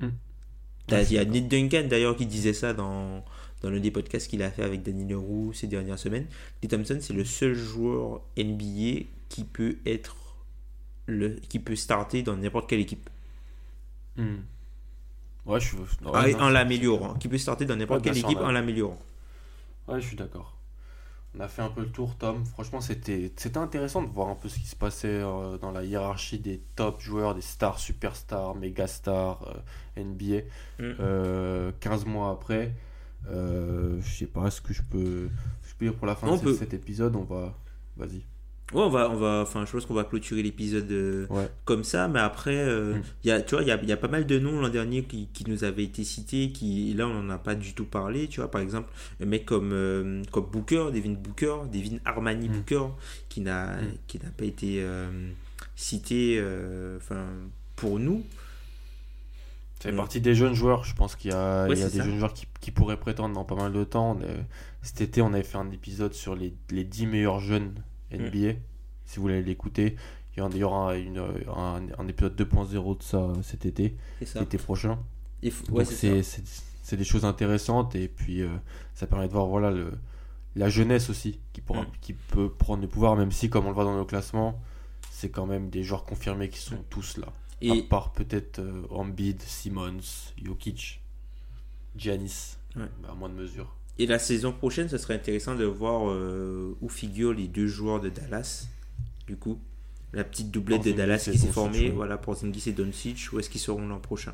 Hmm. 0.00 0.10
Il 0.90 1.12
y 1.12 1.18
a 1.18 1.24
Nate 1.24 1.46
Duncan 1.46 1.84
d'ailleurs 1.88 2.16
qui 2.16 2.26
disait 2.26 2.52
ça 2.52 2.72
dans 2.72 3.24
dans 3.60 3.70
l'un 3.70 3.80
des 3.80 3.90
podcasts 3.90 4.28
qu'il 4.28 4.42
a 4.42 4.50
fait 4.50 4.62
avec 4.62 4.82
Danny 4.82 5.06
Leroux 5.06 5.52
ces 5.52 5.66
dernières 5.66 5.98
semaines. 5.98 6.26
Clay 6.60 6.68
Thompson, 6.68 6.98
c'est 7.00 7.12
le 7.12 7.24
seul 7.24 7.54
joueur 7.54 8.22
NBA 8.36 9.06
qui 9.28 9.44
peut 9.44 9.76
être 9.86 10.16
le, 11.06 11.30
qui 11.48 11.58
peut 11.58 11.76
starter 11.76 12.22
dans 12.22 12.36
n'importe 12.36 12.68
quelle 12.68 12.80
équipe. 12.80 13.08
Hmm. 14.16 14.38
Ouais, 15.46 15.60
je 15.60 15.68
suis. 15.68 15.76
Ah, 16.12 16.28
non, 16.28 16.40
en 16.40 16.48
l'améliorant, 16.50 17.14
qui 17.14 17.28
peut 17.28 17.38
starter 17.38 17.64
dans 17.64 17.76
n'importe 17.76 18.04
Ouais, 18.04 18.12
quelle 18.12 18.18
équipe 18.18 18.38
en 18.38 18.52
l'améliorant. 18.52 18.98
Ouais, 19.88 20.00
je 20.00 20.06
suis 20.06 20.16
d'accord. 20.16 20.56
On 21.36 21.40
a 21.40 21.48
fait 21.48 21.62
un 21.62 21.68
peu 21.70 21.82
le 21.82 21.90
tour, 21.90 22.16
Tom. 22.16 22.44
Franchement, 22.44 22.80
c'était 22.80 23.32
intéressant 23.54 24.02
de 24.02 24.08
voir 24.08 24.28
un 24.28 24.34
peu 24.34 24.48
ce 24.48 24.58
qui 24.58 24.66
se 24.66 24.74
passait 24.74 25.08
euh, 25.08 25.58
dans 25.58 25.70
la 25.70 25.84
hiérarchie 25.84 26.40
des 26.40 26.60
top 26.74 27.00
joueurs, 27.00 27.36
des 27.36 27.40
stars, 27.40 27.78
superstars, 27.78 28.56
méga 28.56 28.88
stars, 28.88 29.40
euh, 29.96 30.02
NBA. 30.02 30.42
Mm. 30.78 30.94
Euh, 31.00 31.72
15 31.78 32.04
mois 32.06 32.32
après, 32.32 32.72
euh, 33.28 33.98
je 34.02 34.10
sais 34.14 34.26
pas 34.26 34.50
ce 34.50 34.60
que 34.60 34.72
je 34.72 34.82
peux, 34.82 35.28
je 35.68 35.74
peux 35.78 35.84
dire 35.86 35.94
pour 35.94 36.06
la 36.06 36.14
fin 36.16 36.28
On 36.28 36.36
de 36.36 36.42
peut. 36.42 36.54
cet 36.54 36.74
épisode. 36.74 37.14
On 37.16 37.24
va, 37.24 37.54
vas-y. 37.96 38.22
Ouais, 38.72 38.82
on 38.82 38.88
va, 38.88 39.10
on 39.10 39.16
va, 39.16 39.40
enfin, 39.42 39.64
je 39.66 39.72
pense 39.72 39.84
qu'on 39.84 39.94
va 39.94 40.04
clôturer 40.04 40.44
l'épisode 40.44 40.88
euh, 40.92 41.26
Ouais. 41.28 41.50
comme 41.64 41.82
ça, 41.82 42.06
mais 42.06 42.20
après, 42.20 42.54
euh, 42.56 42.94
Mm. 42.94 43.02
il 43.24 43.28
y 43.28 43.30
a, 43.32 43.42
tu 43.42 43.56
vois, 43.56 43.62
il 43.64 43.68
y 43.68 43.72
a, 43.72 43.82
il 43.82 43.88
y 43.88 43.92
a 43.92 43.96
pas 43.96 44.06
mal 44.06 44.26
de 44.26 44.38
noms 44.38 44.60
l'an 44.60 44.68
dernier 44.68 45.02
qui, 45.02 45.26
qui 45.32 45.48
nous 45.50 45.64
avaient 45.64 45.82
été 45.82 46.04
cités, 46.04 46.52
qui 46.52 46.94
là 46.94 47.08
on 47.08 47.20
n'en 47.20 47.30
a 47.34 47.38
pas 47.38 47.56
du 47.56 47.74
tout 47.74 47.84
parlé, 47.84 48.28
tu 48.28 48.38
vois, 48.40 48.48
par 48.48 48.60
exemple, 48.60 48.88
un 49.20 49.26
mec 49.26 49.44
comme, 49.44 49.72
euh, 49.72 50.22
comme 50.30 50.46
Booker, 50.46 50.90
Devin 50.94 51.14
Booker, 51.14 51.56
Devin 51.72 51.96
Armani 52.04 52.48
Mm. 52.48 52.52
Booker, 52.52 52.84
qui 53.28 53.40
n'a, 53.40 53.72
Mm. 53.82 53.86
qui 54.06 54.18
n'a 54.20 54.30
pas 54.30 54.44
été 54.44 54.76
euh, 54.84 55.10
cité, 55.74 56.40
enfin, 56.96 57.26
pour 57.74 57.98
nous. 57.98 58.24
Ça 59.80 59.88
fait 59.88 59.92
Mm. 59.92 59.96
partie 59.96 60.20
des 60.20 60.34
jeunes 60.34 60.54
joueurs. 60.54 60.84
Je 60.84 60.94
pense 60.94 61.16
qu'il 61.16 61.30
y 61.30 61.34
a, 61.34 61.66
Ouais, 61.66 61.74
il 61.74 61.78
y 61.78 61.82
a 61.82 61.86
c'est 61.86 61.92
des 61.94 61.98
ça. 61.98 62.04
jeunes 62.04 62.18
joueurs 62.18 62.34
qui, 62.34 62.46
qui 62.60 62.70
pourraient 62.70 62.98
prétendre 63.00 63.34
dans 63.34 63.44
pas 63.44 63.54
mal 63.56 63.72
de 63.72 63.82
temps. 63.84 64.18
Est- 64.20 64.44
cet 64.82 65.00
été, 65.00 65.20
on 65.22 65.32
avait 65.32 65.42
fait 65.42 65.58
un 65.58 65.70
épisode 65.70 66.12
sur 66.14 66.34
les, 66.36 66.54
les 66.70 66.84
10 66.84 67.06
meilleurs 67.06 67.40
jeunes 67.40 67.74
NBA. 68.12 68.54
Si 69.06 69.16
vous 69.16 69.22
voulez 69.22 69.42
l'écouter, 69.42 69.96
il 70.36 70.56
y 70.56 70.62
aura 70.62 70.96
une- 70.96 71.18
un, 71.18 71.80
un 71.98 72.08
épisode 72.08 72.36
2.0 72.36 72.94
de 72.98 73.02
ça 73.02 73.32
cet 73.42 73.66
été, 73.66 73.96
l'été 74.36 74.58
prochain. 74.58 74.98
Ouais, 75.70 75.84
c'est 75.84 76.96
des 76.96 77.04
choses 77.04 77.24
intéressantes 77.24 77.94
et 77.94 78.08
puis 78.08 78.42
euh, 78.42 78.48
ça 78.94 79.06
permet 79.06 79.26
de 79.28 79.32
voir 79.32 79.46
voilà 79.46 79.70
le, 79.70 79.92
la 80.56 80.68
jeunesse 80.68 81.08
aussi 81.10 81.38
qui, 81.52 81.60
pourra, 81.60 81.82
Mm. 81.82 81.86
qui 82.00 82.12
peut 82.14 82.50
prendre 82.50 82.82
le 82.82 82.88
pouvoir, 82.88 83.16
même 83.16 83.32
si, 83.32 83.48
comme 83.48 83.64
on 83.66 83.68
le 83.68 83.74
voit 83.74 83.84
dans 83.84 83.96
nos 83.96 84.04
classements, 84.04 84.60
c'est 85.10 85.30
quand 85.30 85.46
même 85.46 85.70
des 85.70 85.82
joueurs 85.84 86.04
confirmés 86.04 86.48
qui 86.48 86.58
sont 86.58 86.76
tous 86.90 87.16
là. 87.18 87.28
Et, 87.62 87.70
À 87.70 87.74
part 87.88 88.12
peut-être 88.12 88.58
euh, 88.60 88.82
Embiid, 88.90 89.40
Simmons, 89.42 90.00
Jokic, 90.42 91.02
Giannis, 91.96 92.56
Ouais. 92.76 92.82
bah, 93.02 93.08
à 93.12 93.14
moins 93.14 93.28
de 93.28 93.34
mesure. 93.34 93.74
et 93.98 94.06
la 94.06 94.18
saison 94.18 94.52
prochaine, 94.52 94.88
ce 94.88 94.96
serait 94.96 95.14
intéressant 95.14 95.54
de 95.56 95.64
voir 95.64 96.08
euh, 96.08 96.74
où 96.80 96.88
figurent 96.88 97.34
les 97.34 97.48
deux 97.48 97.66
joueurs 97.66 98.00
de 98.00 98.08
Dallas, 98.08 98.66
du 99.26 99.36
coup. 99.36 99.58
La 100.12 100.24
petite 100.24 100.50
doublette 100.50 100.84
de 100.84 100.92
Dallas 100.92 101.18
qui 101.30 101.38
s'est 101.38 101.48
formée, 101.48 101.84
ouais. 101.86 101.90
voilà, 101.90 102.16
pour 102.18 102.34
Zingis 102.34 102.70
et 102.70 102.72
Doncic, 102.72 103.28
où 103.32 103.38
est-ce 103.38 103.48
qu'ils 103.50 103.60
seront 103.60 103.86
l'an 103.86 103.98
prochain? 104.00 104.32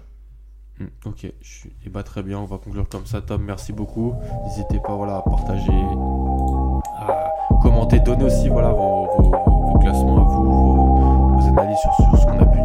Hmm, 0.79 0.87
ok, 1.07 1.27
je 1.41 1.49
suis... 1.49 1.73
eh 1.85 1.89
bah, 1.91 2.03
très 2.03 2.23
bien, 2.23 2.39
on 2.39 2.45
va 2.45 2.59
conclure 2.59 2.89
comme 2.89 3.07
ça, 3.07 3.21
Tom. 3.23 3.43
Merci 3.43 3.73
beaucoup. 3.73 4.15
N'hésitez 4.47 4.79
pas 4.81 4.95
voilà, 4.95 5.17
à 5.17 5.23
partager, 5.23 5.73
à 6.99 7.31
commenter, 7.63 8.01
donner 8.01 8.25
aussi 8.25 8.49
voilà, 8.49 8.71
vos, 8.71 9.07
vos- 9.17 9.23
vos- 9.31 9.73
vos 9.73 9.79
classements 9.81 10.19
à 10.19 10.29
vous, 10.29 10.45
vos, 10.45 11.39
vos 11.41 11.49
analyses 11.49 11.79
sur, 11.79 11.95
sur 11.95 12.19
ce 12.19 12.25
qu'on 12.27 12.39
a 12.41 12.46